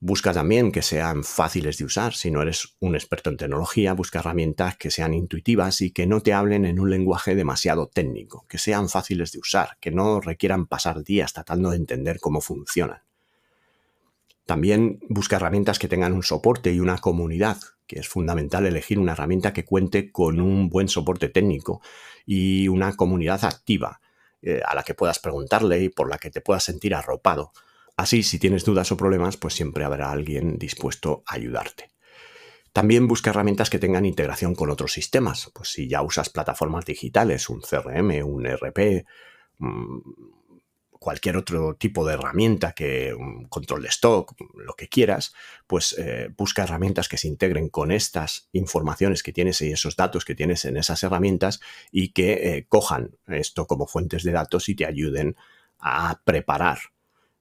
Busca 0.00 0.32
también 0.32 0.70
que 0.70 0.82
sean 0.82 1.24
fáciles 1.24 1.78
de 1.78 1.84
usar. 1.84 2.14
Si 2.14 2.30
no 2.30 2.40
eres 2.40 2.76
un 2.78 2.94
experto 2.94 3.30
en 3.30 3.36
tecnología, 3.36 3.94
busca 3.94 4.20
herramientas 4.20 4.76
que 4.76 4.92
sean 4.92 5.12
intuitivas 5.12 5.80
y 5.80 5.90
que 5.90 6.06
no 6.06 6.20
te 6.20 6.32
hablen 6.32 6.64
en 6.64 6.78
un 6.78 6.90
lenguaje 6.90 7.34
demasiado 7.34 7.88
técnico, 7.88 8.46
que 8.48 8.58
sean 8.58 8.88
fáciles 8.88 9.32
de 9.32 9.40
usar, 9.40 9.76
que 9.80 9.90
no 9.90 10.20
requieran 10.20 10.66
pasar 10.66 11.02
días 11.02 11.32
tratando 11.32 11.70
de 11.70 11.78
entender 11.78 12.20
cómo 12.20 12.40
funcionan. 12.40 13.02
También 14.46 15.00
busca 15.08 15.36
herramientas 15.36 15.80
que 15.80 15.88
tengan 15.88 16.12
un 16.12 16.22
soporte 16.22 16.72
y 16.72 16.78
una 16.78 16.98
comunidad, 16.98 17.58
que 17.88 17.98
es 17.98 18.08
fundamental 18.08 18.66
elegir 18.66 19.00
una 19.00 19.12
herramienta 19.12 19.52
que 19.52 19.64
cuente 19.64 20.12
con 20.12 20.40
un 20.40 20.68
buen 20.68 20.88
soporte 20.88 21.28
técnico 21.28 21.80
y 22.24 22.68
una 22.68 22.94
comunidad 22.94 23.44
activa 23.44 24.00
eh, 24.42 24.60
a 24.64 24.74
la 24.74 24.82
que 24.82 24.94
puedas 24.94 25.18
preguntarle 25.18 25.80
y 25.80 25.88
por 25.88 26.08
la 26.08 26.18
que 26.18 26.30
te 26.30 26.40
puedas 26.40 26.64
sentir 26.64 26.94
arropado. 26.94 27.52
Así, 27.96 28.22
si 28.22 28.38
tienes 28.38 28.64
dudas 28.64 28.92
o 28.92 28.96
problemas, 28.96 29.36
pues 29.36 29.54
siempre 29.54 29.84
habrá 29.84 30.10
alguien 30.12 30.58
dispuesto 30.58 31.22
a 31.26 31.34
ayudarte. 31.34 31.90
También 32.72 33.08
busca 33.08 33.30
herramientas 33.30 33.70
que 33.70 33.80
tengan 33.80 34.06
integración 34.06 34.54
con 34.54 34.70
otros 34.70 34.92
sistemas. 34.92 35.50
Pues 35.52 35.70
si 35.70 35.88
ya 35.88 36.02
usas 36.02 36.30
plataformas 36.30 36.84
digitales, 36.84 37.48
un 37.48 37.60
CRM, 37.60 38.24
un 38.24 38.46
ERP, 38.46 39.04
cualquier 40.98 41.36
otro 41.36 41.76
tipo 41.76 42.06
de 42.06 42.14
herramienta 42.14 42.72
que 42.72 43.16
control 43.48 43.82
de 43.82 43.88
stock, 43.88 44.34
lo 44.54 44.74
que 44.74 44.88
quieras, 44.88 45.32
pues 45.66 45.94
eh, 45.98 46.30
busca 46.36 46.64
herramientas 46.64 47.08
que 47.08 47.18
se 47.18 47.28
integren 47.28 47.68
con 47.68 47.90
estas 47.90 48.48
informaciones 48.52 49.22
que 49.22 49.32
tienes 49.32 49.60
y 49.60 49.72
esos 49.72 49.96
datos 49.96 50.24
que 50.24 50.34
tienes 50.34 50.64
en 50.64 50.76
esas 50.76 51.02
herramientas 51.02 51.60
y 51.92 52.08
que 52.08 52.32
eh, 52.32 52.66
cojan 52.68 53.16
esto 53.26 53.66
como 53.66 53.86
fuentes 53.86 54.22
de 54.24 54.32
datos 54.32 54.68
y 54.68 54.74
te 54.74 54.86
ayuden 54.86 55.36
a 55.78 56.20
preparar 56.24 56.78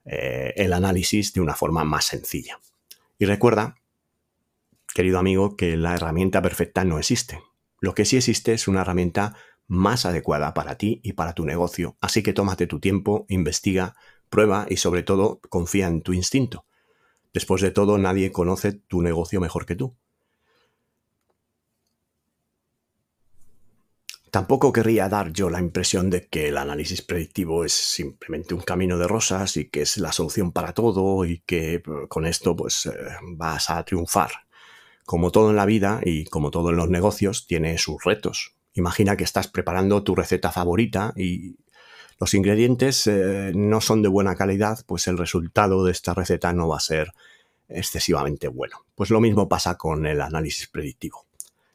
eh, 0.05 0.53
el 0.55 0.73
análisis 0.73 1.33
de 1.33 1.41
una 1.41 1.55
forma 1.55 1.83
más 1.83 2.05
sencilla. 2.05 2.59
Y 3.19 3.25
recuerda, 3.25 3.77
querido 4.93 5.19
amigo, 5.19 5.57
que 5.57 5.75
la 5.75 5.95
herramienta 5.95 6.41
perfecta 6.41 6.85
no 6.85 6.99
existe. 6.99 7.41
Lo 7.79 7.93
que 7.93 8.05
sí 8.05 8.17
existe 8.17 8.53
es 8.53 8.67
una 8.67 8.81
herramienta 8.81 9.35
más 9.67 10.05
adecuada 10.05 10.53
para 10.53 10.77
ti 10.77 10.99
y 11.03 11.13
para 11.13 11.33
tu 11.33 11.45
negocio. 11.45 11.97
Así 12.01 12.23
que 12.23 12.33
tómate 12.33 12.67
tu 12.67 12.79
tiempo, 12.79 13.25
investiga, 13.29 13.95
prueba 14.29 14.65
y 14.69 14.77
sobre 14.77 15.03
todo 15.03 15.39
confía 15.49 15.87
en 15.87 16.01
tu 16.01 16.13
instinto. 16.13 16.65
Después 17.33 17.61
de 17.61 17.71
todo, 17.71 17.97
nadie 17.97 18.31
conoce 18.31 18.73
tu 18.73 19.01
negocio 19.01 19.39
mejor 19.39 19.65
que 19.65 19.75
tú. 19.75 19.95
Tampoco 24.31 24.73
querría 24.73 25.07
dar 25.07 25.31
yo 25.31 25.49
la 25.49 25.59
impresión 25.59 26.09
de 26.09 26.27
que 26.27 26.49
el 26.49 26.57
análisis 26.57 27.01
predictivo 27.01 27.63
es 27.63 27.73
simplemente 27.73 28.53
un 28.53 28.61
camino 28.61 28.97
de 28.97 29.07
rosas 29.07 29.55
y 29.55 29.69
que 29.69 29.81
es 29.81 29.97
la 29.97 30.11
solución 30.11 30.51
para 30.51 30.73
todo 30.73 31.23
y 31.25 31.39
que 31.39 31.75
eh, 31.75 31.83
con 32.09 32.25
esto 32.25 32.55
pues 32.55 32.87
eh, 32.87 32.91
vas 33.23 33.69
a 33.69 33.83
triunfar. 33.85 34.31
Como 35.05 35.31
todo 35.31 35.49
en 35.49 35.55
la 35.55 35.65
vida 35.65 36.01
y 36.03 36.25
como 36.25 36.51
todo 36.51 36.71
en 36.71 36.75
los 36.75 36.89
negocios, 36.89 37.47
tiene 37.47 37.77
sus 37.77 38.03
retos, 38.03 38.56
Imagina 38.77 39.17
que 39.17 39.23
estás 39.23 39.47
preparando 39.47 40.03
tu 40.03 40.13
receta 40.15 40.51
favorita 40.51 41.11
y 41.15 41.55
los 42.19 42.35
ingredientes 42.35 43.07
eh, 43.07 43.51
no 43.55 43.81
son 43.81 44.03
de 44.03 44.07
buena 44.07 44.35
calidad, 44.35 44.79
pues 44.85 45.07
el 45.07 45.17
resultado 45.17 45.83
de 45.83 45.91
esta 45.91 46.13
receta 46.13 46.53
no 46.53 46.67
va 46.67 46.77
a 46.77 46.81
ser 46.81 47.11
excesivamente 47.69 48.47
bueno. 48.47 48.85
Pues 48.93 49.09
lo 49.09 49.19
mismo 49.19 49.49
pasa 49.49 49.77
con 49.77 50.05
el 50.05 50.21
análisis 50.21 50.67
predictivo. 50.67 51.25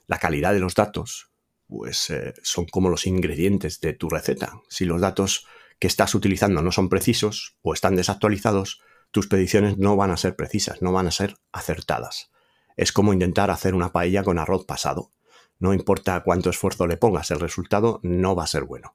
La 0.06 0.18
calidad 0.18 0.52
de 0.52 0.60
los 0.60 0.76
datos, 0.76 1.28
pues 1.66 2.08
eh, 2.10 2.34
son 2.42 2.66
como 2.66 2.88
los 2.88 3.06
ingredientes 3.06 3.80
de 3.80 3.94
tu 3.94 4.08
receta. 4.08 4.60
Si 4.68 4.84
los 4.84 5.00
datos 5.00 5.46
que 5.80 5.88
estás 5.88 6.14
utilizando 6.14 6.62
no 6.62 6.70
son 6.70 6.88
precisos 6.88 7.56
o 7.62 7.74
están 7.74 7.96
desactualizados, 7.96 8.80
tus 9.10 9.26
predicciones 9.26 9.76
no 9.76 9.96
van 9.96 10.12
a 10.12 10.16
ser 10.16 10.36
precisas, 10.36 10.82
no 10.82 10.92
van 10.92 11.08
a 11.08 11.10
ser 11.10 11.36
acertadas. 11.50 12.30
Es 12.76 12.92
como 12.92 13.12
intentar 13.12 13.50
hacer 13.50 13.74
una 13.74 13.90
paella 13.90 14.22
con 14.22 14.38
arroz 14.38 14.64
pasado. 14.64 15.10
No 15.58 15.72
importa 15.72 16.22
cuánto 16.22 16.50
esfuerzo 16.50 16.86
le 16.86 16.96
pongas, 16.96 17.30
el 17.30 17.40
resultado 17.40 18.00
no 18.02 18.34
va 18.34 18.44
a 18.44 18.48
ser 18.48 18.64
bueno. 18.64 18.94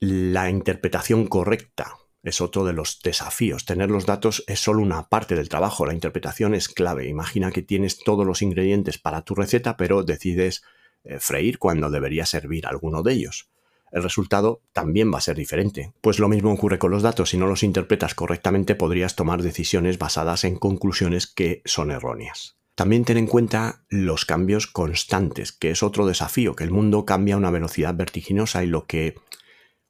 La 0.00 0.48
interpretación 0.48 1.26
correcta 1.26 1.96
es 2.22 2.40
otro 2.40 2.64
de 2.64 2.72
los 2.72 3.00
desafíos. 3.02 3.64
Tener 3.64 3.90
los 3.90 4.06
datos 4.06 4.44
es 4.46 4.60
solo 4.60 4.82
una 4.82 5.08
parte 5.08 5.34
del 5.34 5.48
trabajo, 5.48 5.86
la 5.86 5.94
interpretación 5.94 6.54
es 6.54 6.68
clave. 6.68 7.08
Imagina 7.08 7.50
que 7.50 7.62
tienes 7.62 7.98
todos 7.98 8.26
los 8.26 8.42
ingredientes 8.42 8.98
para 8.98 9.22
tu 9.22 9.34
receta, 9.34 9.76
pero 9.76 10.02
decides 10.02 10.62
eh, 11.04 11.18
freír 11.18 11.58
cuando 11.58 11.90
debería 11.90 12.26
servir 12.26 12.66
alguno 12.66 13.02
de 13.02 13.14
ellos. 13.14 13.50
El 13.92 14.02
resultado 14.02 14.62
también 14.72 15.12
va 15.12 15.18
a 15.18 15.22
ser 15.22 15.36
diferente. 15.36 15.92
Pues 16.00 16.18
lo 16.18 16.28
mismo 16.28 16.52
ocurre 16.52 16.78
con 16.78 16.90
los 16.90 17.02
datos. 17.02 17.30
Si 17.30 17.36
no 17.36 17.46
los 17.46 17.62
interpretas 17.62 18.14
correctamente, 18.14 18.74
podrías 18.74 19.16
tomar 19.16 19.42
decisiones 19.42 19.98
basadas 19.98 20.44
en 20.44 20.56
conclusiones 20.56 21.26
que 21.26 21.62
son 21.64 21.90
erróneas. 21.90 22.59
También 22.80 23.04
ten 23.04 23.18
en 23.18 23.26
cuenta 23.26 23.84
los 23.90 24.24
cambios 24.24 24.66
constantes, 24.66 25.52
que 25.52 25.70
es 25.70 25.82
otro 25.82 26.06
desafío, 26.06 26.56
que 26.56 26.64
el 26.64 26.70
mundo 26.70 27.04
cambia 27.04 27.34
a 27.34 27.36
una 27.36 27.50
velocidad 27.50 27.94
vertiginosa 27.94 28.64
y 28.64 28.68
lo 28.68 28.86
que 28.86 29.16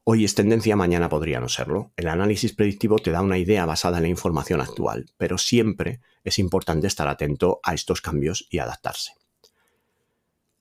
Hoy 0.03 0.25
es 0.25 0.35
tendencia, 0.35 0.75
mañana 0.75 1.09
podría 1.09 1.39
no 1.39 1.49
serlo. 1.49 1.93
El 1.97 2.09
análisis 2.09 2.53
predictivo 2.53 2.99
te 2.99 3.13
da 3.13 3.23
una 3.23 3.39
idea 3.39 3.65
basada 3.65 3.99
en 3.99 4.03
la 4.03 4.09
información 4.09 4.61
actual, 4.61 5.07
pero 5.19 5.39
siempre 5.39 6.01
es 6.25 6.41
importante 6.41 6.89
estar 6.89 7.07
atento 7.07 7.61
a 7.63 7.75
estos 7.75 8.01
cambios 8.01 8.49
y 8.51 8.59
adaptarse. 8.59 9.13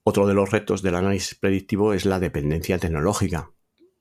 Otro 0.04 0.28
de 0.28 0.34
los 0.34 0.52
retos 0.52 0.82
del 0.82 0.94
análisis 0.94 1.34
predictivo 1.34 1.94
es 1.94 2.04
la 2.04 2.20
dependencia 2.20 2.78
tecnológica. 2.78 3.50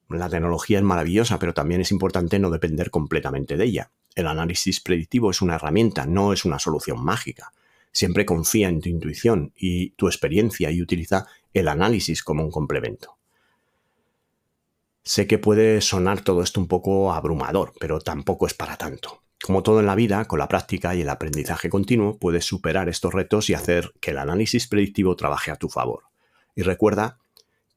La 0.07 0.29
tecnología 0.29 0.77
es 0.77 0.83
maravillosa, 0.83 1.39
pero 1.39 1.55
también 1.55 1.81
es 1.81 1.89
importante 1.89 2.37
no 2.37 2.51
depender 2.51 2.91
completamente 2.91 3.57
de 3.57 3.65
ella. 3.65 3.91
El 4.13 4.27
análisis 4.27 4.81
predictivo 4.81 5.31
es 5.31 5.41
una 5.41 5.55
herramienta, 5.55 6.05
no 6.05 6.31
es 6.31 6.45
una 6.45 6.59
solución 6.59 7.03
mágica. 7.03 7.53
Siempre 7.91 8.25
confía 8.25 8.69
en 8.69 8.81
tu 8.81 8.89
intuición 8.89 9.51
y 9.55 9.91
tu 9.91 10.07
experiencia 10.07 10.71
y 10.71 10.81
utiliza 10.81 11.25
el 11.53 11.67
análisis 11.67 12.23
como 12.23 12.43
un 12.43 12.51
complemento. 12.51 13.17
Sé 15.03 15.25
que 15.25 15.39
puede 15.39 15.81
sonar 15.81 16.21
todo 16.21 16.43
esto 16.43 16.59
un 16.59 16.67
poco 16.67 17.13
abrumador, 17.13 17.73
pero 17.79 17.99
tampoco 17.99 18.45
es 18.45 18.53
para 18.53 18.77
tanto. 18.77 19.23
Como 19.43 19.63
todo 19.63 19.79
en 19.79 19.85
la 19.85 19.95
vida, 19.95 20.25
con 20.25 20.39
la 20.39 20.47
práctica 20.47 20.93
y 20.95 21.01
el 21.01 21.09
aprendizaje 21.09 21.69
continuo 21.69 22.19
puedes 22.19 22.45
superar 22.45 22.89
estos 22.89 23.13
retos 23.13 23.49
y 23.49 23.53
hacer 23.53 23.91
que 24.01 24.11
el 24.11 24.17
análisis 24.17 24.67
predictivo 24.67 25.15
trabaje 25.15 25.49
a 25.49 25.55
tu 25.55 25.69
favor. 25.69 26.03
Y 26.55 26.61
recuerda 26.61 27.19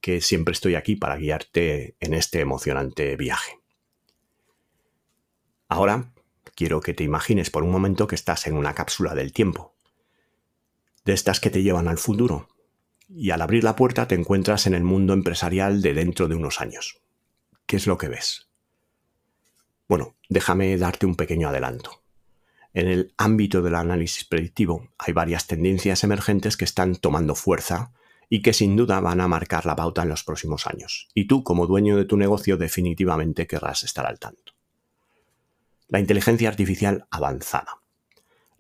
que 0.00 0.20
siempre 0.20 0.52
estoy 0.52 0.74
aquí 0.74 0.96
para 0.96 1.16
guiarte 1.16 1.96
en 2.00 2.14
este 2.14 2.40
emocionante 2.40 3.16
viaje. 3.16 3.60
Ahora 5.68 6.12
quiero 6.56 6.80
que 6.80 6.92
te 6.92 7.04
imagines 7.04 7.48
por 7.48 7.62
un 7.62 7.70
momento 7.70 8.08
que 8.08 8.16
estás 8.16 8.46
en 8.46 8.56
una 8.56 8.74
cápsula 8.74 9.14
del 9.14 9.32
tiempo, 9.32 9.74
de 11.04 11.12
estas 11.12 11.40
que 11.40 11.50
te 11.50 11.62
llevan 11.62 11.88
al 11.88 11.98
futuro, 11.98 12.48
y 13.08 13.30
al 13.30 13.42
abrir 13.42 13.64
la 13.64 13.76
puerta 13.76 14.08
te 14.08 14.14
encuentras 14.14 14.66
en 14.66 14.74
el 14.74 14.84
mundo 14.84 15.12
empresarial 15.12 15.82
de 15.82 15.94
dentro 15.94 16.28
de 16.28 16.34
unos 16.34 16.60
años. 16.60 17.02
¿Qué 17.66 17.76
es 17.76 17.86
lo 17.86 17.98
que 17.98 18.08
ves? 18.08 18.48
Bueno, 19.88 20.16
déjame 20.28 20.76
darte 20.78 21.06
un 21.06 21.16
pequeño 21.16 21.48
adelanto. 21.48 22.02
En 22.74 22.88
el 22.88 23.12
ámbito 23.18 23.60
del 23.60 23.74
análisis 23.74 24.24
predictivo 24.24 24.88
hay 24.98 25.12
varias 25.12 25.46
tendencias 25.46 26.04
emergentes 26.04 26.56
que 26.56 26.64
están 26.64 26.96
tomando 26.96 27.34
fuerza 27.34 27.92
y 28.30 28.40
que 28.40 28.54
sin 28.54 28.76
duda 28.76 29.00
van 29.00 29.20
a 29.20 29.28
marcar 29.28 29.66
la 29.66 29.76
pauta 29.76 30.02
en 30.02 30.08
los 30.08 30.24
próximos 30.24 30.66
años. 30.66 31.08
Y 31.12 31.26
tú, 31.26 31.44
como 31.44 31.66
dueño 31.66 31.98
de 31.98 32.06
tu 32.06 32.16
negocio, 32.16 32.56
definitivamente 32.56 33.46
querrás 33.46 33.82
estar 33.82 34.06
al 34.06 34.18
tanto. 34.18 34.54
La 35.88 36.00
inteligencia 36.00 36.48
artificial 36.48 37.06
avanzada. 37.10 37.81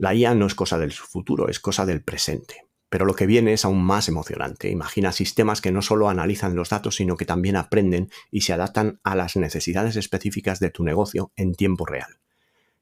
La 0.02 0.16
IA 0.16 0.34
no 0.34 0.46
es 0.46 0.56
cosa 0.56 0.80
del 0.80 0.90
futuro, 0.90 1.48
es 1.48 1.60
cosa 1.60 1.86
del 1.86 2.02
presente. 2.02 2.66
Pero 2.88 3.04
lo 3.04 3.14
que 3.14 3.24
viene 3.24 3.52
es 3.52 3.64
aún 3.64 3.84
más 3.84 4.08
emocionante. 4.08 4.68
Imagina 4.68 5.12
sistemas 5.12 5.60
que 5.60 5.70
no 5.70 5.80
solo 5.80 6.08
analizan 6.08 6.56
los 6.56 6.70
datos, 6.70 6.96
sino 6.96 7.16
que 7.16 7.24
también 7.24 7.54
aprenden 7.54 8.10
y 8.28 8.40
se 8.40 8.52
adaptan 8.52 8.98
a 9.04 9.14
las 9.14 9.36
necesidades 9.36 9.94
específicas 9.94 10.58
de 10.58 10.70
tu 10.70 10.82
negocio 10.82 11.30
en 11.36 11.54
tiempo 11.54 11.86
real. 11.86 12.18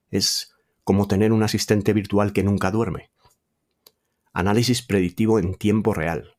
Es 0.08 0.54
como 0.82 1.08
tener 1.08 1.32
un 1.32 1.42
asistente 1.42 1.92
virtual 1.92 2.32
que 2.32 2.42
nunca 2.42 2.70
duerme. 2.70 3.10
Análisis 4.32 4.80
predictivo 4.80 5.38
en 5.38 5.56
tiempo 5.56 5.92
real. 5.92 6.38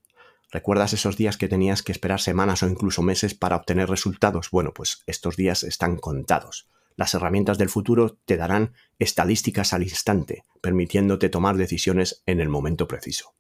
¿Recuerdas 0.50 0.94
esos 0.94 1.16
días 1.16 1.38
que 1.38 1.48
tenías 1.48 1.84
que 1.84 1.92
esperar 1.92 2.22
semanas 2.22 2.64
o 2.64 2.68
incluso 2.68 3.04
meses 3.04 3.36
para 3.36 3.56
obtener 3.56 3.88
resultados? 3.88 4.50
Bueno, 4.50 4.74
pues 4.74 5.04
estos 5.06 5.36
días 5.36 5.62
están 5.62 5.98
contados. 5.98 6.72
Las 6.96 7.14
herramientas 7.14 7.58
del 7.58 7.70
futuro 7.70 8.18
te 8.26 8.38
darán 8.38 8.74
estadísticas 9.00 9.74
al 9.74 9.84
instante, 9.84 10.44
permitiéndote 10.62 11.30
tomar 11.30 11.58
decisiones 11.58 12.24
en 12.26 12.42
el 12.42 12.50
momento 12.50 12.88
preciso. 12.88 13.36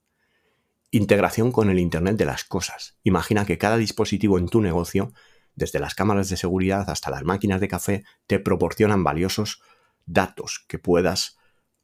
Integración 0.89 1.52
con 1.52 1.70
el 1.70 1.80
Internet 1.80 2.18
de 2.18 2.26
las 2.26 2.43
Cosas. 2.43 2.97
Imagina 3.04 3.45
que 3.45 3.58
cada 3.58 3.78
dispositivo 3.78 4.38
en 4.38 4.49
tu 4.49 4.62
negocio, 4.62 5.14
desde 5.56 5.80
las 5.80 5.95
cámaras 5.95 6.30
de 6.30 6.38
seguridad 6.38 6.89
hasta 6.89 7.10
las 7.10 7.24
máquinas 7.24 7.62
de 7.62 7.68
café, 7.68 8.04
te 8.28 8.39
proporcionan 8.39 9.04
valiosos 9.04 9.62
datos 10.06 10.66
que 10.68 10.80
puedas 10.80 11.38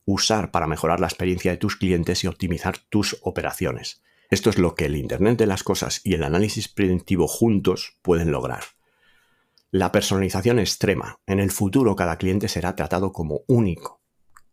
usar 0.06 0.52
para 0.52 0.68
mejorar 0.68 1.00
la 1.00 1.08
experiencia 1.08 1.52
de 1.52 1.58
tus 1.58 1.76
clientes 1.76 2.24
y 2.24 2.28
optimizar 2.28 2.78
tus 2.90 3.18
operaciones. 3.22 4.02
Esto 4.30 4.50
es 4.50 4.58
lo 4.58 4.76
que 4.76 4.86
el 4.86 4.96
Internet 4.96 5.38
de 5.38 5.48
las 5.48 5.64
Cosas 5.64 6.02
y 6.04 6.14
el 6.14 6.24
análisis 6.24 6.68
predictivo 6.68 7.28
juntos 7.28 7.98
pueden 8.02 8.32
lograr. 8.32 8.64
La 9.70 9.92
personalización 9.92 10.60
extrema. 10.60 11.20
En 11.26 11.40
el 11.40 11.52
futuro 11.52 11.96
cada 11.96 12.18
cliente 12.18 12.48
será 12.48 12.76
tratado 12.76 13.12
como 13.12 13.42
único 13.48 13.98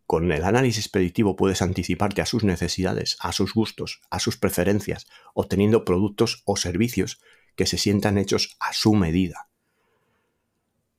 con 0.06 0.30
el 0.30 0.44
análisis 0.44 0.88
predictivo 0.88 1.34
puedes 1.34 1.62
anticiparte 1.62 2.20
a 2.20 2.26
sus 2.26 2.44
necesidades, 2.44 3.16
a 3.20 3.32
sus 3.32 3.54
gustos, 3.54 4.02
a 4.10 4.18
sus 4.18 4.36
preferencias, 4.36 5.06
obteniendo 5.32 5.84
productos 5.84 6.42
o 6.44 6.56
servicios 6.56 7.20
que 7.56 7.66
se 7.66 7.78
sientan 7.78 8.18
hechos 8.18 8.56
a 8.60 8.72
su 8.72 8.94
medida. 8.94 9.48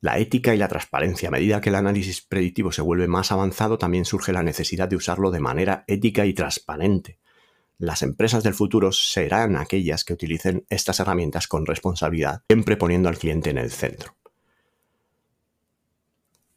La 0.01 0.17
ética 0.17 0.53
y 0.53 0.57
la 0.57 0.67
transparencia. 0.67 1.29
A 1.29 1.31
medida 1.31 1.61
que 1.61 1.69
el 1.69 1.75
análisis 1.75 2.21
predictivo 2.21 2.71
se 2.71 2.81
vuelve 2.81 3.07
más 3.07 3.31
avanzado, 3.31 3.77
también 3.77 4.05
surge 4.05 4.33
la 4.33 4.43
necesidad 4.43 4.87
de 4.87 4.95
usarlo 4.95 5.31
de 5.31 5.39
manera 5.39 5.83
ética 5.87 6.25
y 6.25 6.33
transparente. 6.33 7.19
Las 7.77 8.03
empresas 8.03 8.43
del 8.43 8.53
futuro 8.53 8.91
serán 8.91 9.57
aquellas 9.57 10.03
que 10.03 10.13
utilicen 10.13 10.65
estas 10.69 10.99
herramientas 10.99 11.47
con 11.47 11.65
responsabilidad, 11.65 12.41
siempre 12.47 12.77
poniendo 12.77 13.09
al 13.09 13.17
cliente 13.17 13.49
en 13.49 13.57
el 13.57 13.71
centro. 13.71 14.15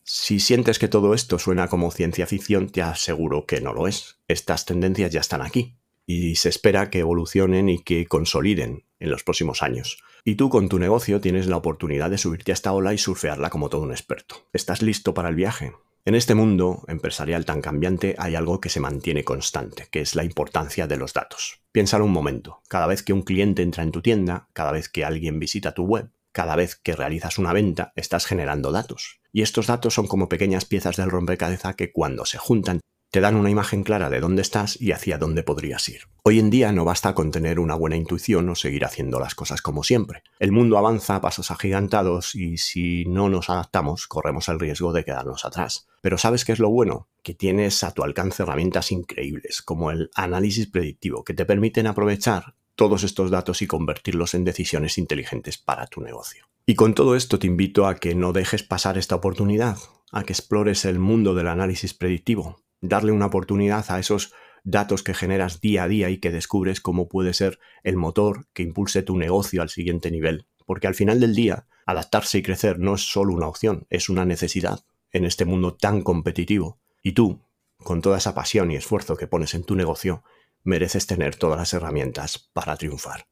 Si 0.04 0.40
sientes 0.40 0.78
que 0.78 0.88
todo 0.88 1.12
esto 1.12 1.38
suena 1.38 1.68
como 1.68 1.90
ciencia 1.90 2.26
ficción, 2.26 2.70
te 2.70 2.82
aseguro 2.82 3.46
que 3.46 3.60
no 3.60 3.74
lo 3.74 3.88
es. 3.88 4.18
Estas 4.26 4.64
tendencias 4.64 5.12
ya 5.12 5.20
están 5.20 5.42
aquí 5.42 5.76
y 6.06 6.36
se 6.36 6.48
espera 6.48 6.88
que 6.88 7.00
evolucionen 7.00 7.68
y 7.68 7.82
que 7.82 8.06
consoliden 8.06 8.84
en 9.00 9.10
los 9.10 9.22
próximos 9.22 9.62
años. 9.62 10.02
Y 10.24 10.36
tú 10.36 10.48
con 10.48 10.68
tu 10.68 10.78
negocio 10.78 11.20
tienes 11.20 11.46
la 11.46 11.58
oportunidad 11.58 12.10
de 12.10 12.18
subirte 12.18 12.52
a 12.52 12.54
esta 12.54 12.72
ola 12.72 12.94
y 12.94 12.98
surfearla 12.98 13.50
como 13.50 13.68
todo 13.68 13.82
un 13.82 13.90
experto. 13.90 14.46
¿Estás 14.52 14.80
listo 14.80 15.12
para 15.12 15.28
el 15.28 15.34
viaje? 15.34 15.74
En 16.09 16.14
este 16.14 16.34
mundo 16.34 16.84
empresarial 16.88 17.44
tan 17.44 17.61
cambiante 17.61 18.14
hay 18.16 18.34
algo 18.34 18.62
que 18.62 18.70
se 18.70 18.80
mantiene 18.80 19.24
constante, 19.24 19.88
que 19.90 20.00
es 20.00 20.14
la 20.14 20.24
importancia 20.24 20.86
de 20.86 20.96
los 20.96 21.12
datos. 21.12 21.61
Piénsalo 21.70 22.06
un 22.06 22.12
momento. 22.12 22.62
Cada 22.66 22.86
vez 22.86 23.02
que 23.02 23.12
un 23.12 23.20
cliente 23.20 23.61
entra 23.61 23.82
en 23.82 23.92
tu 23.92 24.00
tienda, 24.00 24.48
cada 24.54 24.72
vez 24.72 24.88
que 24.88 25.04
alguien 25.04 25.38
visita 25.38 25.74
tu 25.74 25.84
web, 25.84 26.11
cada 26.32 26.56
vez 26.56 26.76
que 26.76 26.96
realizas 26.96 27.36
una 27.36 27.52
venta, 27.52 27.92
estás 27.94 28.24
generando 28.24 28.72
datos. 28.72 29.20
Y 29.34 29.42
estos 29.42 29.66
datos 29.66 29.92
son 29.92 30.06
como 30.06 30.30
pequeñas 30.30 30.64
piezas 30.64 30.96
del 30.96 31.11
rompecabezas 31.11 31.76
que 31.76 31.92
cuando 31.92 32.24
se 32.24 32.38
juntan 32.38 32.80
te 33.11 33.20
dan 33.20 33.36
una 33.36 33.50
imagen 33.50 33.84
clara 33.84 34.11
de 34.11 34.20
dónde 34.20 34.42
estás 34.42 34.80
y 34.80 34.92
hacia 34.92 35.16
dónde 35.16 35.42
podrías 35.42 35.88
ir. 35.88 36.02
Hoy 36.24 36.38
en 36.38 36.50
día 36.50 36.72
no 36.72 36.84
basta 36.84 37.14
con 37.14 37.30
tener 37.30 37.59
una 37.59 37.74
buena 37.74 37.96
intuición 37.96 38.48
o 38.50 38.54
seguir 38.54 38.84
haciendo 38.84 39.18
las 39.18 39.34
cosas 39.34 39.62
como 39.62 39.82
siempre. 39.82 40.22
El 40.38 40.52
mundo 40.52 40.76
avanza 40.76 41.16
a 41.16 41.20
pasos 41.22 41.50
agigantados 41.50 42.34
y 42.34 42.59
si 42.59 43.06
no 43.06 43.30
nos 43.30 43.48
adaptamos 43.48 44.06
corremos 44.06 44.48
el 44.48 44.61
riesgo 44.61 44.92
de 44.92 45.04
quedarnos 45.04 45.46
atrás. 45.46 45.88
Pero 46.02 46.18
¿sabes 46.18 46.44
qué 46.44 46.52
es 46.52 46.59
lo 46.59 46.68
bueno? 46.68 47.09
Que 47.22 47.34
tienes 47.34 47.82
a 47.82 47.92
tu 47.92 48.02
alcance 48.02 48.42
herramientas 48.42 48.92
increíbles 48.92 49.62
como 49.62 49.90
el 49.90 50.11
análisis 50.14 50.66
predictivo 50.66 51.24
que 51.24 51.34
te 51.34 51.46
permiten 51.46 51.86
aprovechar 51.86 52.54
todos 52.74 53.04
estos 53.04 53.30
datos 53.30 53.62
y 53.62 53.66
convertirlos 53.66 54.34
en 54.34 54.44
decisiones 54.44 54.98
inteligentes 54.98 55.59
para 55.59 55.86
tu 55.86 56.00
negocio. 56.00 56.46
Y 56.66 56.74
con 56.74 56.92
todo 56.92 57.16
esto 57.16 57.38
te 57.38 57.46
invito 57.46 57.86
a 57.86 57.96
que 57.96 58.14
no 58.14 58.34
dejes 58.34 58.62
pasar 58.62 58.98
esta 58.98 59.14
oportunidad, 59.14 59.78
a 60.12 60.22
que 60.24 60.34
explores 60.34 60.84
el 60.84 60.98
mundo 60.98 61.34
del 61.34 61.48
análisis 61.48 61.94
predictivo, 61.94 62.61
darle 62.81 63.12
una 63.12 63.26
oportunidad 63.26 63.85
a 63.91 63.99
esos 63.99 64.33
datos 64.64 65.03
que 65.03 65.14
generas 65.14 65.61
día 65.61 65.85
a 65.85 65.89
día 65.89 66.11
y 66.11 66.18
que 66.18 66.31
descubres 66.31 66.81
cómo 66.81 67.09
puede 67.09 67.35
ser 67.35 67.59
el 67.83 67.97
motor 67.97 68.47
que 68.53 68.62
impulse 68.62 69.03
tu 69.03 69.16
negocio 69.16 69.62
al 69.62 69.70
siguiente 69.70 70.11
nivel. 70.11 70.47
Porque 70.66 70.87
al 70.87 70.95
final 70.95 71.20
del 71.20 71.35
día, 71.35 71.66
adaptarse 71.87 72.39
y 72.39 72.43
crecer 72.43 72.79
no 72.79 72.95
es 72.95 73.11
solo 73.11 73.33
una 73.33 73.49
opción, 73.49 73.87
es 73.89 74.09
una 74.09 74.24
necesidad 74.24 74.81
en 75.11 75.24
este 75.24 75.45
mundo 75.45 75.74
tan 75.74 76.03
competitivo. 76.03 76.79
Y 77.03 77.12
tú, 77.12 77.41
con 77.79 78.03
toda 78.03 78.18
esa 78.18 78.35
pasión 78.35 78.70
y 78.70 78.76
esfuerzo 78.76 79.16
que 79.16 79.26
pones 79.26 79.55
en 79.55 79.64
tu 79.64 79.74
negocio, 79.74 80.22
mereces 80.64 81.07
tener 81.07 81.37
todas 81.37 81.59
las 81.59 81.72
herramientas 81.72 82.51
para 82.53 82.76
triunfar. 82.76 83.26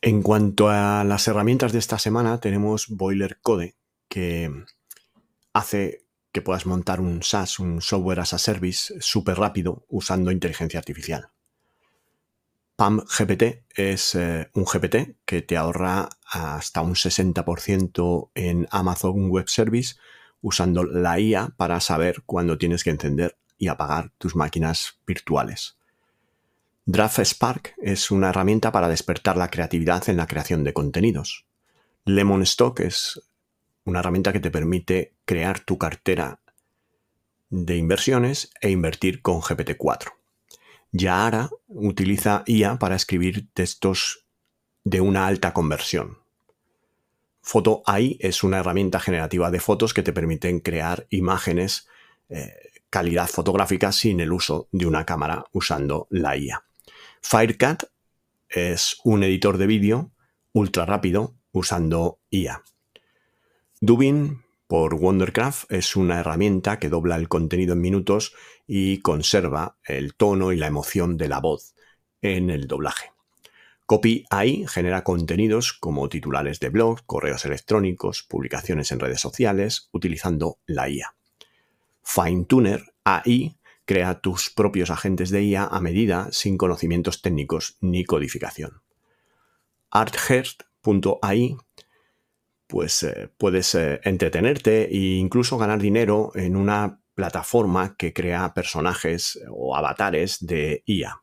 En 0.00 0.22
cuanto 0.22 0.70
a 0.70 1.04
las 1.04 1.28
herramientas 1.28 1.72
de 1.72 1.78
esta 1.78 1.98
semana, 1.98 2.40
tenemos 2.40 2.88
Boiler 2.88 3.38
Code, 3.42 3.76
que 4.08 4.50
hace 5.52 5.99
que 6.32 6.42
puedas 6.42 6.66
montar 6.66 7.00
un 7.00 7.22
SaaS, 7.22 7.58
un 7.58 7.80
Software 7.80 8.20
as 8.20 8.32
a 8.32 8.38
Service, 8.38 8.94
súper 9.00 9.38
rápido 9.38 9.84
usando 9.88 10.30
inteligencia 10.30 10.78
artificial. 10.78 11.30
PAM 12.76 13.00
GPT 13.00 13.64
es 13.74 14.14
eh, 14.14 14.48
un 14.54 14.64
GPT 14.64 15.16
que 15.26 15.42
te 15.42 15.56
ahorra 15.58 16.08
hasta 16.24 16.80
un 16.80 16.94
60% 16.94 18.30
en 18.34 18.66
Amazon 18.70 19.28
Web 19.28 19.48
Service 19.48 19.96
usando 20.40 20.84
la 20.84 21.20
IA 21.20 21.52
para 21.56 21.80
saber 21.80 22.22
cuándo 22.24 22.56
tienes 22.56 22.82
que 22.82 22.90
encender 22.90 23.36
y 23.58 23.68
apagar 23.68 24.12
tus 24.16 24.34
máquinas 24.34 24.98
virtuales. 25.06 25.76
Draft 26.86 27.20
Spark 27.20 27.74
es 27.82 28.10
una 28.10 28.30
herramienta 28.30 28.72
para 28.72 28.88
despertar 28.88 29.36
la 29.36 29.50
creatividad 29.50 30.08
en 30.08 30.16
la 30.16 30.26
creación 30.26 30.64
de 30.64 30.72
contenidos. 30.72 31.44
Lemon 32.06 32.42
Stock 32.42 32.80
es 32.80 33.20
una 33.90 34.00
herramienta 34.00 34.32
que 34.32 34.40
te 34.40 34.50
permite 34.50 35.14
crear 35.24 35.60
tu 35.60 35.76
cartera 35.76 36.40
de 37.50 37.76
inversiones 37.76 38.50
e 38.60 38.70
invertir 38.70 39.20
con 39.20 39.40
GPT-4. 39.40 40.12
Yahara 40.92 41.50
utiliza 41.66 42.42
IA 42.46 42.78
para 42.78 42.96
escribir 42.96 43.48
textos 43.52 44.24
de 44.84 45.00
una 45.00 45.26
alta 45.26 45.52
conversión. 45.52 46.18
Photo 47.42 47.82
AI 47.86 48.16
es 48.20 48.42
una 48.44 48.58
herramienta 48.58 49.00
generativa 49.00 49.50
de 49.50 49.60
fotos 49.60 49.94
que 49.94 50.02
te 50.02 50.12
permiten 50.12 50.60
crear 50.60 51.06
imágenes 51.10 51.88
eh, 52.28 52.54
calidad 52.90 53.28
fotográfica 53.28 53.92
sin 53.92 54.20
el 54.20 54.32
uso 54.32 54.68
de 54.72 54.86
una 54.86 55.04
cámara 55.04 55.44
usando 55.52 56.06
la 56.10 56.36
IA. 56.36 56.64
Firecat 57.20 57.84
es 58.48 58.98
un 59.04 59.22
editor 59.22 59.58
de 59.58 59.66
vídeo 59.66 60.10
ultra 60.52 60.86
rápido 60.86 61.34
usando 61.52 62.20
IA. 62.30 62.62
Dubin 63.82 64.42
por 64.66 64.92
Wondercraft 64.92 65.72
es 65.72 65.96
una 65.96 66.20
herramienta 66.20 66.78
que 66.78 66.90
dobla 66.90 67.16
el 67.16 67.28
contenido 67.28 67.72
en 67.72 67.80
minutos 67.80 68.34
y 68.66 68.98
conserva 68.98 69.78
el 69.84 70.14
tono 70.14 70.52
y 70.52 70.58
la 70.58 70.66
emoción 70.66 71.16
de 71.16 71.28
la 71.28 71.40
voz 71.40 71.74
en 72.20 72.50
el 72.50 72.66
doblaje. 72.66 73.10
Copy 73.86 74.26
AI 74.28 74.66
genera 74.68 75.02
contenidos 75.02 75.72
como 75.72 76.10
titulares 76.10 76.60
de 76.60 76.68
blogs, 76.68 77.00
correos 77.06 77.46
electrónicos, 77.46 78.22
publicaciones 78.22 78.92
en 78.92 79.00
redes 79.00 79.22
sociales 79.22 79.88
utilizando 79.92 80.58
la 80.66 80.90
IA. 80.90 81.14
FineTuner 82.02 82.84
AI 83.04 83.56
crea 83.86 84.20
tus 84.20 84.50
propios 84.50 84.90
agentes 84.90 85.30
de 85.30 85.42
IA 85.42 85.64
a 85.64 85.80
medida 85.80 86.28
sin 86.32 86.58
conocimientos 86.58 87.22
técnicos 87.22 87.78
ni 87.80 88.04
codificación. 88.04 88.82
ArtHeart.ai 89.90 91.56
pues 92.70 93.02
eh, 93.02 93.28
puedes 93.36 93.74
eh, 93.74 94.00
entretenerte 94.04 94.84
e 94.84 95.16
incluso 95.16 95.58
ganar 95.58 95.80
dinero 95.80 96.30
en 96.36 96.54
una 96.54 97.02
plataforma 97.14 97.96
que 97.96 98.12
crea 98.12 98.54
personajes 98.54 99.38
o 99.50 99.76
avatares 99.76 100.38
de 100.46 100.84
IA. 100.86 101.20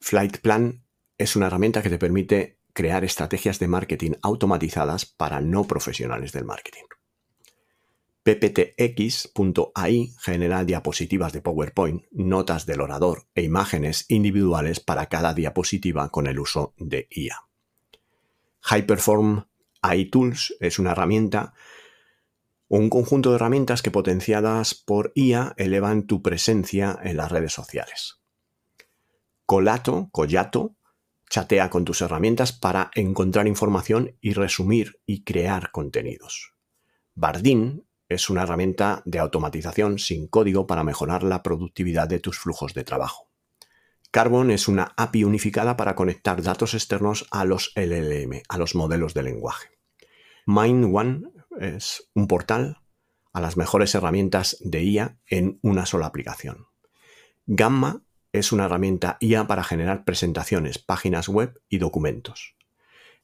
Flightplan 0.00 0.84
es 1.16 1.36
una 1.36 1.46
herramienta 1.46 1.82
que 1.82 1.88
te 1.88 1.98
permite 1.98 2.58
crear 2.72 3.04
estrategias 3.04 3.60
de 3.60 3.68
marketing 3.68 4.12
automatizadas 4.22 5.06
para 5.06 5.40
no 5.40 5.64
profesionales 5.64 6.32
del 6.32 6.44
marketing. 6.44 6.82
PPTX.ai 8.24 10.14
genera 10.18 10.64
diapositivas 10.64 11.32
de 11.32 11.42
PowerPoint, 11.42 12.04
notas 12.10 12.66
del 12.66 12.80
orador 12.80 13.28
e 13.34 13.42
imágenes 13.42 14.06
individuales 14.08 14.80
para 14.80 15.06
cada 15.06 15.32
diapositiva 15.32 16.08
con 16.08 16.26
el 16.26 16.40
uso 16.40 16.74
de 16.76 17.06
IA. 17.10 17.38
Hyperform 18.68 19.44
iTools 19.92 20.56
es 20.60 20.78
una 20.78 20.92
herramienta 20.92 21.54
un 22.68 22.90
conjunto 22.90 23.30
de 23.30 23.36
herramientas 23.36 23.82
que 23.82 23.90
potenciadas 23.90 24.74
por 24.74 25.12
IA 25.14 25.54
elevan 25.58 26.06
tu 26.06 26.22
presencia 26.22 26.98
en 27.02 27.16
las 27.18 27.30
redes 27.30 27.52
sociales. 27.52 28.20
Colato, 29.46 30.08
Collato, 30.10 30.74
chatea 31.28 31.70
con 31.70 31.84
tus 31.84 32.00
herramientas 32.00 32.52
para 32.52 32.90
encontrar 32.94 33.46
información 33.46 34.16
y 34.20 34.32
resumir 34.32 35.00
y 35.06 35.24
crear 35.24 35.70
contenidos. 35.70 36.54
Bardin 37.14 37.86
es 38.08 38.30
una 38.30 38.42
herramienta 38.42 39.02
de 39.04 39.18
automatización 39.18 39.98
sin 39.98 40.26
código 40.26 40.66
para 40.66 40.84
mejorar 40.84 41.22
la 41.22 41.42
productividad 41.42 42.08
de 42.08 42.20
tus 42.20 42.38
flujos 42.38 42.74
de 42.74 42.84
trabajo. 42.84 43.28
Carbon 44.10 44.50
es 44.50 44.68
una 44.68 44.94
API 44.96 45.24
unificada 45.24 45.76
para 45.76 45.94
conectar 45.94 46.42
datos 46.42 46.74
externos 46.74 47.26
a 47.30 47.44
los 47.44 47.72
LLM, 47.74 48.42
a 48.48 48.58
los 48.58 48.74
modelos 48.74 49.12
de 49.12 49.24
lenguaje. 49.24 49.73
Mind 50.46 50.94
One 50.94 51.22
es 51.58 52.10
un 52.14 52.26
portal 52.26 52.78
a 53.32 53.40
las 53.40 53.56
mejores 53.56 53.94
herramientas 53.94 54.58
de 54.60 54.82
IA 54.82 55.18
en 55.26 55.58
una 55.62 55.86
sola 55.86 56.06
aplicación. 56.06 56.66
Gamma 57.46 58.02
es 58.32 58.52
una 58.52 58.66
herramienta 58.66 59.16
IA 59.20 59.46
para 59.46 59.64
generar 59.64 60.04
presentaciones, 60.04 60.78
páginas 60.78 61.28
web 61.28 61.62
y 61.68 61.78
documentos. 61.78 62.56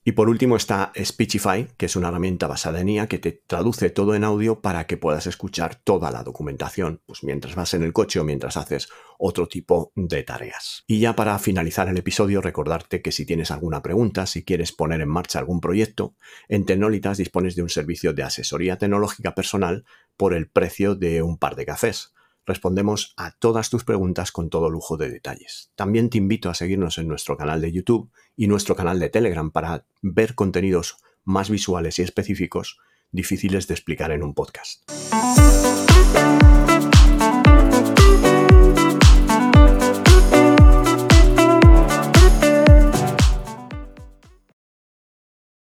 Y 0.03 0.13
por 0.13 0.31
último 0.31 0.57
está 0.57 0.93
Speechify, 0.99 1.69
que 1.77 1.85
es 1.85 1.95
una 1.95 2.09
herramienta 2.09 2.47
basada 2.47 2.81
en 2.81 2.89
IA 2.89 3.07
que 3.07 3.19
te 3.19 3.33
traduce 3.33 3.91
todo 3.91 4.15
en 4.15 4.25
audio 4.25 4.63
para 4.63 4.87
que 4.87 4.97
puedas 4.97 5.27
escuchar 5.27 5.75
toda 5.75 6.11
la 6.11 6.23
documentación, 6.23 7.03
pues 7.05 7.23
mientras 7.23 7.55
vas 7.55 7.75
en 7.75 7.83
el 7.83 7.93
coche 7.93 8.19
o 8.19 8.25
mientras 8.25 8.57
haces 8.57 8.89
otro 9.19 9.47
tipo 9.47 9.93
de 9.95 10.23
tareas. 10.23 10.85
Y 10.87 11.01
ya 11.01 11.15
para 11.15 11.39
finalizar 11.39 11.87
el 11.89 11.99
episodio, 11.99 12.41
recordarte 12.41 13.03
que 13.03 13.13
si 13.13 13.27
tienes 13.27 13.51
alguna 13.51 13.83
pregunta, 13.83 14.25
si 14.25 14.43
quieres 14.43 14.73
poner 14.73 15.03
en 15.03 15.09
marcha 15.11 15.39
algún 15.39 15.61
proyecto, 15.61 16.17
en 16.49 16.65
Tecnolitas 16.65 17.19
dispones 17.19 17.55
de 17.55 17.63
un 17.63 17.69
servicio 17.69 18.15
de 18.15 18.23
asesoría 18.23 18.79
tecnológica 18.79 19.35
personal 19.35 19.85
por 20.17 20.33
el 20.33 20.49
precio 20.49 20.95
de 20.95 21.21
un 21.21 21.37
par 21.37 21.57
de 21.57 21.67
cafés 21.67 22.15
respondemos 22.51 23.15
a 23.17 23.31
todas 23.31 23.71
tus 23.71 23.85
preguntas 23.85 24.33
con 24.33 24.51
todo 24.51 24.71
lujo 24.71 24.97
de 24.97 25.09
detalles. 25.09 25.71
También 25.77 26.11
te 26.11 26.19
invito 26.19 26.51
a 26.51 26.55
seguirnos 26.55 26.99
en 26.99 27.07
nuestro 27.07 27.37
canal 27.37 27.61
de 27.61 27.71
YouTube 27.71 28.11
y 28.37 28.49
nuestro 28.49 28.75
canal 28.75 28.99
de 28.99 29.09
Telegram 29.09 29.51
para 29.53 29.87
ver 30.03 30.35
contenidos 30.35 30.97
más 31.25 31.49
visuales 31.49 31.99
y 31.99 32.03
específicos 32.03 32.79
difíciles 33.13 33.69
de 33.69 33.75
explicar 33.75 34.11
en 34.11 34.23
un 34.23 34.35
podcast. 34.35 34.83